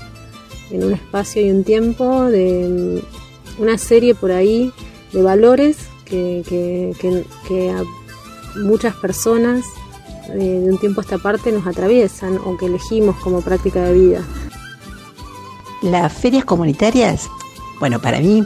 en 0.71 0.83
un 0.83 0.93
espacio 0.93 1.45
y 1.45 1.51
un 1.51 1.63
tiempo, 1.63 2.23
de 2.23 3.01
mm, 3.57 3.61
una 3.61 3.77
serie 3.77 4.15
por 4.15 4.31
ahí 4.31 4.71
de 5.13 5.21
valores 5.21 5.77
que 6.05 6.93
a 7.75 7.83
muchas 8.59 8.95
personas 8.95 9.63
eh, 10.33 10.61
de 10.63 10.71
un 10.71 10.77
tiempo 10.77 11.01
a 11.01 11.03
esta 11.03 11.17
parte 11.17 11.51
nos 11.51 11.65
atraviesan 11.65 12.37
o 12.37 12.55
que 12.57 12.67
elegimos 12.67 13.15
como 13.17 13.41
práctica 13.41 13.83
de 13.83 13.93
vida. 13.93 14.23
Las 15.81 16.13
ferias 16.13 16.45
comunitarias, 16.45 17.29
bueno, 17.79 17.99
para 17.99 18.19
mí 18.19 18.45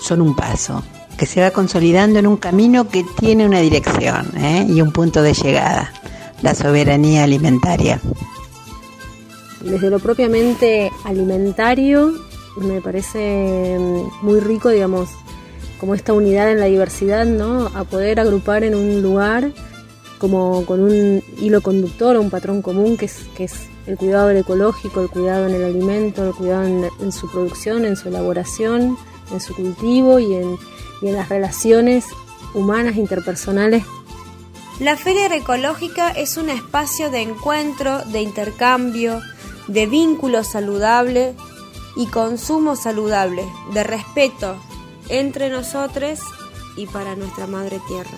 son 0.00 0.22
un 0.22 0.34
paso 0.34 0.82
que 1.18 1.26
se 1.26 1.42
va 1.42 1.50
consolidando 1.50 2.18
en 2.18 2.26
un 2.26 2.38
camino 2.38 2.88
que 2.88 3.04
tiene 3.18 3.44
una 3.44 3.60
dirección 3.60 4.30
¿eh? 4.38 4.66
y 4.68 4.80
un 4.80 4.92
punto 4.92 5.22
de 5.22 5.34
llegada, 5.34 5.92
la 6.42 6.54
soberanía 6.54 7.24
alimentaria. 7.24 8.00
Desde 9.60 9.90
lo 9.90 9.98
propiamente 9.98 10.90
alimentario, 11.04 12.14
me 12.56 12.80
parece 12.80 13.76
mm, 13.78 14.24
muy 14.24 14.40
rico, 14.40 14.70
digamos, 14.70 15.10
como 15.78 15.94
esta 15.94 16.12
unidad 16.12 16.50
en 16.50 16.60
la 16.60 16.66
diversidad, 16.66 17.24
¿no? 17.24 17.70
A 17.74 17.84
poder 17.84 18.20
agrupar 18.20 18.64
en 18.64 18.74
un 18.74 19.02
lugar 19.02 19.52
como 20.18 20.66
con 20.66 20.80
un 20.80 21.22
hilo 21.40 21.62
conductor 21.62 22.16
o 22.16 22.20
un 22.20 22.28
patrón 22.28 22.60
común 22.60 22.98
que 22.98 23.06
es, 23.06 23.24
que 23.34 23.44
es 23.44 23.54
el 23.86 23.96
cuidado 23.96 24.28
del 24.28 24.38
ecológico, 24.38 25.00
el 25.00 25.08
cuidado 25.08 25.48
en 25.48 25.54
el 25.54 25.64
alimento, 25.64 26.26
el 26.26 26.34
cuidado 26.34 26.64
en, 26.64 26.86
en 27.00 27.12
su 27.12 27.30
producción, 27.30 27.86
en 27.86 27.96
su 27.96 28.08
elaboración, 28.08 28.98
en 29.32 29.40
su 29.40 29.54
cultivo 29.54 30.18
y 30.18 30.34
en, 30.34 30.56
y 31.00 31.08
en 31.08 31.14
las 31.14 31.28
relaciones 31.30 32.04
humanas 32.54 32.96
interpersonales 32.96 33.84
La 34.80 34.96
feria 34.96 35.26
agroecológica 35.26 36.10
es 36.10 36.38
un 36.38 36.48
espacio 36.48 37.10
de 37.10 37.20
encuentro, 37.20 38.02
de 38.06 38.22
intercambio, 38.22 39.20
de 39.66 39.84
vínculo 39.84 40.42
saludable 40.42 41.34
y 41.96 42.06
consumo 42.06 42.76
saludable, 42.76 43.44
de 43.74 43.84
respeto 43.84 44.56
entre 45.10 45.50
nosotros 45.50 46.20
y 46.78 46.86
para 46.86 47.14
nuestra 47.14 47.46
madre 47.46 47.78
tierra. 47.88 48.16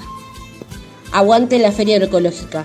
Aguante 1.10 1.58
la 1.58 1.72
feria 1.72 1.96
agroecológica. 1.96 2.64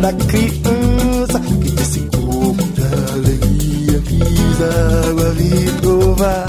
Da 0.00 0.12
criança. 0.12 1.40
Que 1.40 1.70
desse 1.70 2.00
corpo 2.00 2.64
da 2.78 3.12
alegria, 3.14 4.00
quis 4.00 4.60
a 4.62 5.08
água 5.08 5.30
vir 5.32 5.72
provar. 5.80 6.46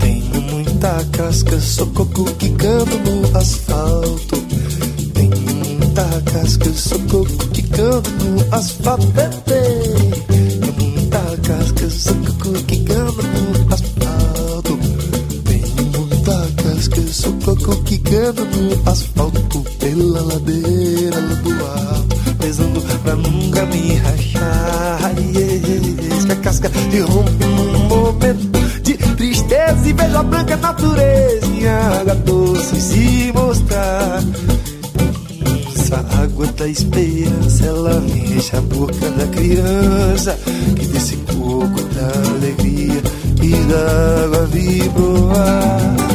Tenho 0.00 0.42
muita 0.42 1.04
casca, 1.12 1.60
sou 1.60 1.86
coco 1.88 2.24
quicando 2.34 2.98
no 2.98 3.36
asfalto. 3.38 4.44
Tenho 5.14 5.54
muita 5.54 6.04
casca, 6.32 6.72
sou 6.72 6.98
coco 7.00 7.48
quicando 7.52 8.10
no 8.10 8.54
asfalto. 8.54 9.04
Tenho 9.46 9.93
quicando 18.24 18.44
no 18.46 18.90
asfalto. 18.90 19.60
Pela 19.78 20.22
ladeira 20.22 21.20
do 21.20 21.50
alto, 21.66 22.34
pesando 22.38 22.80
pra 23.02 23.14
nunca 23.16 23.66
me 23.66 23.96
rachar. 23.96 25.14
Yeah, 25.34 26.32
a 26.32 26.36
casca 26.36 26.70
se 26.70 27.00
rompe 27.00 27.44
num 27.44 27.88
momento 27.88 28.80
de 28.82 28.94
tristeza 28.94 29.88
e 29.88 29.92
vejo 29.92 30.16
a 30.16 30.22
branca 30.22 30.56
natureza 30.56 31.46
em 31.46 31.66
água 31.68 32.14
doce 32.14 32.80
se 32.80 33.32
mostrar. 33.34 34.22
Essa 35.76 35.96
água 36.22 36.46
da 36.46 36.66
esperança, 36.66 37.66
ela 37.66 38.02
enche 38.06 38.56
a 38.56 38.60
boca 38.62 39.10
da 39.10 39.26
criança 39.26 40.38
que 40.76 40.86
desse 40.86 41.16
coco 41.16 41.82
da 41.94 42.30
alegria 42.30 43.02
e 43.42 43.50
da 43.50 44.24
água 44.24 44.46
vibroar. 44.46 46.13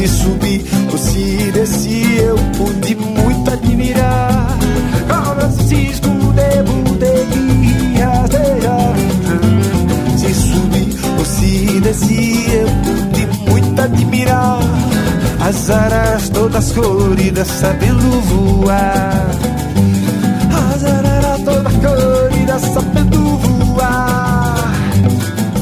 Se 0.00 0.08
subir 0.08 0.64
ou 0.90 0.96
se 0.96 1.52
descer, 1.52 2.22
eu 2.24 2.36
pude 2.56 2.94
muito 2.94 3.50
admirar. 3.50 4.56
Francisco 5.36 6.08
de 6.98 8.00
rastejar. 8.00 8.94
Se 10.16 10.32
subir 10.32 10.96
ou 11.18 11.24
se 11.26 11.80
descer, 11.80 12.62
eu 12.62 12.68
pude 12.82 13.50
muito 13.50 13.82
admirar. 13.82 14.60
As 15.38 15.68
araras 15.68 16.30
todas 16.30 16.72
coloridas 16.72 17.48
sabendo 17.48 18.22
voar. 18.22 19.26
As 20.72 20.82
araras 20.82 21.42
todas 21.42 21.74
coloridas 21.74 22.62
sabendo 22.62 23.36
voar. 23.36 24.72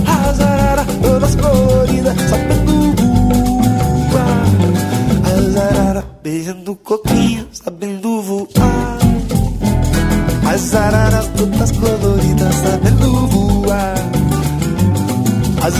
As 0.06 0.40
araras 0.40 0.86
todas 1.02 1.34
coloridas 1.34 2.14
sabendo 2.30 2.38
voar. 2.38 2.47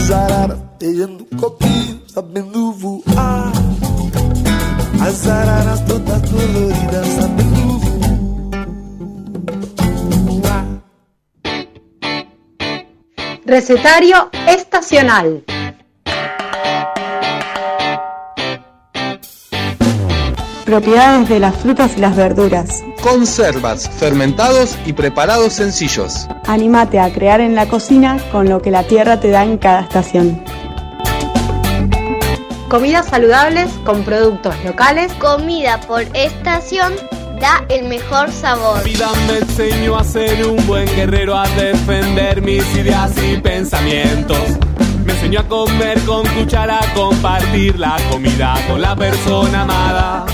As 0.09 0.15
araras 0.15 0.57
beijando 0.79 1.23
coquinho 1.39 2.01
sabendo 2.07 2.71
voar. 2.71 3.51
As 5.07 5.27
araras 5.27 5.85
todas 5.85 6.21
coloridas 6.31 7.07
sabendo 7.09 7.77
voar. 10.25 10.65
Recetario 13.45 14.31
estacional. 14.47 15.43
Propiedades 20.65 21.29
de 21.29 21.39
las 21.39 21.55
frutas 21.55 21.95
y 21.95 21.99
las 21.99 22.15
verduras. 22.15 22.83
Conservas, 23.01 23.89
fermentados 23.89 24.77
y 24.85 24.93
preparados 24.93 25.53
sencillos. 25.53 26.27
Anímate 26.47 26.99
a 26.99 27.11
crear 27.13 27.39
en 27.39 27.55
la 27.55 27.67
cocina 27.67 28.17
con 28.31 28.49
lo 28.49 28.61
que 28.61 28.71
la 28.71 28.83
tierra 28.83 29.19
te 29.19 29.29
da 29.29 29.43
en 29.43 29.57
cada 29.57 29.81
estación. 29.81 30.43
Comidas 32.69 33.07
saludables 33.07 33.71
con 33.85 34.03
productos 34.03 34.53
locales. 34.63 35.11
Comida 35.13 35.79
por 35.87 36.01
estación 36.13 36.93
da 37.39 37.65
el 37.69 37.87
mejor 37.87 38.31
sabor. 38.31 38.83
vida 38.83 39.09
me 39.27 39.37
enseñó 39.39 39.97
a 39.97 40.03
ser 40.03 40.45
un 40.45 40.67
buen 40.67 40.85
guerrero, 40.87 41.37
a 41.37 41.47
defender 41.49 42.41
mis 42.41 42.63
ideas 42.75 43.11
y 43.23 43.37
pensamientos. 43.37 44.43
Me 45.05 45.13
enseñó 45.13 45.39
a 45.39 45.47
comer 45.47 45.99
con 46.01 46.27
cuchara, 46.27 46.79
a 46.79 46.93
compartir 46.93 47.79
la 47.79 47.97
comida 48.11 48.53
con 48.67 48.81
la 48.81 48.95
persona 48.95 49.61
amada. 49.61 50.25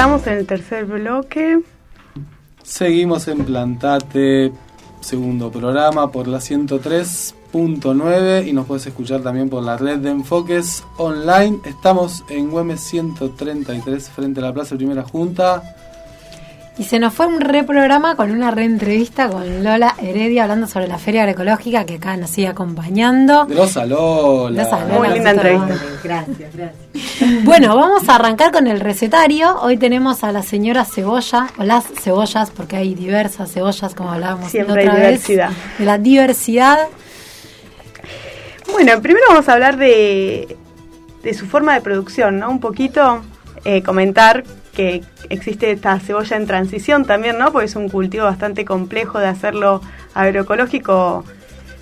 Estamos 0.00 0.26
en 0.28 0.38
el 0.38 0.46
tercer 0.46 0.86
bloque. 0.86 1.60
Seguimos 2.62 3.28
en 3.28 3.44
Plantate, 3.44 4.50
segundo 5.02 5.52
programa 5.52 6.10
por 6.10 6.26
la 6.26 6.38
103.9 6.38 8.48
y 8.48 8.54
nos 8.54 8.64
puedes 8.64 8.86
escuchar 8.86 9.20
también 9.20 9.50
por 9.50 9.62
la 9.62 9.76
red 9.76 9.98
de 9.98 10.08
enfoques 10.08 10.84
online. 10.96 11.58
Estamos 11.66 12.24
en 12.30 12.50
Güemes 12.50 12.80
133 12.80 14.08
frente 14.08 14.40
a 14.40 14.44
la 14.44 14.54
Plaza 14.54 14.74
Primera 14.74 15.02
Junta. 15.02 15.76
Y 16.80 16.84
se 16.84 16.98
nos 16.98 17.12
fue 17.12 17.26
un 17.26 17.42
reprograma 17.42 18.16
con 18.16 18.30
una 18.30 18.50
reentrevista 18.50 19.28
con 19.28 19.62
Lola 19.62 19.96
Heredia 20.00 20.44
hablando 20.44 20.66
sobre 20.66 20.88
la 20.88 20.96
feria 20.96 21.24
agroecológica 21.24 21.84
que 21.84 21.96
acá 21.96 22.16
nos 22.16 22.30
sigue 22.30 22.48
acompañando. 22.48 23.44
Grosa 23.44 23.84
Lola. 23.84 24.62
Grosa 24.62 24.86
Lola, 24.86 24.98
Muy 24.98 25.08
linda 25.10 25.30
entrevista. 25.32 25.74
Gracias, 26.02 26.56
gracias. 26.56 27.44
Bueno, 27.44 27.76
vamos 27.76 28.08
a 28.08 28.14
arrancar 28.14 28.50
con 28.50 28.66
el 28.66 28.80
recetario. 28.80 29.60
Hoy 29.60 29.76
tenemos 29.76 30.24
a 30.24 30.32
la 30.32 30.42
señora 30.42 30.86
Cebolla, 30.86 31.48
o 31.58 31.64
las 31.64 31.84
cebollas, 31.84 32.50
porque 32.50 32.76
hay 32.76 32.94
diversas 32.94 33.52
cebollas, 33.52 33.94
como 33.94 34.12
hablábamos 34.12 34.50
Siempre 34.50 34.86
la 34.86 34.92
otra 34.92 35.04
hay 35.04 35.12
vez, 35.12 35.26
diversidad. 35.26 35.50
de 35.78 35.84
la 35.84 35.98
diversidad. 35.98 36.78
Bueno, 38.72 39.02
primero 39.02 39.26
vamos 39.28 39.46
a 39.50 39.52
hablar 39.52 39.76
de, 39.76 40.56
de 41.22 41.34
su 41.34 41.44
forma 41.46 41.74
de 41.74 41.82
producción, 41.82 42.38
¿no? 42.38 42.48
Un 42.48 42.58
poquito 42.58 43.20
eh, 43.66 43.82
comentar 43.82 44.44
existe 45.28 45.70
esta 45.70 45.98
cebolla 46.00 46.36
en 46.36 46.46
transición 46.46 47.04
también, 47.04 47.38
¿no? 47.38 47.52
Porque 47.52 47.66
es 47.66 47.76
un 47.76 47.88
cultivo 47.88 48.24
bastante 48.24 48.64
complejo 48.64 49.18
de 49.18 49.26
hacerlo 49.26 49.80
agroecológico, 50.14 51.24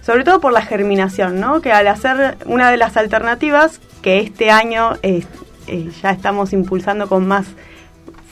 sobre 0.03 0.24
todo 0.24 0.40
por 0.40 0.53
la 0.53 0.62
germinación, 0.62 1.40
¿no? 1.40 1.61
Que 1.61 1.72
al 1.72 1.88
hacer 1.88 2.36
una 2.46 2.70
de 2.70 2.76
las 2.76 2.96
alternativas 2.96 3.80
que 4.03 4.20
este 4.20 4.51
año 4.51 4.94
eh, 5.03 5.24
eh, 5.66 5.90
ya 6.03 6.11
estamos 6.11 6.53
impulsando 6.53 7.09
con 7.09 7.26
más 7.26 7.46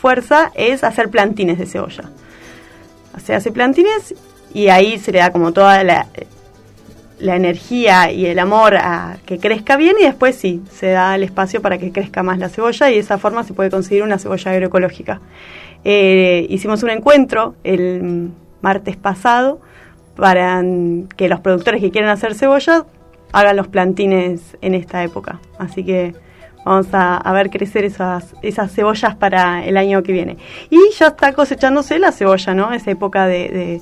fuerza 0.00 0.52
es 0.54 0.84
hacer 0.84 1.10
plantines 1.10 1.58
de 1.58 1.66
cebolla. 1.66 2.10
Se 3.24 3.34
hace 3.34 3.50
plantines 3.50 4.14
y 4.52 4.68
ahí 4.68 4.98
se 4.98 5.12
le 5.12 5.18
da 5.18 5.32
como 5.32 5.52
toda 5.52 5.82
la, 5.84 6.06
la 7.18 7.36
energía 7.36 8.10
y 8.10 8.26
el 8.26 8.38
amor 8.38 8.76
a 8.76 9.16
que 9.24 9.38
crezca 9.38 9.76
bien 9.76 9.96
y 10.00 10.04
después 10.04 10.36
sí, 10.36 10.62
se 10.70 10.88
da 10.88 11.14
el 11.14 11.22
espacio 11.22 11.62
para 11.62 11.78
que 11.78 11.90
crezca 11.92 12.22
más 12.22 12.38
la 12.38 12.48
cebolla 12.48 12.90
y 12.90 12.94
de 12.94 13.00
esa 13.00 13.18
forma 13.18 13.42
se 13.44 13.54
puede 13.54 13.70
conseguir 13.70 14.02
una 14.02 14.18
cebolla 14.18 14.52
agroecológica. 14.52 15.20
Eh, 15.84 16.46
hicimos 16.50 16.82
un 16.82 16.90
encuentro 16.90 17.54
el 17.64 18.30
martes 18.60 18.96
pasado 18.96 19.60
para 20.16 20.62
que 21.16 21.28
los 21.28 21.40
productores 21.40 21.80
que 21.80 21.90
quieren 21.90 22.10
hacer 22.10 22.34
cebolla 22.34 22.84
hagan 23.32 23.56
los 23.56 23.68
plantines 23.68 24.56
en 24.60 24.74
esta 24.74 25.02
época. 25.02 25.40
Así 25.58 25.84
que 25.84 26.14
vamos 26.64 26.88
a, 26.92 27.30
ver 27.32 27.50
crecer 27.50 27.84
esas, 27.84 28.34
esas 28.42 28.72
cebollas 28.72 29.14
para 29.14 29.64
el 29.64 29.76
año 29.76 30.02
que 30.02 30.12
viene. 30.12 30.36
Y 30.70 30.78
ya 30.98 31.08
está 31.08 31.32
cosechándose 31.32 31.98
la 31.98 32.12
cebolla, 32.12 32.54
¿no? 32.54 32.72
Esa 32.72 32.90
época 32.90 33.26
de, 33.26 33.80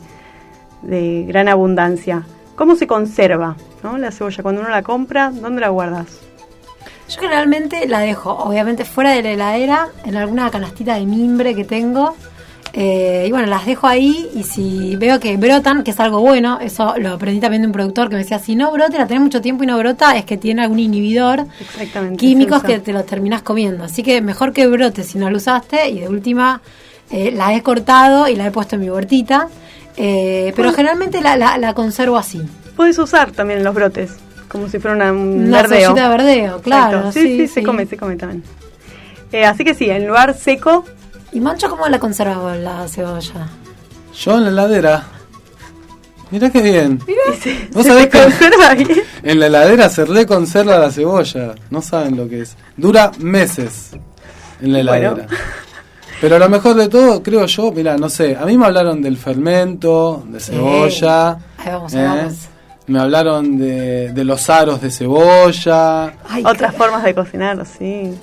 de 0.83 1.25
gran 1.27 1.49
abundancia. 1.49 2.25
¿Cómo 2.57 2.77
se 2.77 2.87
conserva 2.87 3.57
¿no? 3.83 3.99
la 3.99 4.11
cebolla? 4.11 4.43
Cuando 4.43 4.61
uno 4.61 4.71
la 4.71 4.83
compra, 4.83 5.31
¿dónde 5.31 5.61
la 5.61 5.69
guardas? 5.69 6.07
Yo 7.09 7.21
generalmente 7.21 7.87
la 7.87 8.01
dejo, 8.01 8.31
obviamente, 8.31 8.85
fuera 8.85 9.11
de 9.11 9.23
la 9.23 9.33
heladera, 9.33 9.89
en 10.05 10.17
alguna 10.17 10.51
canastita 10.51 10.95
de 10.95 11.05
mimbre 11.05 11.55
que 11.55 11.65
tengo. 11.65 12.17
Eh, 12.77 13.27
y 13.29 13.31
bueno, 13.31 13.47
las 13.47 13.67
dejo 13.67 13.87
ahí 13.87 14.29
y 14.35 14.43
si 14.43 14.97
veo 14.97 15.21
que 15.21 15.37
brotan, 15.37 15.85
que 15.85 15.93
es 15.93 16.01
algo 16.01 16.21
bueno, 16.21 16.59
eso 16.61 16.95
lo 16.99 17.13
aprendí 17.13 17.39
también 17.39 17.63
de 17.63 17.69
un 17.69 17.73
productor 17.73 18.09
que 18.09 18.17
me 18.17 18.23
decía, 18.23 18.41
si 18.41 18.57
no 18.57 18.73
brota, 18.73 18.99
la 18.99 19.07
tenés 19.07 19.23
mucho 19.23 19.41
tiempo 19.41 19.63
y 19.63 19.69
no 19.69 19.79
brota, 19.79 20.17
es 20.17 20.25
que 20.25 20.37
tiene 20.37 20.63
algún 20.63 20.81
inhibidor 20.81 21.47
químicos 22.19 22.65
que 22.65 22.81
te 22.81 22.93
los 22.93 23.07
terminás 23.07 23.43
comiendo. 23.43 23.85
Así 23.85 24.03
que 24.03 24.21
mejor 24.23 24.53
que 24.53 24.67
brote 24.67 25.05
si 25.05 25.19
no 25.19 25.31
lo 25.31 25.37
usaste 25.37 25.89
y 25.89 26.01
de 26.01 26.09
última 26.09 26.63
eh, 27.11 27.31
la 27.31 27.55
he 27.55 27.63
cortado 27.63 28.27
y 28.27 28.35
la 28.35 28.47
he 28.47 28.51
puesto 28.51 28.75
en 28.75 28.81
mi 28.81 28.91
huertita. 28.91 29.49
Eh, 29.97 30.53
pero 30.57 30.69
Bueno. 30.69 30.77
generalmente 30.77 31.21
la, 31.21 31.37
la- 31.37 31.59
la 31.59 31.75
conservo 31.75 32.17
así. 32.17 32.43
Puedes 32.77 32.99
usar 32.99 33.31
también 33.33 33.63
los 33.63 33.75
brotes, 33.75 34.13
como 34.49 34.69
si 34.69 34.79
fuera 34.81 34.97
una, 34.97 35.13
un 35.13 35.47
Una 35.49 35.63
verdeo. 35.63 35.95
de 35.95 36.09
verdeo, 36.09 36.61
claro. 36.63 37.13
Sí, 37.13 37.23
sí, 37.23 37.37
sí, 37.39 37.49
se 37.49 37.63
come, 37.63 37.87
se 37.87 37.97
come 37.97 38.17
también. 38.17 38.43
Eh, 39.33 39.45
así 39.45 39.65
que 39.65 39.75
sí, 39.75 39.89
en 39.91 40.07
lugar 40.07 40.35
seco, 40.37 40.85
¿Y 41.33 41.41
Mancho 41.41 41.69
cómo 41.69 41.89
la 41.89 41.99
conserva 41.99 42.37
vos, 42.39 42.57
la 42.57 42.87
cebolla? 42.87 43.49
Yo 44.15 44.37
en 44.37 44.45
la 44.45 44.51
heladera. 44.51 45.03
Mirá 46.31 46.49
qué 46.51 46.63
bien. 46.63 46.99
¿Vos 47.73 47.83
se 47.83 47.89
sabés 47.89 48.07
que 48.09 48.23
conserva 48.23 48.75
bien. 48.75 49.03
en 49.25 49.41
la 49.41 49.47
heladera 49.47 49.89
se 49.89 50.05
reconserva 50.05 50.79
la 50.79 50.93
cebolla? 50.93 51.55
No 51.71 51.83
saben 51.83 52.17
lo 52.17 52.29
que 52.29 52.43
es. 52.43 52.57
Dura 52.77 53.11
meses 53.19 53.91
en 54.61 54.73
la 54.85 54.93
Bueno. 54.93 55.17
Pero 56.21 56.39
lo 56.39 56.49
mejor 56.49 56.75
de 56.75 56.89
todo, 56.89 57.23
creo 57.23 57.45
yo, 57.47 57.73
mira, 57.73 57.97
no 57.97 58.09
sé, 58.09 58.37
a 58.37 58.47
mí 58.47 58.57
me 58.57 58.67
hablaron 58.67 59.03
del 59.03 59.17
fermento, 59.17 60.25
de 60.27 60.41
cebolla. 60.41 61.33
Ahí 61.59 61.73
vamos, 61.73 61.93
¿eh? 61.95 61.99
ahí 61.99 62.05
vamos. 62.19 62.35
Me 62.87 63.01
hablaron 63.01 63.59
de, 63.59 64.13
de 64.13 64.25
los 64.25 64.49
aros 64.51 64.81
de 64.81 64.91
cebolla. 64.91 66.13
Otras 66.45 66.75
formas 66.75 67.03
de 67.03 67.15
cocinar, 67.15 67.65
sí. 67.67 68.15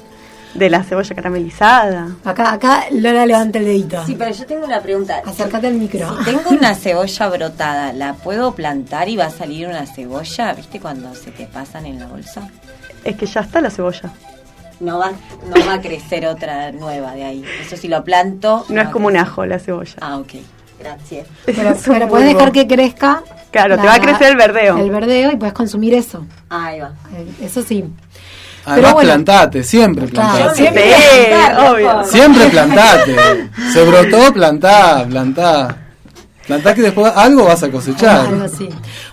De 0.53 0.69
la 0.69 0.83
cebolla 0.83 1.15
caramelizada. 1.15 2.09
Acá, 2.25 2.51
acá 2.51 2.83
Lola 2.91 3.25
levanta 3.25 3.57
el 3.59 3.65
dedito. 3.65 4.05
Sí, 4.05 4.15
pero 4.17 4.31
yo 4.31 4.45
tengo 4.45 4.65
una 4.65 4.81
pregunta. 4.81 5.21
Acércate 5.25 5.67
al 5.67 5.75
micro. 5.75 6.17
Si 6.19 6.25
tengo 6.25 6.49
una 6.49 6.75
cebolla 6.75 7.29
brotada, 7.29 7.93
¿la 7.93 8.13
puedo 8.15 8.53
plantar 8.53 9.07
y 9.09 9.15
va 9.15 9.25
a 9.25 9.29
salir 9.29 9.67
una 9.67 9.85
cebolla? 9.85 10.53
¿Viste 10.53 10.79
cuando 10.79 11.15
se 11.15 11.31
te 11.31 11.45
pasan 11.45 11.85
en 11.85 11.99
la 11.99 12.07
bolsa? 12.07 12.47
Es 13.03 13.15
que 13.15 13.25
ya 13.25 13.41
está 13.41 13.61
la 13.61 13.69
cebolla. 13.69 14.11
No 14.81 14.97
va, 14.97 15.11
no 15.11 15.65
va 15.67 15.73
a 15.75 15.81
crecer 15.81 16.25
otra 16.25 16.71
nueva 16.71 17.13
de 17.13 17.23
ahí. 17.23 17.45
Eso 17.65 17.77
si 17.77 17.87
lo 17.87 18.03
planto. 18.03 18.65
No 18.69 18.81
es 18.81 18.89
como 18.89 19.07
un 19.07 19.15
ajo 19.15 19.45
la 19.45 19.59
cebolla. 19.59 19.93
Ah, 20.01 20.17
ok. 20.17 20.33
Gracias. 20.79 21.27
Pero, 21.45 21.75
pero 21.85 22.07
puedes 22.09 22.33
dejar 22.33 22.51
que 22.51 22.67
crezca. 22.67 23.21
Claro, 23.51 23.77
te 23.77 23.85
va 23.85 23.93
a 23.95 23.99
crecer 24.01 24.31
el 24.31 24.35
verdeo. 24.37 24.77
El 24.79 24.89
verdeo 24.89 25.31
y 25.31 25.35
puedes 25.35 25.53
consumir 25.53 25.93
eso. 25.93 26.25
Ahí 26.49 26.79
va. 26.79 26.93
Eh, 27.15 27.45
Eso 27.45 27.61
sí. 27.61 27.85
Además, 28.65 28.93
bueno. 28.93 29.09
plantate, 29.09 29.63
siempre 29.63 30.07
Claro, 30.07 30.29
plantate. 30.37 30.55
siempre 30.57 30.83
Sí, 30.95 31.25
plantar, 31.29 31.71
obvio. 31.71 32.03
Siempre 32.05 32.45
plantate. 32.49 33.15
Se 33.73 33.83
brotó, 33.83 34.33
plantá, 34.33 35.05
plantá. 35.07 35.77
Plantá 36.47 36.73
que 36.73 36.81
después 36.81 37.11
algo 37.15 37.43
vas 37.45 37.61
a 37.61 37.69
cosechar. 37.69 38.25
Algo 38.27 38.43
así. 38.45 38.67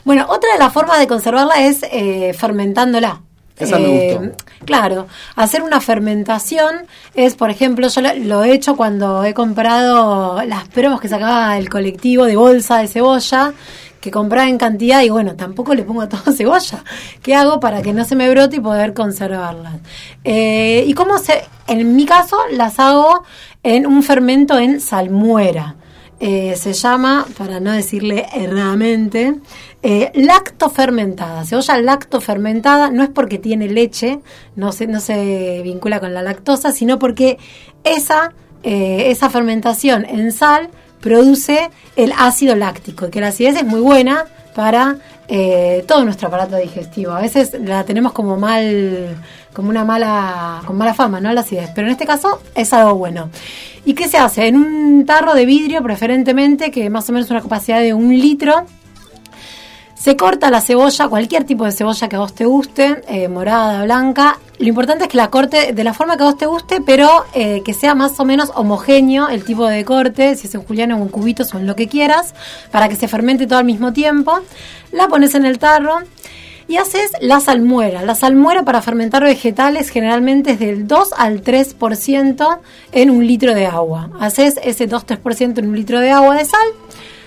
Bueno, 0.05 0.25
otra 0.29 0.53
de 0.55 0.59
las 0.59 0.73
formas 0.73 0.99
de 0.99 1.07
conservarla 1.07 1.55
es 1.67 1.81
eh, 1.93 2.35
fermentándola. 2.39 3.21
Esa 3.59 3.79
me 3.79 3.87
Eh, 4.11 4.15
gustó. 4.19 4.37
Claro, 4.65 5.07
hacer 5.37 5.63
una 5.63 5.81
fermentación 5.81 6.87
es, 7.15 7.35
por 7.35 7.51
ejemplo, 7.51 7.89
yo 7.89 8.01
lo, 8.01 8.15
lo 8.15 8.45
he 8.45 8.53
hecho 8.53 8.77
cuando 8.77 9.25
he 9.25 9.35
comprado 9.35 10.43
las 10.45 10.69
promos 10.69 11.01
que 11.01 11.09
sacaba 11.09 11.57
el 11.59 11.69
colectivo 11.69 12.25
de 12.25 12.37
bolsa 12.37 12.79
de 12.79 12.89
cebolla, 12.89 13.53
que 14.01 14.11
compraba 14.13 14.49
en 14.49 14.59
cantidad 14.59 15.03
y 15.03 15.11
bueno, 15.11 15.35
tampoco 15.35 15.75
le 15.75 15.83
pongo 15.83 16.09
todo 16.09 16.33
cebolla. 16.33 16.85
¿Qué 17.23 17.35
hago 17.35 17.59
para 17.61 17.83
que 17.83 17.93
no 17.93 18.05
se 18.05 18.15
me 18.17 18.31
brote 18.31 18.57
y 18.57 18.61
poder 18.61 18.95
conservarlas? 18.95 19.75
Eh, 20.25 20.85
y 20.87 20.95
cómo 20.95 21.19
se, 21.19 21.43
en 21.67 21.97
mi 21.97 22.05
caso, 22.07 22.37
las 22.53 22.79
hago 22.79 23.25
en 23.63 23.87
un 23.87 24.03
fermento 24.03 24.59
en 24.59 24.81
salmuera. 24.81 25.75
Eh, 26.21 26.57
se 26.57 26.73
llama, 26.73 27.27
para 27.37 27.61
no 27.61 27.71
decirle 27.71 28.27
erradamente, 28.35 29.37
eh, 29.83 30.11
lactofermentada. 30.15 31.45
Cebolla 31.45 31.81
lactofermentada 31.81 32.91
no 32.91 33.05
es 33.05 33.11
porque 33.11 33.39
tiene 33.39 33.69
leche, 33.69 34.19
no 34.57 34.73
se, 34.73 34.89
no 34.89 34.99
se 34.99 35.61
vincula 35.63 36.01
con 36.01 36.15
la 36.15 36.23
lactosa, 36.23 36.73
sino 36.73 36.99
porque 36.99 37.39
esa, 37.85 38.33
eh, 38.65 39.11
esa 39.11 39.31
fermentación 39.31 40.05
en 40.05 40.33
sal 40.33 40.71
produce 41.01 41.71
el 41.95 42.13
ácido 42.19 42.57
láctico, 42.57 43.11
que 43.11 43.21
la 43.21 43.29
acidez 43.29 43.57
es 43.57 43.65
muy 43.65 43.81
buena 43.81 44.25
para 44.55 44.97
eh, 45.29 45.85
todo 45.87 46.05
nuestro 46.05 46.29
aparato 46.29 46.57
digestivo. 46.57 47.13
A 47.13 47.21
veces 47.21 47.57
la 47.61 47.85
tenemos 47.85 48.13
como 48.13 48.37
mal, 48.37 49.17
como 49.53 49.69
una 49.71 49.85
mala, 49.85 50.63
con 50.67 50.77
mala 50.77 50.95
fama, 50.95 51.21
¿no? 51.21 51.33
La 51.33 51.43
acidez. 51.43 51.71
Pero 51.75 51.87
en 51.87 51.93
este 51.93 52.07
caso 52.07 52.41
es 52.55 52.73
algo 52.73 52.95
bueno. 52.95 53.31
¿Y 53.85 53.95
qué 53.95 54.09
se 54.09 54.19
hace? 54.19 54.47
En 54.47 54.57
un 54.57 55.07
tarro 55.07 55.35
de 55.35 55.47
vidrio, 55.47 55.83
preferentemente, 55.83 56.71
que 56.71 56.91
más 56.91 57.09
o 57.09 57.13
menos 57.13 57.31
una 57.31 57.43
capacidad 57.43 57.81
de 57.81 57.95
un 57.95 58.11
litro. 58.11 58.65
Se 59.99 60.17
corta 60.17 60.49
la 60.51 60.61
cebolla, 60.61 61.09
cualquier 61.09 61.43
tipo 61.43 61.65
de 61.65 61.73
cebolla 61.73 62.09
que 62.09 62.15
a 62.15 62.21
vos 62.21 62.33
te 62.33 62.45
guste, 62.45 63.03
eh, 63.09 63.27
morada, 63.27 63.83
blanca. 63.83 64.39
Lo 64.59 64.69
importante 64.69 65.05
es 65.05 65.11
que 65.11 65.17
la 65.17 65.29
corte 65.29 65.73
de 65.73 65.85
la 65.85 65.93
forma 65.93 66.17
que 66.17 66.23
a 66.23 66.27
vos 66.27 66.39
te 66.39 66.47
guste, 66.47 66.81
pero 66.81 67.25
eh, 67.35 67.63
que 67.65 67.75
sea 67.75 67.97
más 67.97 68.19
o 68.21 68.25
menos 68.25 68.53
homogéneo 68.55 69.29
el 69.29 69.45
tipo 69.45 69.67
de 69.67 69.85
corte, 69.85 70.37
si 70.37 70.47
es 70.47 70.55
en 70.55 70.63
juliano 70.63 70.97
o 70.97 71.03
en 71.03 71.09
cubitos 71.09 71.53
o 71.53 71.59
en 71.59 71.67
lo 71.67 71.75
que 71.75 71.89
quieras, 71.89 72.35
para 72.71 72.89
que 72.89 72.95
se 72.95 73.09
fermente 73.09 73.49
todo 73.49 73.59
al 73.59 73.65
mismo 73.65 73.93
tiempo. 73.93 74.39
La 74.93 75.09
pones 75.09 75.35
en 75.35 75.45
el 75.45 75.59
tarro 75.59 75.99
y 76.69 76.77
haces 76.77 77.11
la 77.21 77.41
salmuera. 77.41 78.03
La 78.03 78.15
salmuera 78.15 78.63
para 78.63 78.83
fermentar 78.83 79.25
vegetales 79.25 79.91
generalmente 79.91 80.53
es 80.53 80.59
del 80.61 80.87
2 80.87 81.09
al 81.17 81.43
3% 81.43 82.59
en 82.93 83.11
un 83.11 83.27
litro 83.27 83.53
de 83.53 83.67
agua. 83.67 84.11
Haces 84.21 84.61
ese 84.63 84.89
2-3% 84.89 85.59
en 85.59 85.69
un 85.69 85.75
litro 85.75 85.99
de 85.99 86.13
agua 86.13 86.37
de 86.37 86.45
sal, 86.45 86.69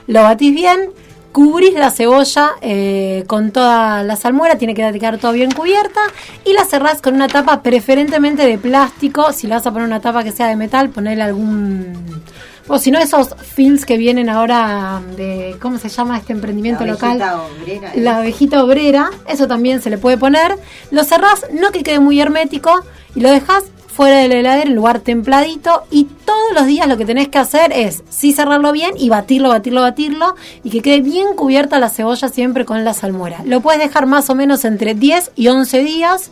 lo 0.07 0.23
batís 0.23 0.53
bien, 0.53 0.89
cubrís 1.31 1.73
la 1.73 1.91
cebolla 1.91 2.51
eh, 2.61 3.23
con 3.27 3.51
toda 3.51 4.03
la 4.03 4.15
salmuera, 4.15 4.57
tiene 4.57 4.73
que 4.73 4.91
quedar 4.99 5.17
todo 5.17 5.31
bien 5.31 5.51
cubierta 5.51 6.01
y 6.45 6.53
la 6.53 6.65
cerrás 6.65 7.01
con 7.01 7.15
una 7.15 7.27
tapa 7.27 7.61
preferentemente 7.61 8.45
de 8.45 8.57
plástico. 8.57 9.31
Si 9.31 9.47
le 9.47 9.55
vas 9.55 9.65
a 9.65 9.71
poner 9.71 9.87
una 9.87 10.01
tapa 10.01 10.23
que 10.23 10.31
sea 10.31 10.47
de 10.47 10.55
metal, 10.55 10.89
ponerle 10.89 11.23
algún... 11.23 12.21
O 12.67 12.77
si 12.77 12.91
no, 12.91 12.99
esos 12.99 13.35
films 13.35 13.85
que 13.85 13.97
vienen 13.97 14.29
ahora 14.29 15.01
de... 15.17 15.57
¿Cómo 15.61 15.77
se 15.77 15.89
llama 15.89 16.17
este 16.17 16.33
emprendimiento 16.33 16.85
La 16.85 16.93
local? 16.93 17.21
abejita 17.21 17.41
obrera, 17.43 17.87
¿eh? 17.93 18.01
La 18.01 18.17
abejita 18.17 18.63
obrera, 18.63 19.09
eso 19.27 19.47
también 19.47 19.81
se 19.81 19.89
le 19.89 19.97
puede 19.97 20.17
poner. 20.17 20.57
Lo 20.91 21.03
cerrás, 21.03 21.45
no 21.51 21.71
que 21.71 21.83
quede 21.83 21.99
muy 21.99 22.21
hermético, 22.21 22.71
y 23.15 23.19
lo 23.19 23.29
dejas 23.29 23.65
fuera 23.91 24.17
de 24.17 24.27
la 24.27 24.35
heladera 24.35 24.69
en 24.69 24.75
lugar 24.75 24.99
templadito. 24.99 25.83
Y 25.91 26.05
todos 26.25 26.53
los 26.53 26.65
días 26.65 26.87
lo 26.87 26.97
que 26.97 27.05
tenés 27.05 27.27
que 27.27 27.37
hacer 27.37 27.71
es 27.73 28.03
sí 28.09 28.33
cerrarlo 28.33 28.71
bien 28.71 28.91
y 28.97 29.09
batirlo, 29.09 29.49
batirlo, 29.49 29.81
batirlo. 29.81 30.35
Y 30.63 30.69
que 30.69 30.81
quede 30.81 31.01
bien 31.01 31.35
cubierta 31.35 31.79
la 31.79 31.89
cebolla 31.89 32.29
siempre 32.29 32.65
con 32.65 32.83
la 32.83 32.93
salmuera. 32.93 33.43
Lo 33.45 33.61
puedes 33.61 33.81
dejar 33.81 34.05
más 34.05 34.29
o 34.29 34.35
menos 34.35 34.65
entre 34.65 34.95
10 34.95 35.31
y 35.35 35.47
11 35.47 35.83
días. 35.83 36.31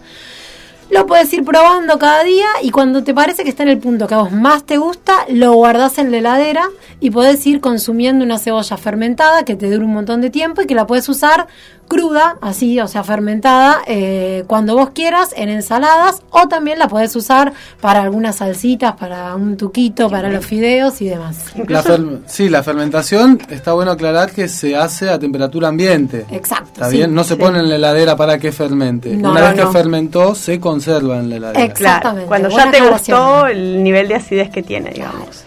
Lo 0.90 1.06
puedes 1.06 1.32
ir 1.34 1.44
probando 1.44 2.00
cada 2.00 2.24
día 2.24 2.48
y 2.64 2.72
cuando 2.72 3.04
te 3.04 3.14
parece 3.14 3.44
que 3.44 3.50
está 3.52 3.62
en 3.62 3.70
el 3.70 3.78
punto 3.78 4.08
que 4.08 4.16
a 4.16 4.18
vos 4.18 4.32
más 4.32 4.64
te 4.64 4.78
gusta, 4.78 5.14
lo 5.30 5.54
guardás 5.54 6.00
en 6.00 6.10
la 6.10 6.18
heladera 6.18 6.68
y 7.00 7.12
podés 7.12 7.46
ir 7.46 7.62
consumiendo 7.62 8.26
una 8.26 8.40
cebolla 8.40 8.76
fermentada 8.76 9.46
que 9.46 9.56
te 9.56 9.70
dure 9.70 9.86
un 9.86 9.94
montón 9.94 10.20
de 10.20 10.32
tiempo 10.32 10.64
y 10.64 10.66
que 10.66 10.74
la 10.74 10.88
puedes 10.88 11.08
usar 11.08 11.48
cruda, 11.90 12.38
así, 12.40 12.80
o 12.80 12.88
sea, 12.88 13.04
fermentada, 13.04 13.80
eh, 13.88 14.46
cuando 14.48 14.76
vos 14.78 14.92
quieras, 14.92 15.34
en 15.36 15.50
ensaladas, 15.50 16.22
o 16.30 16.48
también 16.48 16.80
la 16.80 16.88
podés 16.88 17.14
usar 17.18 17.52
para 17.82 18.02
algunas 18.04 18.38
salsitas, 18.38 18.94
para 18.96 19.36
un 19.36 19.58
tuquito, 19.58 20.10
para 20.10 20.30
los 20.30 20.46
fideos 20.46 21.02
y 21.02 21.10
demás. 21.10 21.46
La 21.68 21.84
fer- 21.84 22.20
sí, 22.28 22.48
la 22.48 22.64
fermentación 22.64 23.40
está 23.50 23.74
bueno 23.74 23.92
aclarar 23.92 24.32
que 24.32 24.48
se 24.48 24.78
hace 24.78 25.10
a 25.10 25.20
temperatura 25.20 25.68
ambiente. 25.68 26.26
Exacto. 26.32 26.70
¿Está 26.76 26.90
sí, 26.90 26.98
bien? 26.98 27.14
No 27.14 27.26
se 27.26 27.34
sí. 27.34 27.40
pone 27.42 27.60
en 27.60 27.68
la 27.68 27.76
heladera 27.76 28.16
para 28.16 28.38
que 28.38 28.52
fermente. 28.54 29.10
No, 29.18 29.32
Una 29.32 29.42
no, 29.42 29.46
vez 29.48 29.56
que 29.56 29.64
no. 29.66 29.72
fermentó, 29.72 30.36
se 30.36 30.60
conserva 30.60 31.18
en 31.18 31.30
la 31.30 31.36
heladera. 31.38 31.64
Exactamente, 31.66 32.28
Cuando 32.28 32.50
ya 32.50 32.70
te 32.72 32.78
aclaración. 32.78 33.20
gustó 33.20 33.48
el 33.48 33.84
nivel 33.84 34.08
de 34.08 34.16
acidez 34.16 34.50
que 34.52 34.64
tiene, 34.64 34.92
digamos. 34.92 35.44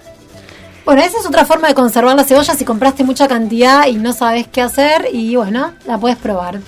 Bueno, 0.85 1.01
esa 1.03 1.19
es 1.19 1.27
otra 1.27 1.45
forma 1.45 1.69
de 1.69 1.75
conservar 1.75 2.17
la 2.17 2.25
cebolla 2.25 2.55
si 2.55 2.65
compraste 2.65 3.05
mucha 3.05 3.29
cantidad 3.29 3.87
y 3.87 3.95
no 3.97 4.13
sabes 4.13 4.49
qué 4.49 4.61
hacer 4.63 5.07
y 5.13 5.37
bueno, 5.37 5.73
la 5.87 5.99
puedes 5.99 6.19
probar. 6.19 6.59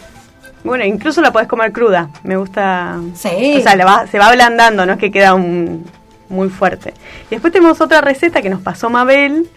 Bueno, 0.62 0.84
incluso 0.84 1.20
la 1.20 1.32
podés 1.32 1.48
comer 1.48 1.72
cruda. 1.72 2.08
Me 2.22 2.36
gusta. 2.36 2.98
Sí. 3.14 3.56
O 3.58 3.62
sea, 3.62 3.74
le 3.76 3.84
va- 3.84 4.06
se 4.06 4.18
va 4.18 4.28
ablandando, 4.28 4.86
no 4.86 4.92
es 4.94 4.98
que 4.98 5.10
queda 5.10 5.34
un, 5.34 5.84
muy 6.28 6.48
fuerte. 6.48 6.94
Y 7.26 7.30
después 7.32 7.52
tenemos 7.52 7.80
otra 7.80 8.00
receta 8.00 8.40
que 8.40 8.48
nos 8.50 8.62
pasó 8.62 8.88
Mabel 8.88 9.48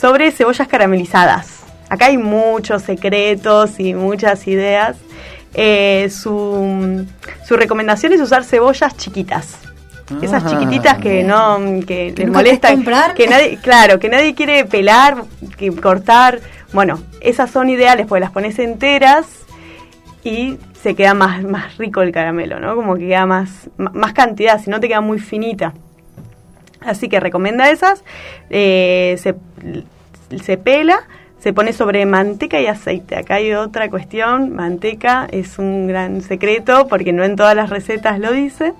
sobre 0.00 0.30
cebollas 0.30 0.68
caramelizadas. 0.68 1.48
Acá 1.88 2.06
hay 2.06 2.16
muchos 2.16 2.82
secretos 2.82 3.78
y 3.80 3.92
muchas 3.92 4.46
ideas. 4.46 4.96
Eh, 5.54 6.08
su, 6.10 7.06
su 7.46 7.56
recomendación 7.56 8.12
es 8.12 8.20
usar 8.20 8.44
cebollas 8.44 8.96
chiquitas. 8.96 9.56
Esas 10.22 10.44
chiquititas 10.48 10.98
que 10.98 11.24
no 11.24 11.58
que 11.86 12.14
les 12.16 12.28
molestan, 12.28 12.76
comprar. 12.76 13.14
que 13.14 13.26
nadie, 13.26 13.58
claro, 13.60 13.98
que 13.98 14.08
nadie 14.08 14.34
quiere 14.34 14.64
pelar, 14.64 15.24
que 15.56 15.70
cortar. 15.72 16.40
Bueno, 16.72 17.00
esas 17.20 17.50
son 17.50 17.68
ideales 17.68 18.06
porque 18.06 18.20
las 18.20 18.30
pones 18.30 18.58
enteras 18.58 19.26
y 20.22 20.58
se 20.80 20.94
queda 20.94 21.14
más, 21.14 21.42
más 21.42 21.76
rico 21.76 22.02
el 22.02 22.12
caramelo, 22.12 22.60
¿no? 22.60 22.76
Como 22.76 22.94
que 22.94 23.08
queda 23.08 23.26
más, 23.26 23.68
más 23.76 24.12
cantidad, 24.12 24.62
si 24.62 24.70
no 24.70 24.78
te 24.78 24.88
queda 24.88 25.00
muy 25.00 25.18
finita. 25.18 25.74
Así 26.80 27.08
que 27.08 27.18
recomienda 27.18 27.68
esas. 27.70 28.04
Eh, 28.50 29.16
se 29.20 29.34
se 30.42 30.56
pela, 30.56 31.04
se 31.38 31.52
pone 31.52 31.72
sobre 31.72 32.04
manteca 32.06 32.60
y 32.60 32.66
aceite. 32.66 33.16
Acá 33.16 33.36
hay 33.36 33.52
otra 33.52 33.90
cuestión, 33.90 34.54
manteca 34.54 35.26
es 35.30 35.58
un 35.58 35.86
gran 35.86 36.20
secreto 36.22 36.88
porque 36.88 37.12
no 37.12 37.24
en 37.24 37.36
todas 37.36 37.54
las 37.54 37.70
recetas 37.70 38.18
lo 38.18 38.32
dice. 38.32 38.72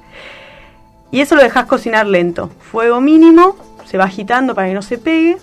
Y 1.17 1.23
eso 1.23 1.35
lo 1.35 1.43
dejas 1.43 1.65
cocinar 1.65 2.07
lento, 2.07 2.51
fuego 2.71 3.01
mínimo, 3.01 3.57
se 3.87 3.97
va 3.97 4.05
agitando 4.05 4.55
para 4.55 4.69
que 4.69 4.75
no 4.75 4.83
se 4.83 4.99
pegue. 4.99 5.39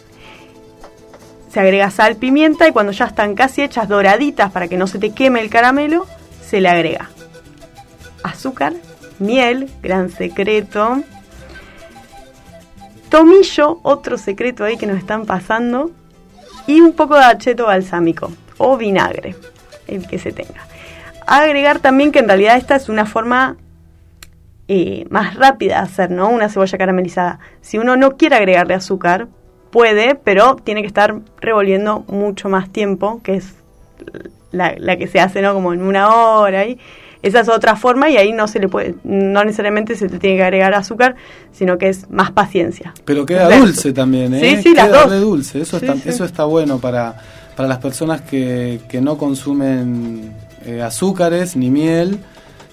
Se 1.49 1.59
agrega 1.59 1.89
sal, 1.89 2.15
pimienta 2.15 2.67
y 2.67 2.71
cuando 2.71 2.91
ya 2.91 3.05
están 3.05 3.33
casi 3.33 3.63
hechas 3.63 3.89
doraditas 3.89 4.51
para 4.51 4.67
que 4.67 4.77
no 4.77 4.85
se 4.85 4.99
te 4.99 5.15
queme 5.15 5.41
el 5.41 5.49
caramelo, 5.49 6.05
se 6.45 6.61
le 6.61 6.69
agrega 6.69 7.09
azúcar, 8.21 8.73
miel, 9.17 9.67
gran 9.81 10.11
secreto, 10.11 11.01
tomillo, 13.09 13.79
otro 13.81 14.19
secreto 14.19 14.65
ahí 14.65 14.77
que 14.77 14.85
nos 14.85 14.99
están 14.99 15.25
pasando, 15.25 15.89
y 16.67 16.81
un 16.81 16.93
poco 16.93 17.15
de 17.15 17.23
acheto 17.23 17.65
balsámico 17.65 18.31
o 18.59 18.77
vinagre, 18.77 19.35
el 19.87 20.05
que 20.05 20.19
se 20.19 20.31
tenga. 20.31 20.67
Agregar 21.25 21.79
también 21.79 22.11
que 22.11 22.19
en 22.19 22.27
realidad 22.27 22.57
esta 22.57 22.75
es 22.75 22.89
una 22.89 23.07
forma 23.07 23.57
eh, 24.67 25.05
más 25.09 25.35
rápida 25.35 25.75
de 25.75 25.81
hacer, 25.81 26.11
¿no? 26.11 26.29
Una 26.29 26.49
cebolla 26.49 26.77
caramelizada. 26.77 27.39
Si 27.61 27.77
uno 27.77 27.95
no 27.97 28.17
quiere 28.17 28.35
agregarle 28.35 28.73
azúcar, 28.73 29.27
puede, 29.71 30.15
pero 30.15 30.55
tiene 30.55 30.81
que 30.81 30.87
estar 30.87 31.15
revolviendo 31.41 32.03
mucho 32.07 32.47
más 32.49 32.69
tiempo, 32.69 33.21
que 33.23 33.35
es 33.35 33.55
la, 34.51 34.75
la 34.77 34.97
que 34.97 35.07
se 35.07 35.19
hace, 35.19 35.41
¿no? 35.41 35.53
Como 35.53 35.73
en 35.73 35.81
una 35.81 36.13
hora 36.15 36.65
y 36.65 36.77
esa 37.21 37.39
es 37.39 37.47
otra 37.49 37.75
forma 37.77 38.09
y 38.09 38.17
ahí 38.17 38.33
no 38.33 38.47
se 38.49 38.59
le 38.59 38.67
puede, 38.67 38.95
no 39.05 39.43
necesariamente 39.45 39.95
se 39.95 40.09
le 40.09 40.19
tiene 40.19 40.35
que 40.37 40.43
agregar 40.43 40.73
azúcar, 40.73 41.15
sino 41.53 41.77
que 41.77 41.87
es 41.89 42.09
más 42.11 42.31
paciencia. 42.31 42.93
Pero 43.05 43.25
queda 43.25 43.43
Exacto. 43.45 43.65
dulce 43.65 43.93
también, 43.93 44.33
¿eh? 44.33 44.39
Sí, 44.57 44.63
sí, 44.63 44.75
las 44.75 44.87
queda 44.87 45.01
dos. 45.03 45.09
re 45.11 45.17
dulce. 45.19 45.61
Eso, 45.61 45.79
Sí, 45.79 45.85
está, 45.85 45.97
sí. 45.97 46.09
eso 46.09 46.25
está 46.25 46.43
bueno 46.43 46.79
para, 46.79 47.15
para 47.55 47.69
las 47.69 47.77
personas 47.77 48.21
que, 48.21 48.81
que 48.89 48.99
no 48.99 49.17
consumen 49.17 50.33
eh, 50.65 50.81
azúcares 50.81 51.55
ni 51.55 51.69
miel. 51.69 52.19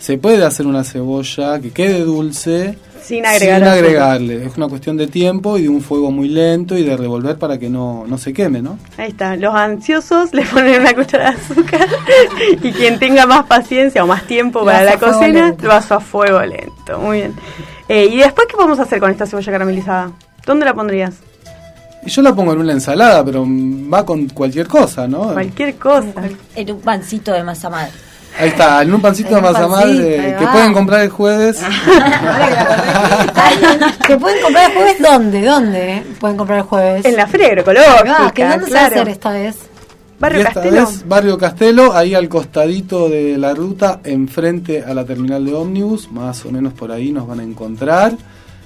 Se 0.01 0.17
puede 0.17 0.45
hacer 0.45 0.67
una 0.67 0.83
cebolla 0.83 1.61
que 1.61 1.73
quede 1.73 2.01
dulce 2.05 2.79
Sin 3.03 3.27
agregar 3.27 3.59
sin 3.59 3.69
azúcar. 3.69 3.85
agregarle. 3.85 4.47
Es 4.47 4.57
una 4.57 4.67
cuestión 4.67 4.97
de 4.97 5.07
tiempo 5.07 5.59
y 5.59 5.65
de 5.65 5.69
un 5.69 5.83
fuego 5.83 6.11
muy 6.11 6.29
lento 6.29 6.77
y 6.77 6.83
de 6.83 6.97
revolver 6.97 7.37
para 7.37 7.59
que 7.59 7.69
no, 7.69 8.07
no 8.07 8.17
se 8.17 8.33
queme, 8.33 8.63
¿no? 8.63 8.79
Ahí 8.97 9.11
está, 9.11 9.37
los 9.37 9.55
ansiosos 9.55 10.33
le 10.33 10.43
ponen 10.47 10.81
una 10.81 10.95
cucharada 10.95 11.33
de 11.33 11.37
azúcar 11.37 11.87
y 12.63 12.73
quien 12.73 12.99
tenga 12.99 13.27
más 13.27 13.45
paciencia 13.45 14.03
o 14.03 14.07
más 14.07 14.27
tiempo 14.27 14.61
Lo 14.61 14.65
para 14.67 14.85
la 14.85 14.99
cocina, 14.99 15.55
lo 15.61 15.73
hace 15.73 15.93
a 15.93 16.01
fuego 16.01 16.41
lento. 16.41 16.99
Muy 16.99 17.19
bien. 17.19 17.35
Eh, 17.87 18.07
¿Y 18.11 18.19
después 18.19 18.47
qué 18.49 18.57
podemos 18.57 18.79
hacer 18.79 19.01
con 19.01 19.11
esta 19.11 19.27
cebolla 19.27 19.53
caramelizada? 19.53 20.13
¿Dónde 20.47 20.65
la 20.65 20.73
pondrías? 20.73 21.17
Yo 22.07 22.23
la 22.23 22.35
pongo 22.35 22.55
en 22.55 22.61
una 22.61 22.73
ensalada, 22.73 23.23
pero 23.23 23.45
mm, 23.45 23.93
va 23.93 24.07
con 24.07 24.27
cualquier 24.31 24.67
cosa, 24.67 25.07
¿no? 25.07 25.35
Cualquier 25.35 25.77
cosa. 25.77 26.23
En 26.57 26.71
un 26.73 26.81
pancito 26.81 27.33
de 27.33 27.45
masa 27.45 27.69
madre. 27.69 27.93
Ahí 28.39 28.49
está, 28.49 28.83
en 28.83 28.95
un 28.95 29.03
pancito 29.03 29.35
de 29.35 29.43
masa 29.43 29.69
madre 29.69 30.37
que 30.39 30.47
pueden 30.47 30.73
comprar 30.73 31.03
el 31.03 31.11
jueves. 31.11 31.59
¿Que 34.07 34.17
pueden 34.17 34.43
comprar 34.43 34.71
el 34.71 34.77
jueves 34.77 34.97
dónde? 35.01 35.43
¿Dónde 35.43 36.03
pueden 36.19 36.37
comprar 36.37 36.59
el 36.61 36.65
jueves? 36.65 37.05
En 37.05 37.17
la 37.17 37.27
feria 37.27 37.49
agroecológica. 37.49 38.17
Ah, 38.19 38.33
¿que 38.33 38.47
¿Dónde 38.47 38.67
se 38.67 38.75
va 38.75 38.81
a 38.81 38.87
hacer 38.87 39.09
esta 39.09 39.31
vez? 39.31 39.57
Barrio 40.19 40.45
Castelo. 40.45 40.87
vez 40.87 41.09
Barrio 41.09 41.39
Castelo, 41.39 41.93
ahí 41.95 42.15
al 42.15 42.29
costadito 42.29 43.09
de 43.09 43.39
la 43.39 43.55
ruta, 43.55 44.01
enfrente 44.05 44.85
a 44.85 44.93
la 44.93 45.05
terminal 45.05 45.47
de 45.47 45.55
ómnibus, 45.55 46.13
más 46.13 46.45
o 46.45 46.51
menos 46.51 46.75
por 46.75 46.93
ahí 46.93 47.11
nos 47.11 47.27
van 47.27 47.41
a 47.41 47.43
encontrar. 47.43 48.13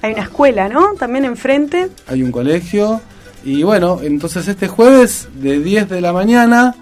Hay 0.01 0.13
una 0.13 0.23
escuela, 0.23 0.67
¿no? 0.67 0.93
También 0.99 1.25
enfrente. 1.25 1.89
Hay 2.07 2.21
un 2.21 2.31
colegio. 2.31 3.01
Y 3.45 3.63
bueno, 3.63 3.99
entonces 4.03 4.47
este 4.47 4.67
jueves 4.67 5.29
de 5.35 5.59
10 5.59 5.89
de 5.89 6.01
la 6.01 6.11
mañana 6.11 6.75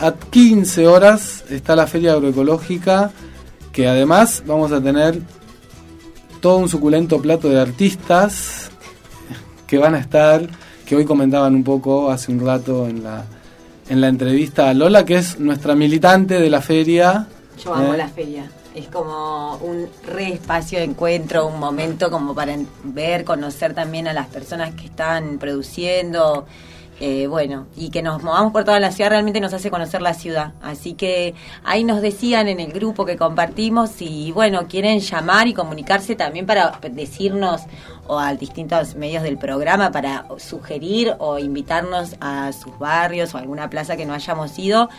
a 0.00 0.12
15 0.12 0.86
horas 0.86 1.44
está 1.50 1.76
la 1.76 1.86
feria 1.86 2.12
agroecológica, 2.12 3.10
que 3.70 3.86
además 3.86 4.42
vamos 4.46 4.72
a 4.72 4.80
tener 4.80 5.20
todo 6.40 6.56
un 6.56 6.68
suculento 6.68 7.20
plato 7.20 7.50
de 7.50 7.60
artistas 7.60 8.70
que 9.66 9.76
van 9.76 9.94
a 9.94 9.98
estar, 9.98 10.48
que 10.86 10.96
hoy 10.96 11.04
comentaban 11.04 11.54
un 11.54 11.62
poco 11.62 12.10
hace 12.10 12.32
un 12.32 12.44
rato 12.44 12.88
en 12.88 13.04
la, 13.04 13.26
en 13.90 14.00
la 14.00 14.08
entrevista 14.08 14.70
a 14.70 14.74
Lola, 14.74 15.04
que 15.04 15.16
es 15.16 15.38
nuestra 15.38 15.74
militante 15.74 16.40
de 16.40 16.48
la 16.48 16.62
feria. 16.62 17.28
Yo 17.62 17.74
amo 17.74 17.94
¿eh? 17.94 17.98
la 17.98 18.08
feria. 18.08 18.50
Es 18.74 18.88
como 18.88 19.56
un 19.56 19.86
re 20.06 20.32
espacio 20.32 20.78
de 20.78 20.84
encuentro, 20.84 21.46
un 21.46 21.60
momento 21.60 22.10
como 22.10 22.34
para 22.34 22.56
ver, 22.84 23.24
conocer 23.24 23.74
también 23.74 24.08
a 24.08 24.14
las 24.14 24.28
personas 24.28 24.74
que 24.74 24.86
están 24.86 25.38
produciendo. 25.38 26.46
Eh, 27.02 27.26
bueno, 27.28 27.66
y 27.76 27.88
que 27.88 28.02
nos 28.02 28.22
movamos 28.22 28.52
por 28.52 28.64
toda 28.64 28.78
la 28.78 28.92
ciudad 28.92 29.08
realmente 29.08 29.40
nos 29.40 29.54
hace 29.54 29.70
conocer 29.70 30.02
la 30.02 30.12
ciudad. 30.12 30.52
Así 30.60 30.92
que 30.92 31.34
ahí 31.64 31.82
nos 31.82 32.02
decían 32.02 32.46
en 32.46 32.60
el 32.60 32.72
grupo 32.72 33.06
que 33.06 33.16
compartimos 33.16 34.02
y 34.02 34.32
bueno, 34.32 34.66
quieren 34.68 35.00
llamar 35.00 35.48
y 35.48 35.54
comunicarse 35.54 36.14
también 36.14 36.44
para 36.44 36.78
decirnos 36.92 37.62
o 38.06 38.18
a 38.18 38.34
distintos 38.34 38.96
medios 38.96 39.22
del 39.22 39.38
programa 39.38 39.90
para 39.90 40.26
sugerir 40.36 41.14
o 41.18 41.38
invitarnos 41.38 42.16
a 42.20 42.52
sus 42.52 42.78
barrios 42.78 43.34
o 43.34 43.38
a 43.38 43.40
alguna 43.40 43.70
plaza 43.70 43.96
que 43.96 44.04
no 44.04 44.12
hayamos 44.12 44.58
ido. 44.58 44.90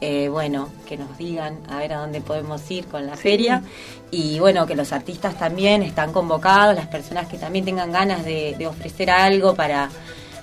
Eh, 0.00 0.30
bueno, 0.30 0.70
que 0.88 0.96
nos 0.96 1.18
digan 1.18 1.58
a 1.68 1.76
ver 1.76 1.92
a 1.92 1.98
dónde 1.98 2.22
podemos 2.22 2.70
ir 2.70 2.86
con 2.86 3.06
la 3.06 3.16
feria. 3.16 3.62
Y 4.10 4.38
bueno, 4.38 4.66
que 4.66 4.74
los 4.74 4.94
artistas 4.94 5.38
también 5.38 5.82
están 5.82 6.14
convocados, 6.14 6.74
las 6.74 6.86
personas 6.86 7.28
que 7.28 7.36
también 7.36 7.66
tengan 7.66 7.92
ganas 7.92 8.24
de, 8.24 8.54
de 8.56 8.66
ofrecer 8.66 9.10
algo 9.10 9.54
para, 9.54 9.90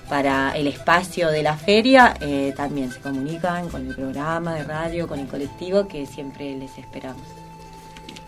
para 0.08 0.56
el 0.56 0.66
espacio 0.66 1.28
de 1.28 1.42
la 1.42 1.56
feria, 1.56 2.14
eh, 2.20 2.52
también 2.56 2.90
se 2.90 3.00
comunican 3.00 3.68
con 3.68 3.86
el 3.86 3.94
programa 3.94 4.54
de 4.54 4.64
radio, 4.64 5.06
con 5.06 5.18
el 5.18 5.26
colectivo, 5.26 5.86
que 5.86 6.06
siempre 6.06 6.56
les 6.56 6.76
esperamos. 6.78 7.22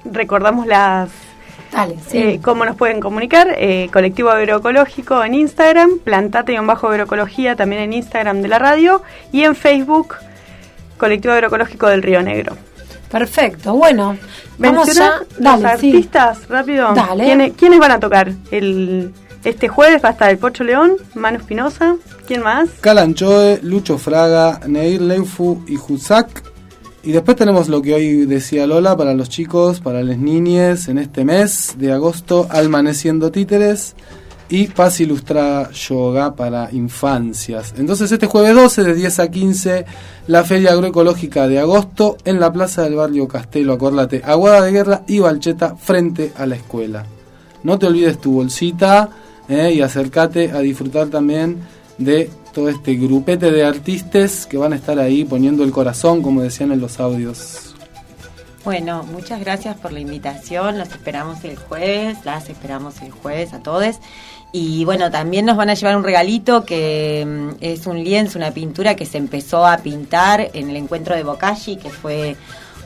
Recordamos 0.04 0.66
las 0.66 1.10
Dale, 1.72 1.96
sí. 2.06 2.18
Eh, 2.18 2.40
¿Cómo 2.42 2.64
nos 2.64 2.76
pueden 2.76 3.00
comunicar? 3.00 3.54
Eh, 3.56 3.88
Colectivo 3.92 4.30
Agroecológico 4.30 5.22
en 5.22 5.34
Instagram, 5.34 5.98
Plantate-Agroecología 6.04 7.54
también 7.54 7.82
en 7.82 7.92
Instagram 7.92 8.42
de 8.42 8.48
la 8.48 8.58
radio 8.58 9.02
y 9.30 9.44
en 9.44 9.54
Facebook, 9.54 10.16
Colectivo 10.98 11.34
Agroecológico 11.34 11.86
del 11.86 12.02
Río 12.02 12.22
Negro. 12.22 12.56
Perfecto, 13.10 13.74
bueno. 13.74 14.16
Vamos 14.58 14.94
ya. 14.94 15.20
Dale, 15.38 15.62
los 15.62 15.80
sí. 15.80 15.90
artistas, 15.90 16.48
rápido. 16.48 16.92
Dale. 16.92 17.24
¿Quiénes, 17.24 17.52
quiénes 17.54 17.78
van 17.78 17.92
a 17.92 18.00
tocar? 18.00 18.32
El, 18.50 19.12
este 19.44 19.68
jueves 19.68 20.04
va 20.04 20.10
a 20.10 20.12
estar 20.12 20.30
el 20.30 20.38
Pocho 20.38 20.64
León, 20.64 20.96
Manu 21.14 21.38
Espinosa, 21.38 21.96
¿quién 22.26 22.42
más? 22.42 22.68
Calanchoe, 22.80 23.60
Lucho 23.62 23.96
Fraga, 23.98 24.60
Neir 24.66 25.00
Leufu 25.00 25.64
y 25.66 25.76
Husak. 25.76 26.42
Y 27.02 27.12
después 27.12 27.36
tenemos 27.38 27.68
lo 27.68 27.80
que 27.80 27.94
hoy 27.94 28.26
decía 28.26 28.66
Lola 28.66 28.94
para 28.96 29.14
los 29.14 29.30
chicos, 29.30 29.80
para 29.80 30.02
las 30.02 30.18
niñes, 30.18 30.88
en 30.88 30.98
este 30.98 31.24
mes 31.24 31.76
de 31.78 31.92
agosto, 31.92 32.46
Almaneciendo 32.50 33.30
Títeres 33.30 33.96
y 34.50 34.66
Paz 34.66 35.00
Ilustra 35.00 35.70
Yoga 35.70 36.34
para 36.34 36.70
infancias. 36.72 37.72
Entonces 37.78 38.12
este 38.12 38.26
jueves 38.26 38.54
12 38.54 38.82
de 38.82 38.94
10 38.94 39.20
a 39.20 39.30
15, 39.30 39.86
la 40.26 40.44
Feria 40.44 40.72
Agroecológica 40.72 41.48
de 41.48 41.60
agosto 41.60 42.18
en 42.24 42.40
la 42.40 42.52
Plaza 42.52 42.82
del 42.82 42.96
Barrio 42.96 43.28
Castelo, 43.28 43.72
acordate, 43.72 44.20
Aguada 44.22 44.62
de 44.62 44.72
Guerra 44.72 45.02
y 45.06 45.20
Balcheta 45.20 45.76
frente 45.76 46.32
a 46.36 46.44
la 46.44 46.56
escuela. 46.56 47.06
No 47.62 47.78
te 47.78 47.86
olvides 47.86 48.20
tu 48.20 48.32
bolsita 48.32 49.08
eh, 49.50 49.72
y 49.74 49.82
acércate 49.82 50.52
a 50.52 50.60
disfrutar 50.60 51.08
también 51.08 51.58
de 51.98 52.30
todo 52.54 52.68
este 52.68 52.94
grupete 52.94 53.50
de 53.50 53.64
artistas 53.64 54.46
que 54.46 54.56
van 54.56 54.72
a 54.72 54.76
estar 54.76 54.98
ahí 54.98 55.24
poniendo 55.24 55.64
el 55.64 55.72
corazón, 55.72 56.22
como 56.22 56.40
decían 56.40 56.72
en 56.72 56.80
los 56.80 56.98
audios. 57.00 57.74
Bueno, 58.64 59.04
muchas 59.04 59.40
gracias 59.40 59.76
por 59.78 59.92
la 59.92 60.00
invitación. 60.00 60.78
Los 60.78 60.90
esperamos 60.90 61.42
el 61.44 61.56
jueves, 61.56 62.18
las 62.24 62.48
esperamos 62.48 63.00
el 63.02 63.10
jueves 63.10 63.52
a 63.52 63.60
todos. 63.60 63.96
Y 64.52 64.84
bueno, 64.84 65.10
también 65.10 65.46
nos 65.46 65.56
van 65.56 65.70
a 65.70 65.74
llevar 65.74 65.96
un 65.96 66.04
regalito 66.04 66.64
que 66.64 67.24
mm, 67.26 67.56
es 67.60 67.86
un 67.86 68.02
lienzo, 68.02 68.38
una 68.38 68.50
pintura 68.50 68.96
que 68.96 69.06
se 69.06 69.18
empezó 69.18 69.66
a 69.66 69.78
pintar 69.78 70.50
en 70.52 70.70
el 70.70 70.76
encuentro 70.76 71.14
de 71.14 71.22
Bocashi, 71.22 71.76
que 71.76 71.90
fue 71.90 72.36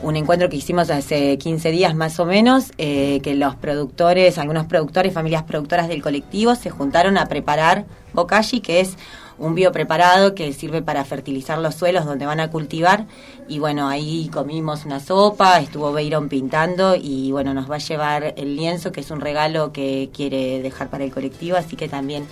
un 0.01 0.15
encuentro 0.15 0.49
que 0.49 0.57
hicimos 0.57 0.89
hace 0.89 1.37
15 1.37 1.71
días 1.71 1.95
más 1.95 2.19
o 2.19 2.25
menos, 2.25 2.71
eh, 2.77 3.19
que 3.23 3.35
los 3.35 3.55
productores, 3.55 4.37
algunos 4.37 4.65
productores, 4.65 5.13
familias 5.13 5.43
productoras 5.43 5.87
del 5.87 6.01
colectivo 6.01 6.55
se 6.55 6.69
juntaron 6.69 7.17
a 7.17 7.27
preparar 7.27 7.85
Bokashi, 8.13 8.61
que 8.61 8.79
es 8.79 8.97
un 9.37 9.55
biopreparado 9.55 10.33
que 10.33 10.53
sirve 10.53 10.81
para 10.81 11.03
fertilizar 11.03 11.57
los 11.57 11.75
suelos 11.75 12.05
donde 12.05 12.25
van 12.25 12.39
a 12.39 12.49
cultivar. 12.49 13.05
Y 13.47 13.59
bueno, 13.59 13.87
ahí 13.87 14.29
comimos 14.31 14.85
una 14.85 14.99
sopa, 14.99 15.59
estuvo 15.59 15.91
Beiron 15.91 16.29
pintando 16.29 16.95
y 16.95 17.31
bueno, 17.31 17.53
nos 17.53 17.69
va 17.69 17.75
a 17.75 17.79
llevar 17.79 18.33
el 18.37 18.55
lienzo, 18.55 18.91
que 18.91 19.01
es 19.01 19.11
un 19.11 19.21
regalo 19.21 19.71
que 19.71 20.09
quiere 20.13 20.61
dejar 20.61 20.89
para 20.89 21.03
el 21.03 21.11
colectivo, 21.11 21.57
así 21.57 21.75
que 21.75 21.89
también, 21.89 22.25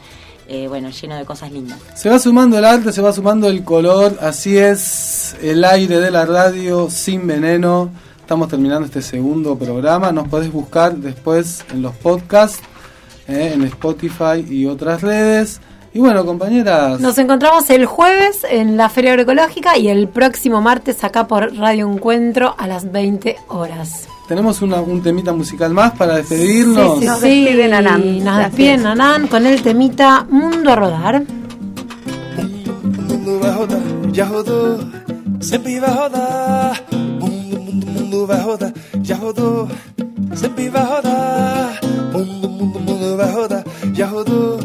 eh, 0.48 0.68
bueno, 0.68 0.89
lleno 0.89 1.16
de 1.16 1.26
cosas 1.26 1.52
lindas. 1.52 1.80
Se 1.96 2.10
va 2.10 2.20
sumando 2.20 2.58
el 2.58 2.66
arte, 2.66 2.91
se 2.91 3.02
va 3.02 3.14
sumando 3.14 3.48
el 3.48 3.64
color, 3.64 4.18
así 4.22 4.58
es 4.58 5.36
el 5.41 5.64
aire 5.64 6.00
de 6.00 6.12
la 6.12 6.26
radio 6.26 6.89
sin 6.89 7.28
veneno. 7.28 7.89
Estamos 8.20 8.48
terminando 8.48 8.86
este 8.86 9.02
segundo 9.02 9.58
programa, 9.58 10.12
nos 10.12 10.28
podés 10.28 10.52
buscar 10.52 10.96
después 10.96 11.66
en 11.72 11.82
los 11.82 11.94
podcasts, 11.96 12.62
eh, 13.28 13.52
en 13.54 13.64
Spotify 13.64 14.46
y 14.48 14.66
otras 14.66 15.02
redes. 15.02 15.60
Y 15.94 16.00
bueno, 16.00 16.26
compañeras, 16.26 17.00
Nos 17.00 17.18
encontramos 17.20 17.70
el 17.70 17.86
jueves 17.86 18.44
en 18.50 18.78
la 18.78 18.89
Feria 18.89 19.12
Agroecológica 19.12 19.78
y 19.78 19.89
el 19.89 20.08
próximo 20.08 20.60
martes 20.60 21.04
acá 21.04 21.28
por 21.28 21.56
Radio 21.56 21.88
Encuentro 21.88 22.56
a 22.58 22.66
las 22.66 22.91
20 22.91 23.38
horas. 23.50 24.08
Tenemos 24.28 24.61
una- 24.61 24.82
un 24.82 25.01
temita 25.01 25.34
musical 25.34 25.74
más 25.74 25.91
para 25.93 26.15
despedirnos. 26.17 26.95
Sí, 26.95 26.99
sí, 27.01 27.05
Nos 27.07 27.19
sí. 27.19 27.43
despide 27.45 27.67
Nanán. 27.69 28.24
Nos 28.24 28.38
despide 28.38 28.78
Nanán 28.78 29.28
con 29.28 29.45
el 29.45 29.61
temita 29.61 30.26
Mundo 30.30 30.71
a 30.71 30.76
Rodar. 30.76 31.24
mundo 33.09 33.39
vai 33.39 33.51
rodar, 33.51 33.82
já 34.11 34.26
rodou, 34.26 34.80
sempre 35.39 35.80
vai 35.80 35.93
rodar. 35.93 36.82
Mundo, 37.19 37.59
mundo, 37.61 37.86
mundo 37.88 38.28
vai 38.28 38.41
rodar, 38.41 38.74
já 39.01 39.15
rodou, 39.15 39.67
sempre 40.36 40.69
vai 40.69 40.84
rodar. 40.86 41.80
Mundo, 42.13 42.49
mundo, 42.49 42.80
mundo 42.80 43.17
vai 43.17 43.32
rodar, 43.32 43.63
já 43.93 44.05
rodou, 44.07 44.59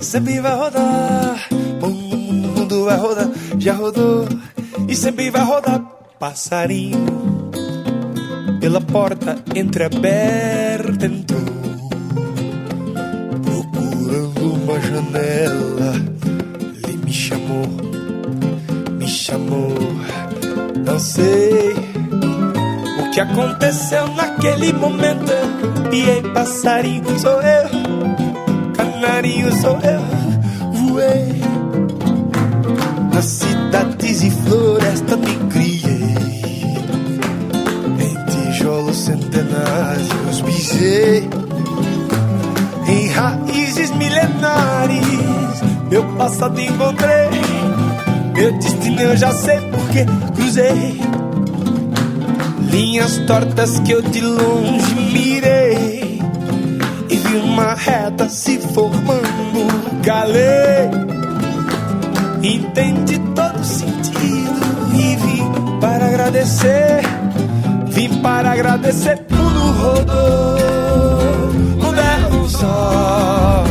sempre 0.00 0.40
vai 0.40 0.56
rodar. 0.56 1.48
Mundo, 1.80 2.16
mundo, 2.16 2.48
mundo 2.48 2.84
vai 2.84 2.96
rodar, 2.98 3.28
já 3.58 3.72
rodou 3.74 4.26
e 4.88 4.94
sempre 4.96 5.30
vai 5.30 5.44
rodar. 5.44 5.80
Passarinho 6.18 7.04
pela 8.62 8.80
porta 8.80 9.36
entreaberta 9.56 11.06
entrou, 11.06 11.42
procurando 13.42 14.54
uma 14.54 14.80
janela. 14.80 15.94
Ele 16.86 16.96
me 16.98 17.12
chamou, 17.12 17.66
me 18.92 19.08
chamou. 19.08 19.74
Não 20.86 20.96
sei 21.00 21.74
o 23.00 23.10
que 23.10 23.18
aconteceu 23.20 24.06
naquele 24.14 24.72
momento. 24.74 25.32
E 25.90 26.08
ei, 26.08 26.22
passarinho 26.32 27.18
sou 27.18 27.42
eu, 27.42 27.68
canarinho 28.76 29.52
sou 29.60 29.76
eu. 29.80 30.02
Voei 30.72 31.42
nas 33.12 33.24
cidades 33.24 34.22
e 34.22 34.30
florestas 34.30 35.18
me 35.18 35.36
criei. 35.50 35.71
Tijolos 39.42 40.02
centenários 40.32 40.40
pisei 40.42 41.28
em 42.86 43.08
raízes 43.08 43.90
milenares. 43.92 45.62
Meu 45.90 46.04
passado 46.16 46.60
encontrei, 46.60 47.30
meu 48.34 48.52
destino 48.58 49.00
eu 49.00 49.16
já 49.16 49.32
sei 49.32 49.60
porque 49.70 50.06
cruzei. 50.34 51.00
Linhas 52.70 53.18
tortas 53.26 53.78
que 53.80 53.92
eu 53.92 54.02
de 54.02 54.20
longe 54.20 54.94
mirei 55.12 56.22
e 57.10 57.16
vi 57.16 57.36
uma 57.36 57.74
reta 57.74 58.28
se 58.28 58.58
formando. 58.58 60.02
Galei, 60.02 60.90
entendi 62.42 63.18
todo 63.34 63.62
sentido 63.62 64.60
e 64.94 65.16
vim 65.16 65.80
para 65.80 66.06
agradecer. 66.06 67.11
Vim 68.02 68.18
para 68.20 68.50
agradecer, 68.50 69.16
mundo 69.30 69.60
rodou. 69.80 70.56
Mundo 71.80 72.00
é 72.00 72.34
um 72.34 72.48
só, 72.48 73.62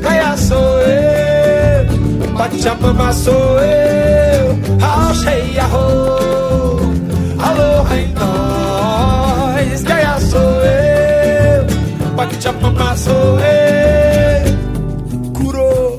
Gaia 0.00 0.36
sou 0.36 0.78
eu, 0.82 2.32
Pachamama 2.38 3.12
sou 3.12 3.58
eu, 3.58 4.56
Achei 4.80 5.58
arro, 5.58 6.92
aloha 7.40 7.96
em 7.98 8.14
nós, 8.14 9.82
Gaia 9.82 10.20
sou 10.30 10.40
eu, 10.40 11.66
Pachamama 12.14 12.96
sou 12.96 13.40
eu, 13.40 15.32
curou, 15.32 15.98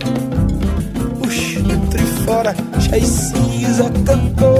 puxa, 1.22 1.60
dentro 1.60 2.02
e 2.02 2.06
fora, 2.24 2.56
Chaicinza 2.80 3.92
cantou 4.06 4.53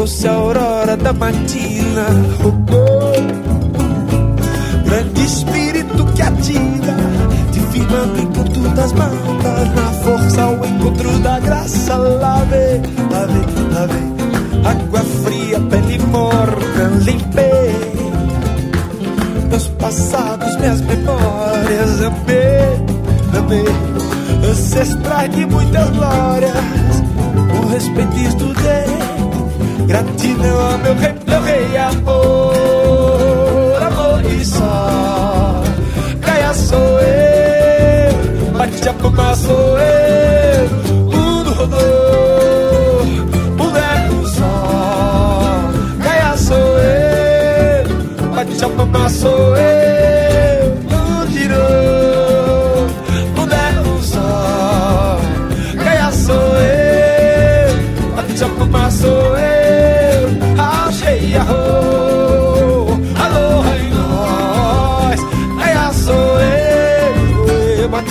trouxe 0.00 0.28
a 0.28 0.32
aurora 0.32 0.96
da 0.96 1.12
matina, 1.12 2.06
roubou. 2.42 3.12
Grande 4.86 5.24
espírito 5.26 6.06
que 6.14 6.22
atira, 6.22 6.96
divinando 7.52 8.18
encanto 8.18 8.60
das 8.70 8.92
matas, 8.94 9.74
na 9.74 9.92
força 10.02 10.42
ao 10.42 10.54
encontro 10.54 11.18
da 11.18 11.38
graça. 11.40 11.96
Lavei, 11.96 12.80
lavei, 13.12 13.44
lavei, 13.74 14.08
água 14.64 15.00
fria, 15.22 15.60
pele 15.68 15.98
morta, 16.06 16.82
limpei. 17.04 17.74
Meus 19.50 19.68
passados, 19.68 20.56
minhas 20.56 20.80
memórias, 20.80 22.02
amei, 22.02 23.36
amei. 23.38 24.50
Ancestrais 24.50 25.30
de 25.34 25.44
muitas 25.44 25.90
glórias, 25.90 26.54
com 27.52 27.66
respeito 27.68 28.16
estudei. 28.16 29.29
Gratidão 29.86 30.60
ao 30.60 30.78
meu 30.78 30.94
rei, 30.94 31.14
meu 31.26 31.42
rei, 31.42 31.76
amor, 31.76 32.52
amor 33.82 34.24
e 34.32 34.44
só. 34.44 35.62
Gaia 36.20 36.54
sou 36.54 37.00
eu, 37.00 38.50
bate 38.56 38.88
a 38.88 38.92
palma 38.94 39.34
sou 39.34 39.78
eu. 39.78 40.68
Mundo 41.10 41.52
rodou, 41.52 43.04
mundo 43.58 43.78
é 43.78 44.10
um 44.10 44.26
só. 44.26 45.70
Gaia 46.02 46.36
sou 46.36 46.78
eu, 46.78 48.34
bate 48.34 48.64
a 48.64 48.68
palma 48.68 49.08
sou 49.08 49.56
eu. 49.56 49.99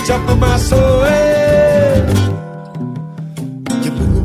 bate 0.00 0.12
a 0.12 0.18
palma 0.20 0.58
sou 0.58 0.78
eu. 0.78 2.06
E 3.84 3.88
o 3.88 3.92
mundo, 3.92 4.20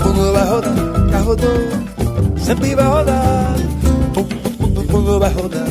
mundo 0.00 0.32
vai 0.32 0.44
rodar, 0.44 0.74
já 1.10 1.18
rodou, 1.18 1.58
sempre 2.38 2.74
vai 2.74 2.86
rodar. 2.86 3.54
O 4.16 4.22
mundo 4.92 5.18
vai 5.18 5.32
rodar, 5.32 5.68